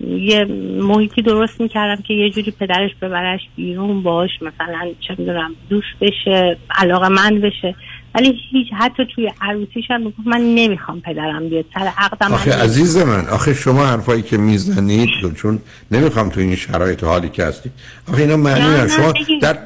[0.00, 0.44] یه
[0.80, 6.56] محیطی درست می‌کردم که یه جوری پدرش ببرش بیرون باش مثلا چه می‌دونم دوست بشه
[6.70, 7.74] علاقه من بشه.
[8.14, 12.62] ولی هیچ حتی توی عروسیش هم می‌گفت من نمی‌خوام پدرم بیاد سر عقدم آخه من
[12.62, 15.58] عزیز من آخه شما حرفایی که می‌زنید چون
[15.90, 17.70] نمی‌خوام تو این شرایط حالی که هستی
[18.08, 19.12] آخه اینا معنی شما.
[19.42, 19.58] در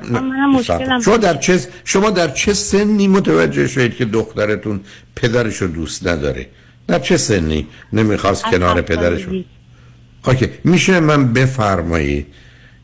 [1.05, 4.81] شما در چه شما در چه سنی متوجه شدید که دخترتون
[5.17, 6.47] پدرش رو دوست نداره؟
[6.87, 9.27] در چه سنی نمی‌خواست کنار پدرش.
[10.27, 12.27] اوکی میشه من بفرمایید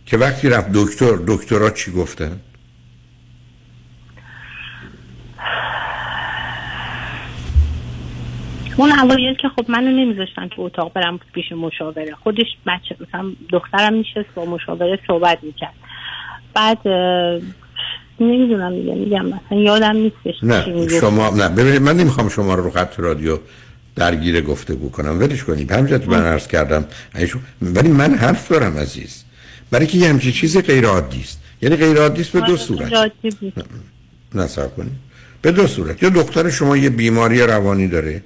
[0.07, 2.41] که وقتی رفت دکتر دکترها چی گفتن؟
[8.77, 12.15] اون اوایل که خب منو نمیذاشتن تو اتاق برم پیش مشاوره.
[12.23, 15.75] خودش بچه مثلا دخترم میشست با مشاوره صحبت می‌کرد.
[16.55, 16.89] بعد
[18.21, 20.89] نمی‌دونم دیگه میگم مثلا یادم نیستش نه.
[21.01, 23.39] شما نه ببینید من نمی‌خوام شما رو رو خط رادیو
[23.97, 25.19] درگیر گفتگو کنم.
[25.21, 25.73] ولش کنید.
[25.73, 26.85] همجت من عرض کردم.
[27.15, 29.25] ایشون- ولی من حرف دارم عزیز.
[29.71, 31.43] برای که یه همچین چیزی غیر عادی است.
[31.63, 32.91] یعنی غیر عادی است به دو صورت.
[32.91, 33.65] جادی بود.
[34.35, 34.93] نصب کنید.
[35.43, 36.03] به دو صورت.
[36.03, 38.23] یا دختر شما یه بیماری روانی داره؟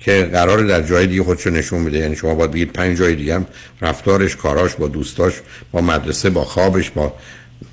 [0.00, 1.98] که قرار در جای دیگه خودشو نشون بده.
[1.98, 3.46] یعنی شما باید بگید پنج جای دیگه هم
[3.80, 5.32] رفتارش کاراش با دوستاش
[5.72, 7.14] با مدرسه با خوابش با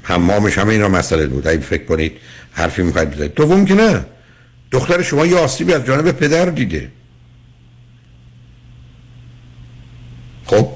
[0.03, 1.47] حمامش همه اینا مسئله بود.
[1.47, 2.11] اگه فکر کنید
[2.51, 3.33] حرفی می‌خواید بزنید.
[3.33, 4.05] دوم که نه.
[4.71, 6.91] دختر شما یه آسیبی از جانب پدر دیده.
[10.45, 10.67] خب؟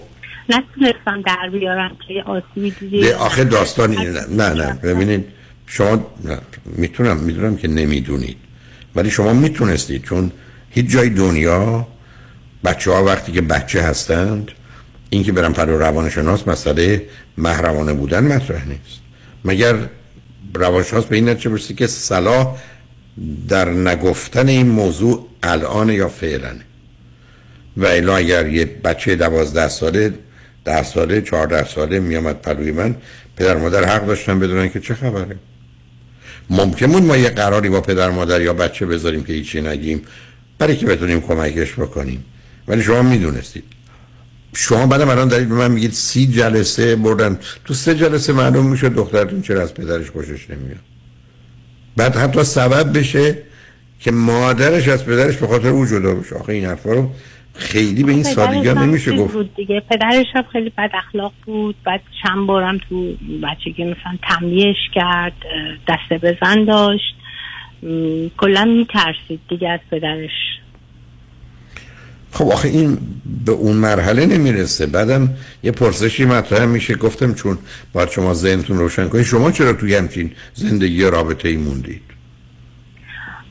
[0.50, 3.92] نتونستم در بیارم که آسیبی دیدی ده آخه داستان.
[3.92, 4.74] نه نه نه.
[4.74, 5.26] ببینید
[5.66, 6.08] شما.
[6.66, 8.38] می‌تونم می‌دونم که نمی‌دونید.
[8.96, 10.32] ولی شما می‌تونستید چون
[10.72, 11.88] هیچ جای دنیا
[12.64, 14.52] بچه ها وقتی که بچه هستند
[15.10, 17.06] این که برن پرو روانشناس مسئله
[17.38, 19.02] محرمانه بودن مطرح نیست.
[19.46, 19.76] مگر
[20.54, 22.58] روانشناس به این نتیجه برسه که صلاح
[23.48, 26.56] در نگفتن این موضوع الان یا فعلا؟
[27.78, 30.14] و الا اگر یه بچه دوازده ساله
[30.66, 32.96] ده ساله چهارده ساله میامد پلوی من
[33.38, 35.36] پدر مادر حق داشتن بدونن که چه خبره.
[36.50, 40.02] ممکن بود ما یه قراری با پدر مادر یا بچه بذاریم که هیچی نگیم.
[40.62, 42.26] برای که بتونیم کمکش بکنیم.
[42.68, 43.64] ولی شما می‌دونستید.
[44.54, 47.40] شما بعدم الان دارید به من میگید سی جلسه بردن.
[47.66, 50.80] تو سه جلسه معلوم میشه دخترتون چرا از پدرش خوشش نمیاد.
[51.98, 53.38] بعد حتی سبب بشه
[54.00, 56.36] که مادرش از پدرش به خاطر او جدا بشه.
[56.36, 57.12] آخه این حرفا رو
[57.56, 59.34] خیلی به این سادگی ها نمیشه گفت.
[59.34, 59.82] بود دیگه.
[59.90, 61.76] پدرش هم خیلی بد اخلاق بود.
[61.86, 63.14] بعد چند بارم تو
[63.44, 65.34] بچگی مثلا تنبیهش کرد
[65.88, 67.16] دسته بزن داشت.
[68.38, 70.32] کلا میترسید دیگه از پدرش؟
[72.32, 72.98] خب آخه این
[73.46, 74.86] به اون مرحله نمی‌رسه.
[74.86, 75.30] بعدم
[75.64, 76.96] یه پرسشی مطرح میشه.
[76.96, 77.58] گفتم چون
[77.94, 82.02] باید شما ذهنتون روشن کنید شما چرا توی همچین زندگی رابطه ای موندید؟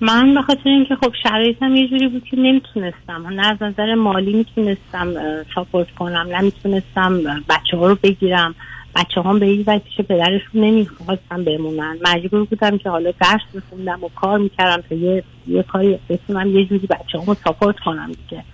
[0.00, 3.26] من به خاطر اینکه خب شرایطم یه جوری بود که نمی‌تونستم.
[3.26, 5.14] نه از نظر مالی می‌تونستم
[5.54, 8.54] ساپورت کنم نه می‌تونستم بچه ها رو بگیرم.
[8.96, 11.98] بچه هم به هیچ وجه پیش پدرشون نمی‌خواستم بمونن.
[12.04, 16.64] مجبور بودم که حالا درس بخوندم و کار می‌کردم تا یه, یه کاری بتونم یه
[16.64, 18.44] جوری بچه هم رو ساپورت کنم دیگه.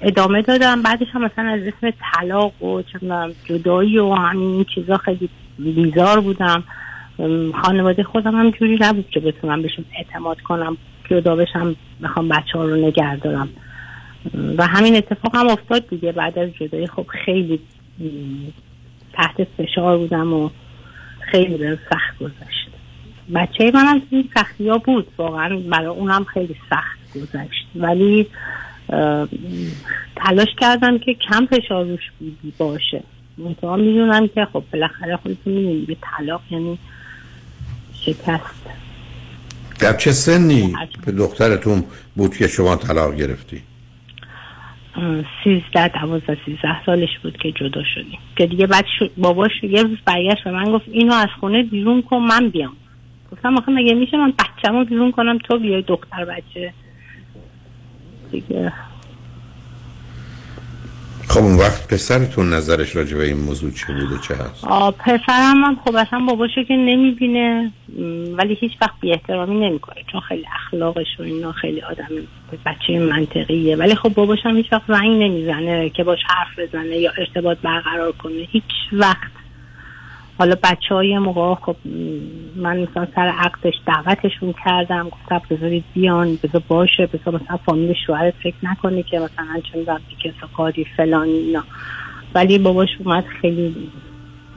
[0.00, 0.82] ادامه دادم.
[0.82, 5.28] بعدش هم مثلا از اسم طلاق و می‌دونم جدایی و همین چیزا خیلی
[5.58, 6.64] بیزار بودم.
[7.62, 10.76] خانواده خودم هم جوری نبود که بتونم بهشون اعتماد کنم
[11.10, 13.48] جدا بشم بخوام بچه ها رو نگه دارم.
[14.58, 16.12] و همین اتفاق هم افتاد دیگه.
[16.12, 17.60] بعد از جدایی خب خیلی
[19.16, 20.50] تحت فشار بودم و
[21.20, 22.68] خیلی بهم سخت گذشت.
[23.34, 27.66] بچه من هم این سختی ها بود واقعا برای اونم خیلی سخت گذشت.
[27.76, 28.26] ولی
[30.16, 33.02] تلاش کردم که کم فشار روش بی- باشه.
[33.38, 36.78] منتها می‌دونم که خب بالاخره خودتون می‌دونید یه طلاق یعنی
[37.92, 38.66] شکست.
[39.78, 40.74] در چه سنی
[41.06, 41.84] به دخترتون
[42.16, 43.62] بود که شما طلاق گرفتی؟
[45.44, 48.18] سیزده دوازده سیزده سالش بود که جدا شدیم.
[48.36, 48.84] که دیگه بعد
[49.16, 52.76] باباش یه روز برگشت به من گفت اینو از خونه بیرون کن من بیام.
[53.32, 56.72] گفتم آخه مگه میشه من بچه‌مو بیرون کنم؟ تو بیای دختر بچه.
[58.32, 58.72] دیگه
[61.28, 64.64] خب اون وقت پسرتون نظرش راجع به این موضوع چه بوده چه هست؟
[64.98, 67.72] پسرم هم خب اصلا باباشو که نمی‌بینه
[68.36, 72.08] ولی هیچ وقت بی احترامی نمی‌کنه چون خیلی اخلاقش و اینا خیلی آدم
[72.66, 73.76] بچه منطقیه.
[73.76, 78.12] ولی خب باباش هم هیچ وقت زنگ نمی‌زنه که باش حرف بزنه یا ارتباط برقرار
[78.12, 79.35] کنه هیچ وقت.
[80.38, 81.76] حالا بچه های موقع خب
[82.56, 88.34] من مثلا سر عقدش دعوتشون کردم گفتم بذارید بیان بذار باشه بذار مثلا فامیل شوهرت
[88.42, 89.98] فکر نکنه که مثلا چون در
[90.56, 91.64] کاری فلان اینا.
[92.34, 93.76] ولی باباش اومد خیلی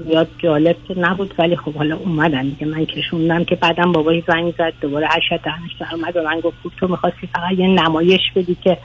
[0.06, 2.68] یاد جالب که نبود ولی خب حالا اومدن دیگه.
[2.68, 6.58] من کشوندم که بعدم بابای زنگ زد دوباره عشق دهنش در اومد و من گفت
[6.78, 8.78] تو می‌خواستی فقط یه نمایش بدی که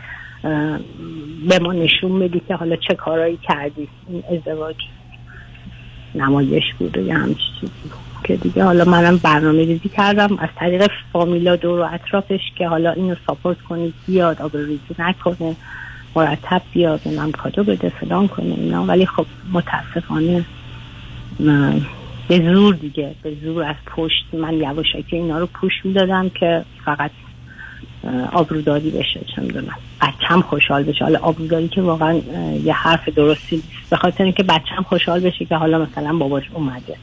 [1.49, 3.89] به ما نشون بدی که حالا چه کارایی کردی.
[4.09, 4.77] این ازدواج.
[6.15, 7.73] نمایش بود و یه همچین چیزی.
[8.25, 10.39] که دیگه حالا منم برنامه ریزی کردم.
[10.39, 15.57] از طریق فامیلا دور و اطرافش که حالا اینو ساپورت کنید بیاد آبروریزی نکنه
[16.17, 18.85] مرتب بیاد اونم کادو بده فلان کنه اینا.
[18.85, 20.45] ولی خب متاسفانه
[21.41, 21.81] من
[22.29, 27.11] به زور دیگه به زور از پشت من یواشکی اینا رو پوش می‌دادم که فقط
[28.33, 31.05] آبروداری بشه چه می‌دونم بچم خوشحال بشه.
[31.05, 32.21] حالا آبروداری که واقعا
[32.65, 33.91] یه حرف درستی نیست.
[33.91, 36.97] به خاطر اینکه بچم خوشحال بشه که حالا مثلا باباش اومده.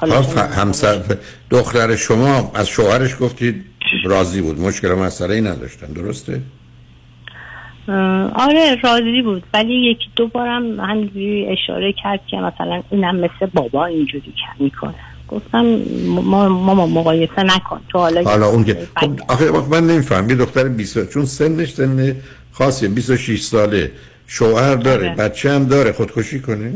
[0.00, 1.16] حالا ف- همسر
[1.50, 3.64] دختر شما از شوهرش گفتید
[4.04, 4.60] راضی بود.
[4.60, 5.86] مشکل و مسئله ای نداشتن.
[5.86, 6.40] درسته؟
[8.34, 9.42] آره راضی بود.
[9.54, 14.94] ولی یکی دو بارم همینجوری اشاره کرد که مثلا اینم مثل بابا اینجوری می‌کنه.
[15.28, 15.64] گفتم
[16.06, 17.80] ما ماما مقایسه نکن.
[17.88, 20.30] تو حالا حالا اون که خب آخه من نمیفهم.
[20.30, 22.16] یه دختر 20 چون سنش سن
[22.52, 22.88] خاصیه.
[22.88, 23.92] 26 ساله.
[24.26, 25.08] شوهر داره.
[25.08, 25.16] آره.
[25.16, 25.92] بچه هم داره.
[25.92, 26.72] خودکشی کنه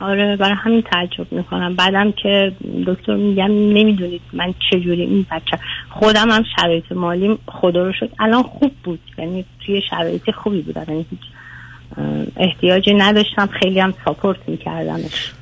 [0.00, 1.76] آره برای همین تعجب می‌کنم.
[1.76, 2.52] بعدم که
[2.86, 5.58] دکتر میگم نمی‌دونید من چجوری این بچه
[5.90, 9.00] خودم هم شرایط مالیم خدا رو شد الان خوب بود.
[9.18, 10.84] یعنی توی شرایط خوبی بودم.
[10.88, 11.20] یعنی هیچ
[12.36, 13.46] احتیاجی نداشتم.
[13.46, 15.32] خیلی هم ساپورت میکردمش.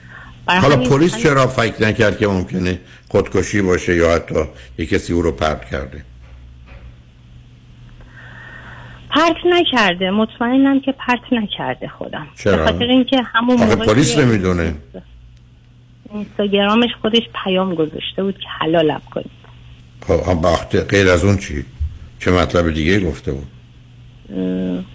[0.46, 4.44] حالا پلیس چرا فکر نکرد که ممکنه خودکشی باشه یا حتی
[4.78, 6.04] یه کسی او رو پرت کرده؟
[9.10, 10.10] پرت نکرده.
[10.10, 12.26] مطمئنم که پرت نکرده خودم.
[12.36, 14.74] چرا؟ به خاطر اینکه همون موقع پلیس نمی‌دونه.
[16.12, 19.30] اینستاگرامش خودش پیام گذاشته بود که حلالم کنید.
[20.06, 21.64] خب غیر از اون چی؟
[22.18, 23.46] چه مطلب دیگه گفته بود؟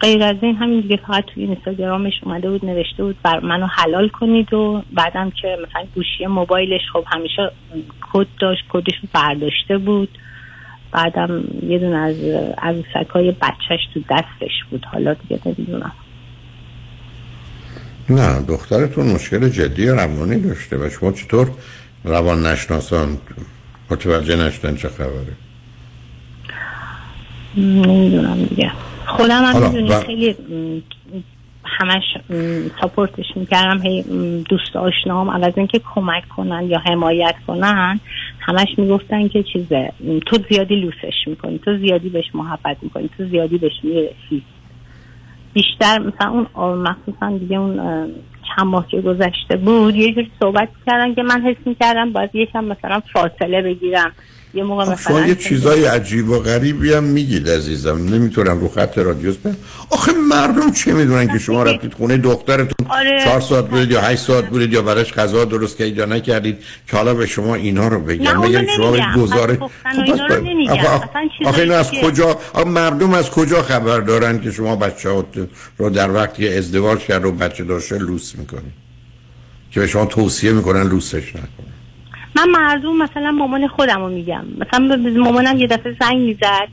[0.02, 4.08] غیر از این همین دیگه فقط توی اینستاگرامش اومده بود نوشته بود بر منو حلال
[4.08, 7.52] کنید و بعدم که مثلا گوشی موبایلش خب همیشه
[8.14, 10.10] کد داشت کدش رو برداشته بود.
[10.92, 12.16] بعدم یه دونه از
[12.58, 14.86] عروسک های بچهش تو دستش بود.
[14.86, 15.92] حالا دیگه نمی‌دونم.
[18.10, 21.52] نه دخترتون مشکل جدی روانی داشته و شما چطور
[22.04, 23.18] روان نشناسان
[23.90, 25.34] متوجه نشدن چه خبره؟
[27.58, 28.72] نمی‌دونم دیگه.
[29.10, 30.36] خودم هم می‌دونی خیلی
[31.64, 32.04] همش
[32.82, 34.04] ساپورتش می‌کردم هی
[34.50, 38.00] دوست آشنام عوض اینکه کمک کنن یا حمایت کنن
[38.40, 39.92] همش می‌گفتن که چیزه
[40.26, 44.44] تو زیادی لوسش می‌کنی تو زیادی بهش محبت می‌کنی تو زیادی بهش می‌رسی.
[45.54, 47.78] بیشتر مثلا اون مخصوصا دیگه اون
[48.56, 52.64] چند ماه که گذشته بود یه جور صحبت کردن که من حس می‌کردم باید یکم
[52.64, 54.12] مثلا فاصله بگیرم.
[54.54, 57.98] یه موقع شما مثلا یه چیزای عجیب و غریبی هم میگید عزیزم.
[57.98, 59.56] نمی‌تونم رو خط رادیوس بگم
[59.90, 63.22] آخه مردم چه می‌دونن که شما رفتید خونه دخترتون آره.
[63.24, 66.58] چهار ساعت بودید یا هشت ساعت بودید یا براش غذا درست کردید یا نکردید
[66.88, 68.92] که حالا به شما اینا رو بگم بگم شما.
[69.18, 69.60] گزاره
[70.06, 70.74] اینا نمیگم.
[71.46, 75.24] آخه- اینو از کجا مردم از کجا خبر دارن که شما بچه
[75.78, 78.74] رو در وقتی ازدواج کرد و بچه داشته لوس می‌کنید
[79.72, 81.69] که به شما توصیه می‌کنن لوسش نکنید
[82.40, 84.46] من مردم مثلا مامان خودم رو میگم.
[84.58, 86.68] مثلا مامانم یه دفعه زنگ می‌زد.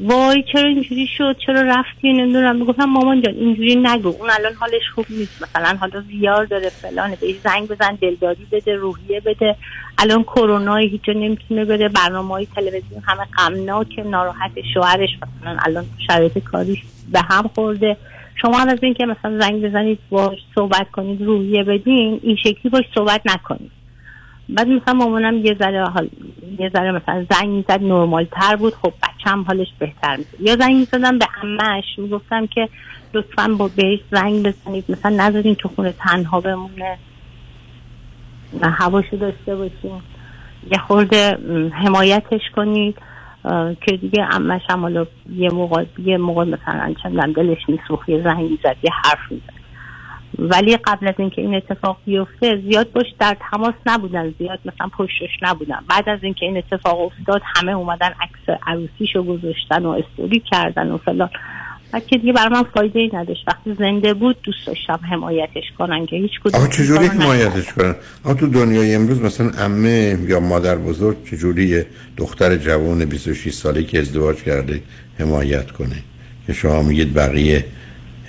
[0.00, 2.56] وای چرا اینجوری شد؟ چرا رفتی؟ نمی‌دونم.
[2.56, 4.08] می‌گفتم مامان جان اینجوری نگو.
[4.08, 5.42] اون الان حالش خوب نیست.
[5.42, 7.16] مثلا حالا زیار داره فلانه.
[7.16, 9.56] بهش زنگ بزن دلداری بده روحیه بده.
[9.98, 11.88] الان کرونا هیچ نمی‌تونه بره.
[11.88, 16.78] برنامه های تلویزیون همه غمناک ناراحت شوهرش مثلا الان شرایط کاریش
[17.12, 17.96] به هم خورده.
[18.42, 22.84] شما هم از اینکه مثلا زنگ بزنید باش صحبت کنید روحیه بدین این شکلی باش
[22.94, 23.81] صحبت نکنید.
[24.54, 26.08] بعد مثلا مامانم یه ذره حال
[26.58, 28.74] یه ذره مثلا زنگ می‌زد نرمال تر بود.
[28.74, 30.40] خب بچم حالش بهتر می‌شد.
[30.40, 32.68] یا زنگ می‌زدم به عمش می‌گفتم که
[33.14, 34.84] لطفا با بهش زنگ بزنید.
[34.88, 36.98] مثلا نذارین تو خونه تنها بمونه.
[38.62, 40.02] نه هواشو داشته باشیم
[40.72, 41.38] یه خورده
[41.72, 42.98] حمایتش کنید.
[43.80, 45.06] که دیگه عمش هم حالا
[45.36, 49.61] یه موقع یه موقع مثلا می‌دونم دلش میسوخت یه زنگ می‌زد یه حرف می‌زد.
[50.38, 55.30] ولی قبل از اینکه این اتفاق بیفته زیاد باش در تماس نبودن زیاد مثلا پشتش
[55.42, 55.78] نبودن.
[55.88, 60.98] بعد از اینکه این اتفاق افتاد همه اومدن عکس عروسیشو گذاشتن و استوری کردن و
[60.98, 61.30] فلان.
[61.92, 63.44] بعد که دیگه برای من فایده ای نداشت.
[63.48, 67.94] وقتی زنده بود دوست داشتم حمایتش کنن که هیچ کدوم چجوری حمایتش کنن؟
[68.24, 71.82] آقا تو دنیای امروز مثلا عمه یا مادر بزرگ چجوری
[72.16, 74.82] دختر جوان 26 ساله که ازدواج کرده
[75.18, 75.96] حمایت کنه؟
[76.46, 77.64] که شما میگید بقیه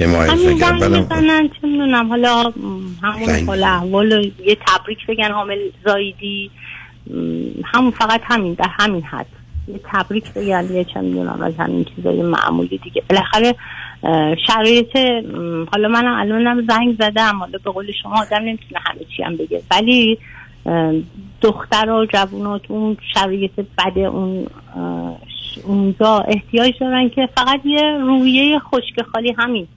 [0.07, 2.53] زنگ بعدم می‌زنن چه می‌دونم حالا
[3.03, 6.51] همون حال احوال یه تبریک بگن حامل زایدی.
[7.65, 9.25] همون فقط همین در همین حد.
[9.67, 13.03] یه تبریک بگن یه چه می‌دونم از همین چیزای معمولی دیگه.
[13.09, 13.55] بالاخره
[14.47, 14.97] شرایط
[15.71, 19.61] حالا منم الانم زنگ زدم حالا به قول شما آدم نمی‌تونه همه چی هم بگه.
[19.71, 20.19] ولی
[21.41, 24.47] دختر و جوانات اون شرایط بد اون
[25.63, 29.67] اونجا احتیاج دارن که فقط یه رویه خشک خالی همین.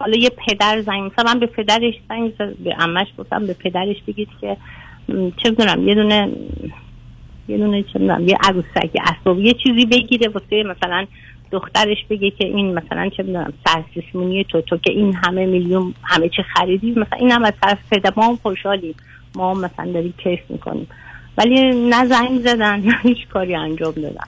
[0.00, 3.96] حالا یه پدر زنگ مثلا من به پدرش زنگ زد- به عمش گفتم به پدرش
[4.08, 4.56] بگید که
[5.36, 6.28] چه می‌دونم یه دونه
[7.48, 11.06] یه دونه چه می‌دونم یه عروسک یه اسباب یه چیزی بگیره واسه مثلا
[11.50, 16.28] دخترش بگه که این مثلا چه می‌دونم سرسیسمونی تو تو که این همه میلیون همه
[16.28, 18.12] چی خریدی مثلا این هم از طرف پدر.
[18.16, 18.94] ما هم خوشحالیم.
[19.34, 20.86] ما هم مثلا داریم کیف می‌کنیم.
[21.38, 24.24] ولی نه زنگ زدن نه هیچ کاری انجام دادن.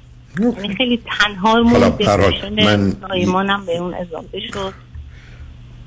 [0.57, 4.92] یعنی خیلی تنها حالا مون پرات، من- به اون اضافه شد.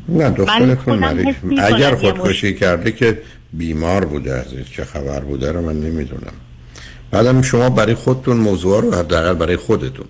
[0.10, 1.36] نه دخترتون مریض.
[1.58, 3.22] اگر خودکشی کرده که
[3.54, 6.34] بیمار بوده عزیز چه خبر بوده رو من نمی‌دونم.
[7.12, 10.06] بعدم شما برای خودتون موضوع رو حداقل برای خودتون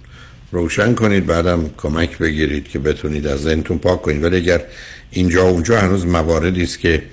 [0.52, 4.24] روشن کنید بعدم کمک بگیرید که بتونید از ذهنتون پاک کنید.
[4.24, 4.62] ولی اگر
[5.12, 7.04] اینجا و اونجا هنوز مواردی است که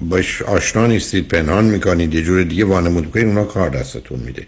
[0.00, 4.46] باش آشنا نیستید پنهان می‌کنید یه جور دیگه وانمود می‌کنید اونا کار دستتون میده.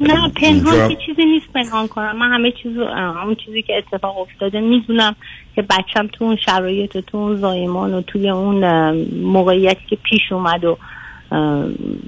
[0.00, 2.18] نه پنهان که چیزی نیست پنهان کنم.
[2.18, 5.16] من همه چیزو اه، همون چیزی که اتفاق افتاده می‌دونم
[5.54, 8.92] که بچم تو اون شرایط و تو اون زایمان و توی اون
[9.22, 10.78] موقعیتی که پیش اومد و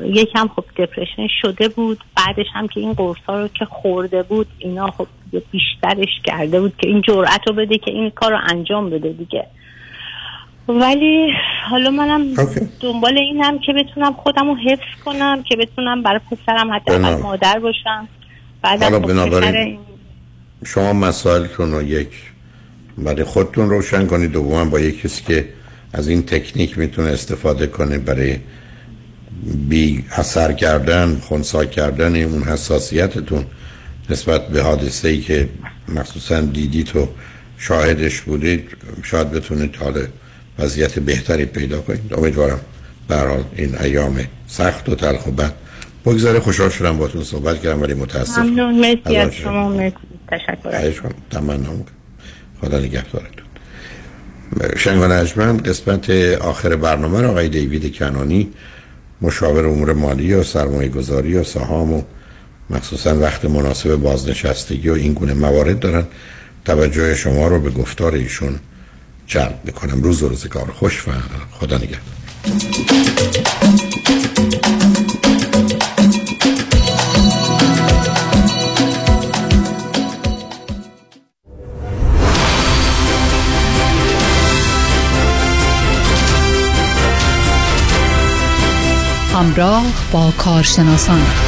[0.04, 1.98] یکم خب دپرشن شده بود.
[2.16, 5.06] بعدش هم که این قرص ها رو که خورده بود اینا خب
[5.50, 9.46] بیشترش کرده بود که این جرأت رو بده که این کار رو انجام بده دیگه.
[10.68, 11.28] ولی
[11.70, 12.34] حالا منم
[12.80, 18.08] دنبال اینم که بتونم خودم رو حفظ کنم که بتونم برای پسرم حتی مادر باشم.
[18.62, 19.78] بعدم حالا خب بنابراین
[20.66, 22.08] شما مسائلتون رو یک
[22.98, 25.48] برای خودتون روشن کنید دوما با یک کسی که
[25.92, 28.36] از این تکنیک می‌تونه استفاده کنه برای
[29.68, 33.44] بی اثر کردن خونسا کردن اون حساسیتتون
[34.10, 35.48] نسبت به حادثه ای که
[35.88, 37.08] مخصوصا دیدید و
[37.58, 40.06] شاهدش بودید شاید بتونید حال
[40.58, 42.14] وضعیت بهتری پیدا کنید.
[42.14, 42.60] امیدوارم
[43.08, 45.52] به هر حال این ایام سخت و تلخ و بد
[46.04, 48.80] بگذاره خوشحال شدم باتون صحبت کردم ولی متاسفم ممنون.
[48.80, 49.68] مرسی از شما.
[49.68, 49.96] مرسی.
[50.28, 51.10] تشکر.
[51.30, 51.70] تمنا
[52.60, 53.48] خدا نگهدارتون.
[54.76, 56.10] شنگان قسمت
[56.40, 58.48] آخر برنامه را آقای دیوید کنانی
[59.22, 62.02] مشاور امور مالی و سرمایه گذاری و سهام و
[62.70, 66.04] مخصوصا وقت مناسب بازنشستگی و این گونه موارد دارن.
[66.64, 68.58] توجه شما رو به گفتار ایشون
[69.28, 70.02] جلب می‌کنم.
[70.02, 70.72] روز و روزگار.
[70.78, 71.10] خوش و
[71.60, 72.00] خدا نگهدار.
[89.34, 91.47] همراه با کارشناسان.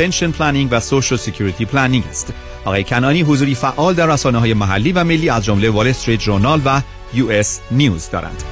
[0.00, 2.32] pension planning و Social Security planning است.
[2.64, 6.62] آقای کنانی حضوری فعال در رسانه های محلی و ملی از جمله Wall Street Journal
[6.64, 6.82] و
[7.14, 8.42] US News دارند.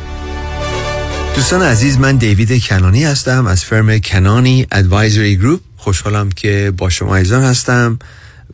[1.35, 7.17] دوستان عزیز من دیوید کنانی هستم از firm کنانی Advisory Group خوشحالم که با شما
[7.17, 7.99] عزیزان هستم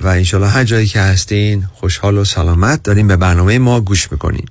[0.00, 4.46] و انشالله هر جایی که هستین خوشحال و سلامت داریم به برنامه ما گوش می‌کنین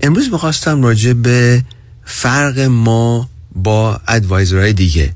[0.00, 1.62] امروز می‌خواستم راجع به
[2.04, 5.12] فرق ما با advisor های دیگه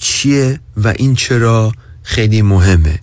[0.00, 1.72] چیه و این چرا
[2.02, 2.98] خیلی مهمه.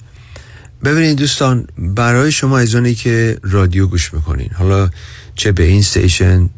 [0.83, 4.89] ببینید دوستان برای شما عزیزانی که رادیو گوش می‌کنین حالا
[5.35, 6.49] چه به این station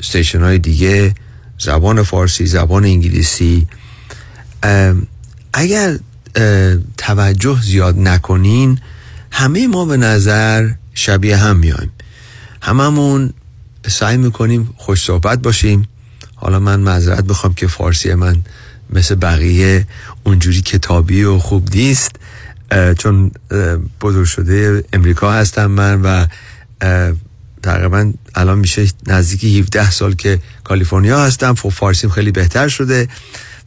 [0.00, 1.14] station های دیگه
[1.58, 3.66] زبان فارسی زبان انگلیسی
[5.52, 5.98] اگر
[6.96, 8.78] توجه زیاد نکنین
[9.30, 11.90] همه ما به نظر شبیه هم میایم.
[12.62, 13.32] هممون
[13.88, 15.88] سعی می‌کنیم خوش صحبت باشیم.
[16.34, 18.36] حالا من معذرت بخوام که فارسی من
[18.90, 19.86] مثل بقیه
[20.24, 22.10] اونجوری کتابی و خوب نیست
[22.98, 23.30] چون
[24.00, 26.26] بزرگ شده امریکا هستم من و
[27.62, 33.08] تقریبا الان میشه نزدیکی 17 سال که کالیفرنیا هستم فو فارسیم خیلی بهتر شده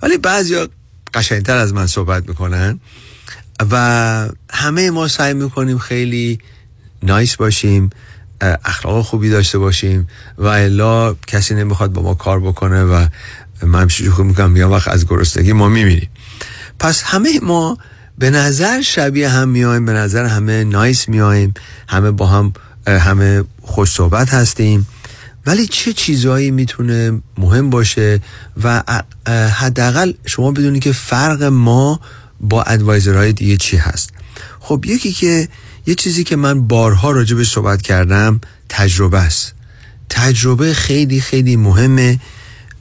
[0.01, 0.67] ولی بعضیا
[1.13, 2.79] قشنگتر از من صحبت می‌کنن
[3.71, 6.39] و همه ما سعی می‌کنیم خیلی
[7.03, 7.89] نایس باشیم
[8.65, 10.07] اخلاق خوبی داشته باشیم
[10.37, 13.07] و الا کسی نمی‌خواد با ما کار بکنه و
[13.63, 16.09] من خوب می‌کنم یا وقت از گرستگی ما میمیریم.
[16.79, 17.77] پس همه ما
[18.17, 21.53] به نظر شبیه هم میایم به نظر همه نایس میایم
[21.87, 22.53] همه با هم
[22.87, 24.87] همه خوش صحبت هستیم.
[25.45, 28.19] ولی چه چیزهایی می‌تونه مهم باشه
[28.63, 28.83] و
[29.27, 31.99] حداقل شما بدونید که فرق ما
[32.39, 34.09] با ادوایزرهای دیگه چی هست.
[34.59, 35.47] خب یکی که
[35.85, 39.53] یه چیزی که من بارها راجع به صحبت کردم تجربه است.
[40.09, 42.19] تجربه خیلی خیلی مهمه.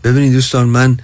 [0.04, 0.96] ببینید دوستان من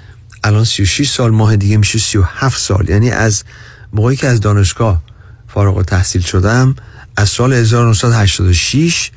[0.45, 2.89] الان 36 سال ماه دیگه میشه 37 سال.
[2.89, 3.45] یعنی از
[3.93, 5.03] موقعی که از دانشگاه
[5.49, 6.77] فارغ و تحصیل شدم
[7.17, 9.11] از سال 1986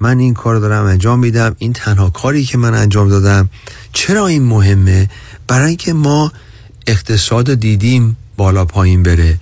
[0.00, 1.56] من این کار دارم انجام میدم.
[1.58, 3.48] این تنها کاری که من انجام دادم.
[3.92, 5.10] چرا این مهمه؟
[5.46, 6.32] برای اینکه ما
[6.86, 9.38] اقتصاد دیدیم بالا پایین بره.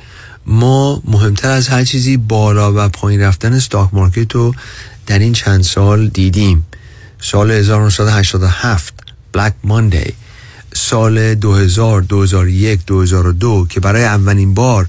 [0.46, 4.54] ما مهمتر از هر چیزی بالا و پایین رفتن استاک مارکت رو
[5.06, 6.66] در این چند سال دیدیم.
[7.20, 8.94] سال 1987
[9.32, 10.14] بلک ماندی
[10.88, 14.88] سال 2000 2001 2002 که برای اولین بار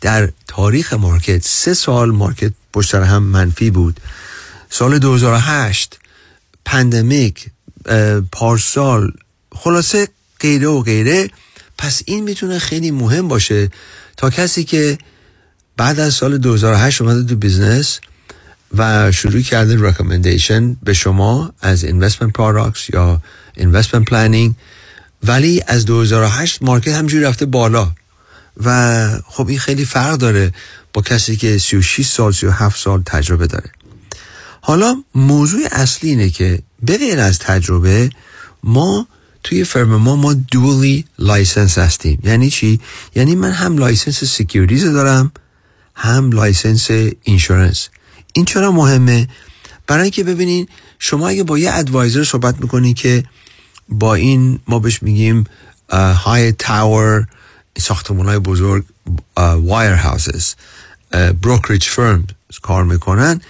[0.00, 4.00] در تاریخ market سه سال market پشت هم منفی بود.
[4.70, 5.98] سال 2008
[6.64, 7.46] pandemic
[8.32, 9.12] پارسال
[9.52, 10.08] خلاصه
[10.40, 11.30] غیره و غیره.
[11.78, 13.70] پس این می‌تونه خیلی مهم باشه
[14.16, 14.98] تا کسی که
[15.76, 18.00] بعد از سال 2008 اومده تو business
[18.76, 23.22] و شروع کرده recommendation به شما از investment products یا
[23.58, 24.54] investment planning
[25.26, 27.92] ولی از 2008 مارکت همینجوری رفته بالا
[28.64, 30.52] و خب این خیلی فرق داره
[30.92, 33.70] با کسی که 36 سال 37 سال تجربه داره
[34.60, 38.10] حالا موضوع اصلی اینه که به از تجربه
[38.64, 39.06] ما
[39.42, 42.80] توی firm ما ما dually licensed هستیم یعنی چی؟
[43.14, 45.32] یعنی من هم license securities دارم
[45.94, 46.90] هم license
[47.22, 47.88] insurance
[48.32, 49.28] این چرا مهمه؟
[49.86, 50.68] برای اینکه ببینین
[50.98, 53.24] شما اگه با یه advisor صحبت می‌کنین که
[53.88, 55.44] با این ما بهش میگیم
[55.92, 57.26] high tower
[57.78, 58.84] ساختمون های بزرگ
[59.36, 60.54] wirehouses
[61.42, 62.26] brokerage firm
[62.62, 63.40] کار می‌کنن.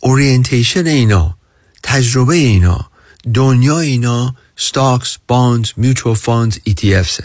[0.00, 1.36] orientation اینا
[1.82, 2.90] تجربه اینا
[3.34, 7.24] دنیا اینا stocks، bonds، mutual funds، ETFs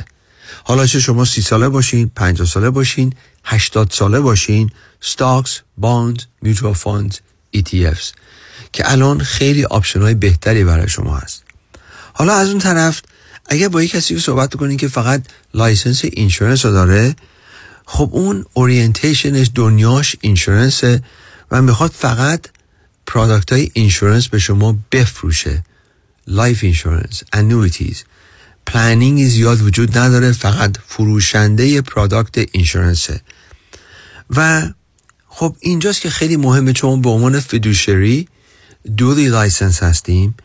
[0.63, 3.13] حالا چه شما سی ساله باشین، 50 ساله باشین،
[3.43, 4.69] 80 ساله باشین
[5.01, 7.17] stocks، bond، mutual funds،
[7.57, 8.05] ETFs
[8.73, 11.40] که الان خیلی option های بهتری برای شما هست.
[12.21, 13.01] حالا از اون طرف
[13.49, 15.23] اگر با یک کسی صحبت کنین که فقط
[15.53, 17.15] license insurance رو داره
[17.85, 21.03] خب اون orientation ش دنیاش insurance ه
[21.51, 22.47] و می‌خواد فقط
[23.07, 25.63] product های insurance به شما بفروشه.
[26.27, 28.03] life insurance annuities
[28.67, 33.21] planning زیاد وجود نداره فقط فروشنده product insurance ه.
[34.29, 34.69] و
[35.27, 38.27] خب اینجاست که خیلی مهمه چون به عنوان fiduciary
[38.97, 40.35] dually licensed هستیم.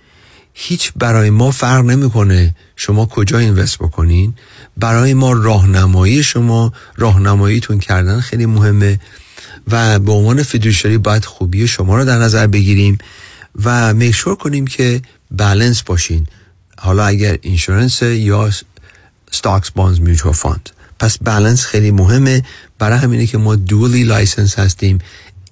[0.59, 4.35] هیچ برای ما فرق نمی‌کنه شما کجا invest بکنین.
[4.77, 9.01] برای ما راهنمایی شما راهنماییتون کردن خیلی مهمه
[9.71, 12.99] و به عنوان fiduciary باید خوبی شما رو در نظر بگیریم
[13.65, 16.27] و make sure کنیم که بالانس باشین.
[16.79, 18.51] حالا اگر insurance یا
[19.31, 22.43] stocks bonds mutual fund پس بالانس خیلی مهمه.
[22.79, 24.99] برای همینه که ما dually licensed هستیم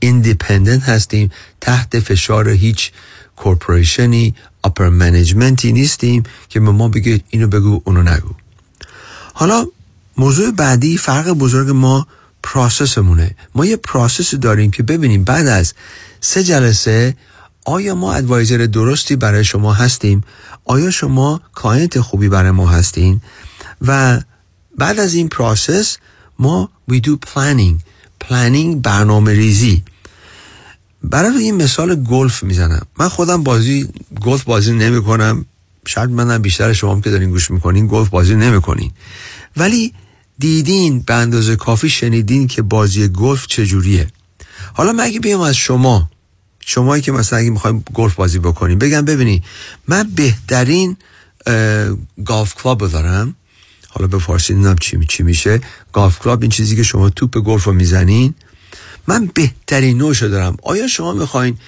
[0.00, 2.92] independent هستیم تحت فشار هیچ
[3.36, 4.34] corporation
[4.64, 8.30] ی upper management ی نیستیم که به ما بگه اینو بگو اونو نگو.
[9.34, 9.66] حالا
[10.16, 12.06] موضوع بعدی فرق بزرگ ما
[12.42, 15.74] process مونه ما یه process داریم که ببینیم بعد از
[16.20, 17.16] سه جلسه
[17.64, 20.24] آیا ما advisor درستی برای شما هستیم؟
[20.64, 23.20] آیا شما client خوبی برای ما هستین؟
[23.86, 24.20] و
[24.78, 25.96] بعد از این process
[26.38, 27.76] ما we do planning.
[28.24, 29.82] Planning برنامه ریزی
[31.10, 32.86] برای این مثال گلف می‌زنم.
[32.98, 33.88] من خودم بازی
[34.20, 35.44] گلف بازی نمی کنم
[35.86, 38.90] شاید منم بیشتر شما که دارین گوش می‌کنین گلف بازی نمی کنین
[39.56, 39.92] ولی
[40.38, 44.08] دیدین به اندازه کافی شنیدین که بازی گلف چجوریه.
[44.74, 46.10] حالا من اگه بیام از شما
[46.60, 49.42] شمایی که مثلا اگه می‌خوایم گلف بازی بکنیم بگم ببینین
[49.88, 50.96] من بهترین
[52.24, 53.36] golf club دارم.
[53.88, 55.60] حالا به فارسی نمی‌دونم چی چی میشه.
[55.92, 58.34] golf club این چیزی که شما توپ گلف رو می‌زنین.
[59.06, 60.56] من بهترین نوعشو دارم.
[60.62, 61.58] آیا شما می‌خواین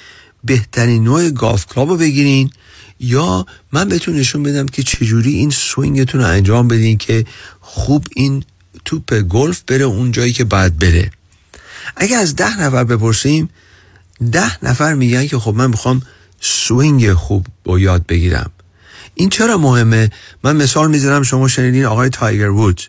[0.44, 2.50] بهترین نوع golf club رو بگیرین؟
[3.00, 7.24] یا من بهتون نشون بدم که چجوری این swing تون رو انجام بدین که
[7.60, 8.44] خوب این
[8.84, 11.10] توپ گلف بره اون جایی که باید بره.
[11.96, 13.50] اگر از ده نفر بپرسیم
[14.32, 16.02] ده نفر میگن که خب من می‌خوام
[16.40, 18.50] swing خوب رو یاد بگیرم.
[19.14, 20.10] این چرا مهمه؟
[20.44, 22.80] من مثال می‌زنم شما شنیدین آقای تایگر وود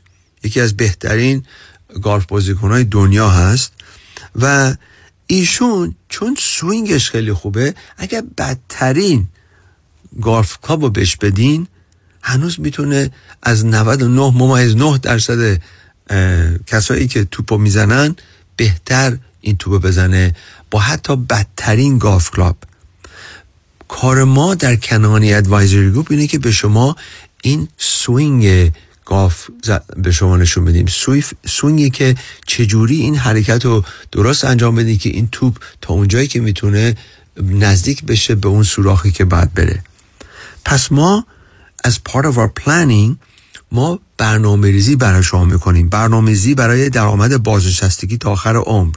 [0.44, 1.44] یکی از بهترین
[2.02, 3.72] golf بازیکنهای دنیا هست.
[4.38, 4.76] و
[5.28, 9.28] ایشون چون swing ش خیلی خوبه اگر بدترین
[10.22, 11.68] golf club رو بهش بدین
[12.22, 13.12] هنوز می‌تونه
[13.44, 15.62] از 99 ممیز 9 درصد
[16.68, 18.16] کسایی که توپو می‌زنن
[18.56, 20.36] بهتر این توپو بزنه
[20.72, 22.58] با حتی بدترین golf club
[23.88, 26.96] کار ما در کنانی Advisory Group اینه که به شما
[27.42, 28.72] این swing
[29.08, 29.48] golf
[29.98, 30.86] به شما نشون بدیم.
[31.48, 32.16] swing ی که
[32.48, 36.96] چجوری این حرکت رو درست انجام بدیم که این توپ تا اونجایی که می‌تونه
[37.42, 39.84] نزدیک بشه به اون سوراخی که باید بره.
[40.66, 41.26] پس ما
[41.84, 43.16] از part of our planning
[43.72, 45.90] ما برنامه ریزی برای شما می‌کنیم.
[45.90, 48.96] برنامه ریزی برای درآمد بازنشستگی تا آخر عمر.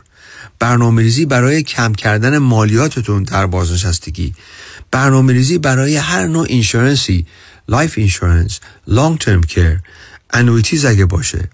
[0.59, 4.35] برنامه ریزی برای کم کردن مالیاتتون در بازنشستگی.
[4.91, 7.27] برنامه ریزی برای هر نوع insurance ی
[7.71, 9.81] life insurance long term care
[10.31, 11.49] annuities اگه باشه.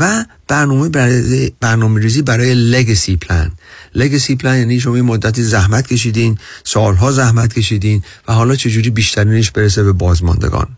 [0.00, 3.52] و برنامه برای برنامه ریزی برای legacy plan
[3.94, 9.50] legacy plan یعنی شما این مدتی زحمت کشیدین سالها زحمت کشیدین و حالا چجوری بیشترینش
[9.50, 10.68] برسه به بازماندگان.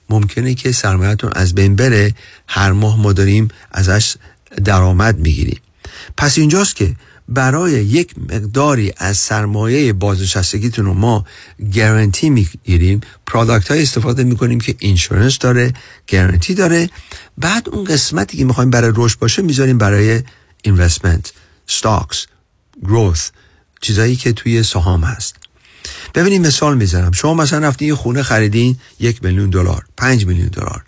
[0.09, 2.13] ممکنه که سرمایهتون از بین بره.
[2.47, 4.15] هر ماه ما داریم ازش
[4.65, 5.59] درآمد می‌گیریم.
[6.17, 6.95] پس اینجاست که
[7.29, 11.25] برای یک مقداری از سرمایه بازنشستگیتون رو ما
[11.75, 13.01] گارانتی می‌گیریم.
[13.25, 15.73] product های استفاده می‌کنیم که insurance داره
[16.11, 16.89] گارانتی داره.
[17.37, 20.23] بعد اون قسمتی که می‌خوایم برای رشد باشه می‌ذاریم برای
[20.61, 21.33] اینوستمنت
[21.69, 22.17] stocks
[22.83, 23.21] growth
[23.81, 25.35] چیزایی که توی سهام هست.
[26.15, 27.11] ببینیم مثال می‌زنم.
[27.11, 30.83] شما مثلا رفتین یه خونه خریدین یک میلیون دلار پنج میلیون دلار.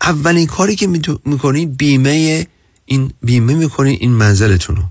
[0.00, 0.86] اولین کاری که
[1.24, 2.46] می‌کنین بیمه
[2.84, 4.82] این بیمه می‌کنین این منزلتون رو.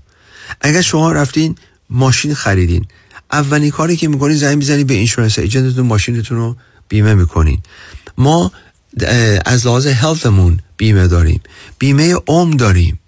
[0.60, 1.54] اگر شما رفتین
[1.90, 2.86] ماشین خریدین
[3.32, 6.56] اولین کاری که می‌کنین زنگ می‌زنین به اینشورنس ایجنتتون ماشینتون رو
[6.88, 7.60] بیمه می‌کنین.
[8.18, 8.52] ما
[9.46, 11.40] از لحاظ health مون بیمه داریم
[11.78, 13.00] بیمه عمر داریم.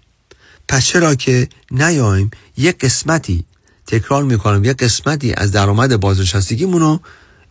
[0.67, 3.43] پس چرا که نیایم یک قسمتی
[3.87, 6.99] تکرار می‌کنم یک قسمتی از درآمد بازنشستگیمون رو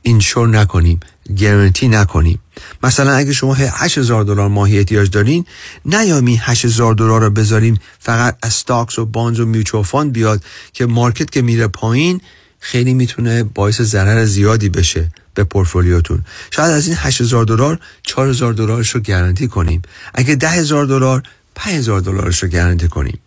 [0.03, 1.01] insure نکنیم
[1.41, 2.39] گارانتی نکنیم.
[2.83, 5.47] مثلا اگه شما 8000 دلار ماهی احتیاج دارین
[5.85, 10.87] نیایم 8000 دلار رو بذاریم فقط از stocks و bonds و mutual fund بیاد که
[10.87, 12.21] market که میره پایین
[12.61, 16.25] خیلی می‌تونه باعث ضرر زیادی بشه به پورتفولیوتون.
[16.51, 19.83] شاید از این 8000 دلار 4000 دلارش رو گارانتی کنیم.
[20.15, 21.23] اگه 10000 دلار
[21.55, 23.19] 5000 دلارش رو گارانتی کنیم.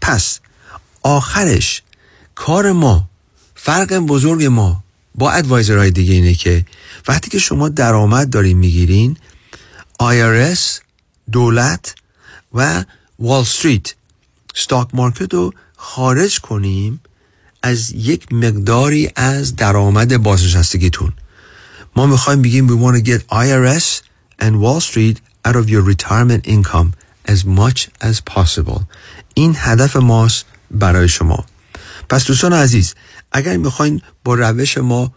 [0.00, 0.40] پس
[1.02, 1.82] آخرش
[2.34, 3.08] کار ما
[3.54, 6.64] فرق بزرگ ما با ادوایزرهای دیگه اینه که
[7.08, 9.16] وقتی که شما درآمد دارین می‌گیرین
[10.02, 10.60] IRS
[11.32, 11.94] دولت
[12.54, 12.84] و
[13.18, 13.94] وال استریت
[14.54, 17.00] stock market رو خارج کنیم
[17.62, 21.12] از یک مقداری از درآمد بازنشستگیتون.
[21.96, 23.84] ما می‌خوایم بگیم we want to get IRS
[24.42, 26.88] and Wall Street out of your retirement income
[27.28, 28.80] as much as possible.
[29.34, 31.44] این هدف ماست برای شما.
[32.08, 32.94] پس دوستان عزیز
[33.32, 35.12] اگر می‌خواین با روش ما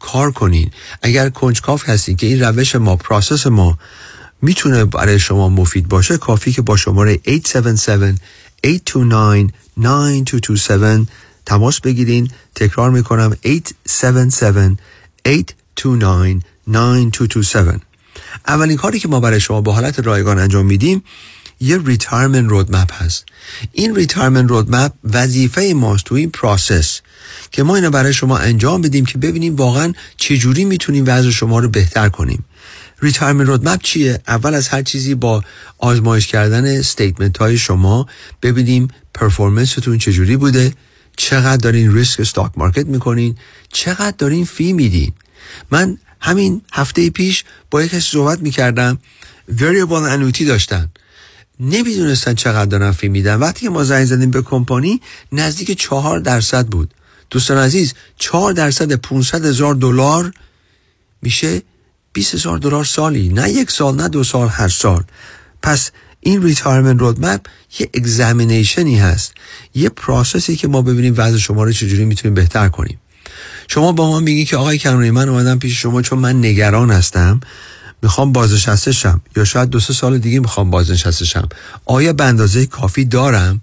[0.00, 0.70] کار کنین.
[1.02, 3.78] اگر کنجکاو هستین که این روش ما process ما
[4.42, 8.22] می‌تونه برای شما مفید باشه کافی که با شماره 877
[8.64, 11.12] 829 9227
[11.46, 12.30] تماس بگیرین.
[12.54, 14.80] تکرار می‌کنم 877
[15.26, 17.80] 829 9227
[18.48, 21.04] اولین کاری که ما برای شما با حالت رایگان انجام میدیم
[21.64, 23.24] یه retirement roadmap هست.
[23.72, 27.00] این retirement roadmap وظیفه ماست تو این process
[27.50, 31.68] که ما اینو برای شما انجام بدیم که ببینیم واقعا چجوری می‌تونیم وضع شما رو
[31.68, 32.44] بهتر کنیم.
[33.02, 35.44] retirement roadmap چیه؟ اول از هر چیزی با
[35.78, 38.06] آزمایش کردن statement های شما
[38.42, 40.72] ببینیم performance تون چجوری بوده
[41.16, 43.36] چقدر دارین ریسک stock market می‌کنین
[43.72, 45.12] چقدر دارین fee میدین.
[45.70, 48.98] من همین هفته پیش با یک کسی صحبت می‌کردم
[49.58, 50.90] variable annuity داشتن.
[51.60, 53.34] نمی‌دونستن چقدر دارن fee میدن.
[53.34, 55.00] وقتی که ما زنگ زدیم به کمپانی
[55.32, 56.94] نزدیک چهار درصد بود.
[57.30, 60.32] دوستان عزیز چهار درصد 500 هزار دلار
[61.22, 61.62] میشه
[62.12, 63.28] 20 هزار دلار سالی.
[63.28, 65.04] نه یک سال نه دو سال هر سال.
[65.62, 65.90] پس
[66.20, 67.40] این retirement roadmap
[67.78, 69.32] یه examination ی هست.
[69.74, 73.00] یه process ی که ما ببینیم وضع شما رو چجوری می‌تونیم بهتر کنیم.
[73.68, 77.40] شما با ما میگی که آقای کنونی من اومدم پیش شما چون من نگران هستم.
[78.04, 79.20] می‌خوام بازنشسته شم.
[79.36, 81.48] یا شاید دو سه سال دیگه می‌خوام بازنشسته شم.
[81.84, 83.60] آیا به اندازه کافی دارم؟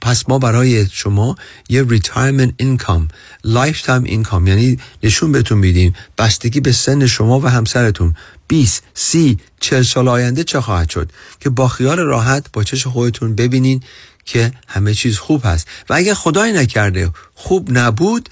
[0.00, 1.36] پس ما برای شما
[1.68, 3.02] یه retirement income
[3.46, 8.14] lifetime income یعنی نشون بهتون میدیم بستگی به سن شما و همسرتون.
[8.48, 13.34] 20 30 40 سال آینده چه خواهد شد؟ که با خیال راحت با چش خودتون
[13.34, 13.82] ببینین
[14.24, 15.68] که همه چیز خوب هست.
[15.88, 18.28] و اگر خدای نکرده خوب نبود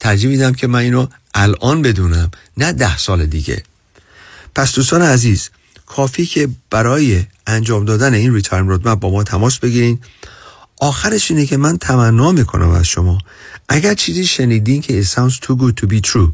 [0.00, 3.62] ترجیح میدم که من اینو الان بدونم نه ده سال دیگه.
[4.58, 5.50] پس دوستان عزیز
[5.86, 9.98] کافی که برای انجام دادن این retirement roadmap با ما تماس بگیرین.
[10.80, 13.18] آخرش اینه که من تمنا می‌کنم از شما.
[13.68, 16.30] اگر چیزی شنیدین که it sounds too good to be true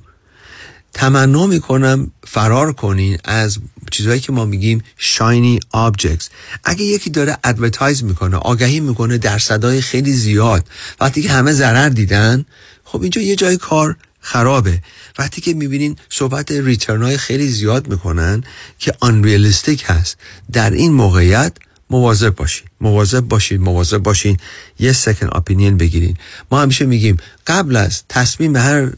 [0.92, 3.58] تمنا می‌کنم فرار کنین از
[3.90, 6.24] چیزهایی که ما میگیم shiny objects.
[6.64, 10.68] اگه یکی داره advertise می‌کنه آگهی می‌کنه درصدهای خیلی زیاد
[11.00, 12.44] وقتی که همه ضرر دیدن
[12.84, 14.82] خب اینجا یه جای کار خرابه.
[15.18, 18.44] وقتی که می‌بینین صحبت return های خیلی زیاد می‌کنن
[18.78, 20.16] که unrealistic هست
[20.52, 21.52] در این موقعیت
[21.90, 22.66] مواظب باشین.
[22.80, 24.36] مواظب باشین مواظب باشین.
[24.78, 26.16] یه سکن اپینین بگیرین.
[26.50, 28.92] ما همیشه میگیم قبل از تصمیم هر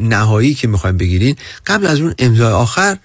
[0.00, 1.36] نهایی که می‌خوایم بگیرین
[1.66, 2.98] قبل از اون امضای آخر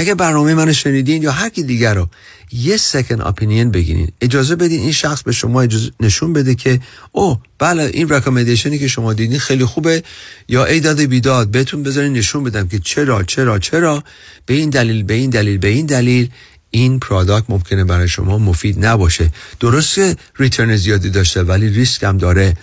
[0.00, 2.08] اگه برنامه من شنیدین یا هر کی دیگر رو
[2.52, 6.80] یه سکن اپینین بگیرین اجازه بدین این شخص به شما اجازه نشون بده که
[7.12, 10.02] او بله این رکامندیشنی که شما دیدین خیلی خوبه.
[10.48, 14.04] یا ای داده بیداد بهتون بذارین نشون بدم که چرا چرا چرا؟
[14.46, 16.30] به این دلیل به این دلیل به این دلیل
[16.70, 19.30] این product ممکنه برای شما مفید نباشه.
[19.60, 22.56] درسته return زیادی داشته ولی ریسک هم داره.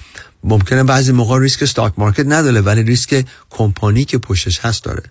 [0.44, 5.03] ممکنه بعضی موقع ریسک stock market نداره ولی ریسک کمپانی که پشتش هست داره.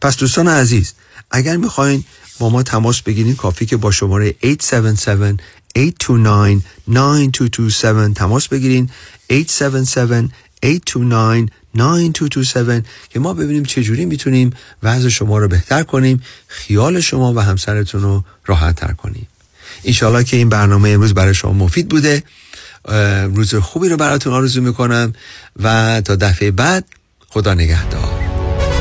[0.00, 0.94] پس دوستان عزیز
[1.30, 2.04] اگر می‌خواین
[2.38, 5.40] با ما تماس بگیرین کافی که با شماره 877
[5.78, 8.90] 829-9227 تماس بگیرین.
[9.32, 9.36] 877-829-9227
[13.08, 14.52] که ما ببینیم چجوری می‌تونیم
[14.82, 19.26] وضع شما رو بهتر کنیم خیال شما و همسرتون رو راحت تر کنیم.
[19.84, 22.22] انشالله که این برنامه امروز برای شما مفید بوده.
[23.34, 25.12] روز خوبی رو براتون آرزو می‌کنم
[25.62, 26.84] و تا دفعه بعد
[27.28, 28.23] خدا نگهدار.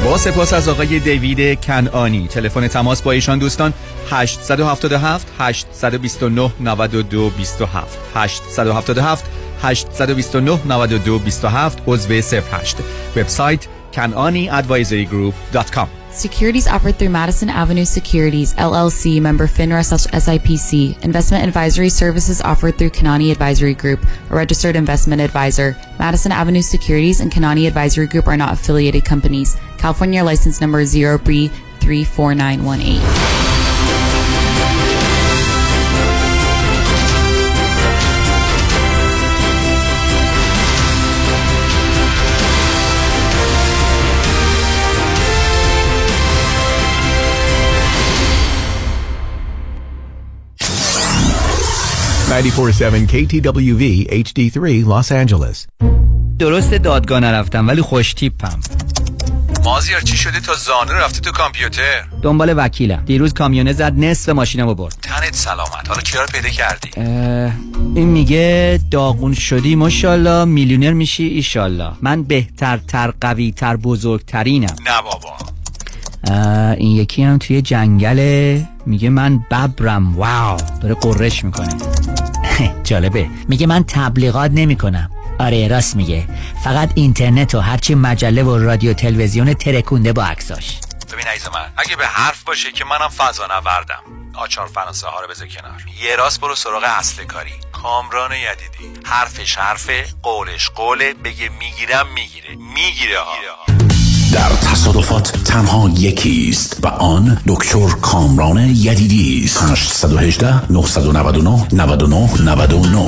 [0.04, 3.74] با سپاس از آقای دیوید کنعانی تلفن تماس با ایشان دوستان
[4.10, 9.26] 877 829 92 27 877
[9.62, 12.76] 829 92 27 عضو 08
[13.16, 19.82] وبسایت kananiadvisorygroup.com Securities offered through Madison Avenue Securities, LLC, member FINRA
[20.24, 21.04] SIPC.
[21.04, 24.00] Investment advisory services offered through Kanani Advisory Group,
[24.30, 25.76] a registered investment advisor.
[25.98, 29.58] Madison Avenue Securities and Kanani Advisory Group are not affiliated companies.
[29.83, 33.29] California license number 0B34918.
[52.29, 55.67] 947 KTWV HD3 Los Angeles.
[56.39, 58.61] درست دادگاه نرفتم ولی خوش تیپم
[59.64, 63.04] مازیار چی شده تا زانو رفته تو کامپیوتر؟ دنبال وکیلم.
[63.06, 64.96] دیروز کامیونه زد نصف ماشینمو برد.
[65.02, 65.88] تنت سلامت.
[65.88, 66.90] حالا کیا رو پیدا کردی؟
[67.96, 70.46] این میگه داغون شدی ماشاءالله.
[70.46, 74.76] میلیونر میشی ایشالله من بهترتر قویتر بزرگترینم.
[74.86, 75.38] نه بابا.
[76.74, 80.18] این یکی هم توی جنگله میگه من ببرم.
[80.18, 80.58] واو.
[80.82, 81.76] داره قررش می‌کنه.
[82.84, 83.28] جالبه.
[83.48, 85.12] میگه من تبلیغات نمی‌کنم.
[85.40, 86.28] آره راست میگه.
[86.64, 90.78] فقط اینترنت و هرچی مجله و رادیو تلویزیون ترکونده با عکساش.
[91.14, 94.04] ببین عزیز من اگه به حرف باشه که منم فضا نوردم.
[94.34, 95.82] آچار فرانسه ها رو بذار کنار.
[96.04, 97.52] یه راست برو سراغ اصل کاری.
[97.72, 99.00] کامران یدیدی.
[99.04, 102.50] حرفش حرفه قولش قوله بگه می‌گیرم می‌گیره.
[102.74, 103.64] می‌گیره ها.
[104.34, 109.64] در تصادفات تنها یکی است و آن دکتر کامران یدیدی است.
[109.64, 113.00] 818 999 99 99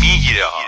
[0.00, 0.67] می‌گیره درود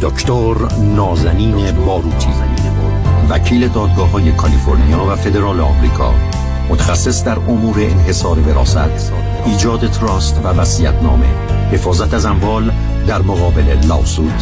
[0.00, 0.54] دکتر
[0.96, 2.28] نازنین باروتی
[3.30, 6.14] وکیل دادگاه های کالیفرنیا و فدرال آمریکا
[6.68, 9.12] متخصص در امور انحصار وراثت
[9.46, 10.54] ایجاد تراست و
[11.02, 11.26] نامه
[11.72, 12.72] حفاظت از اموال
[13.06, 14.32] در مقابل لاسود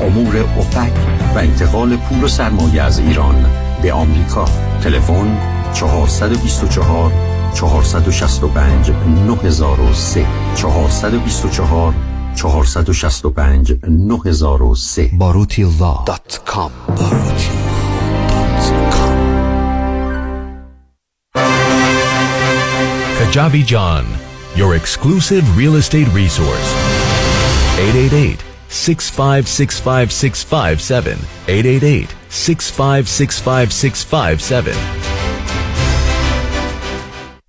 [0.00, 0.92] امور افک
[1.34, 3.46] و انتقال پول و سرمایه از ایران
[3.82, 4.44] به آمریکا.
[4.82, 5.38] تلفن
[5.74, 7.12] 424
[7.54, 8.90] 465
[9.26, 11.94] 9003 424
[12.35, 15.63] 465 9003 باروتی
[16.07, 16.71] دات کام
[23.19, 24.05] Kajabi John,
[24.55, 26.73] your exclusive real estate resource.
[27.77, 28.39] 888
[28.69, 31.17] 6565657
[31.47, 35.18] 888 6565657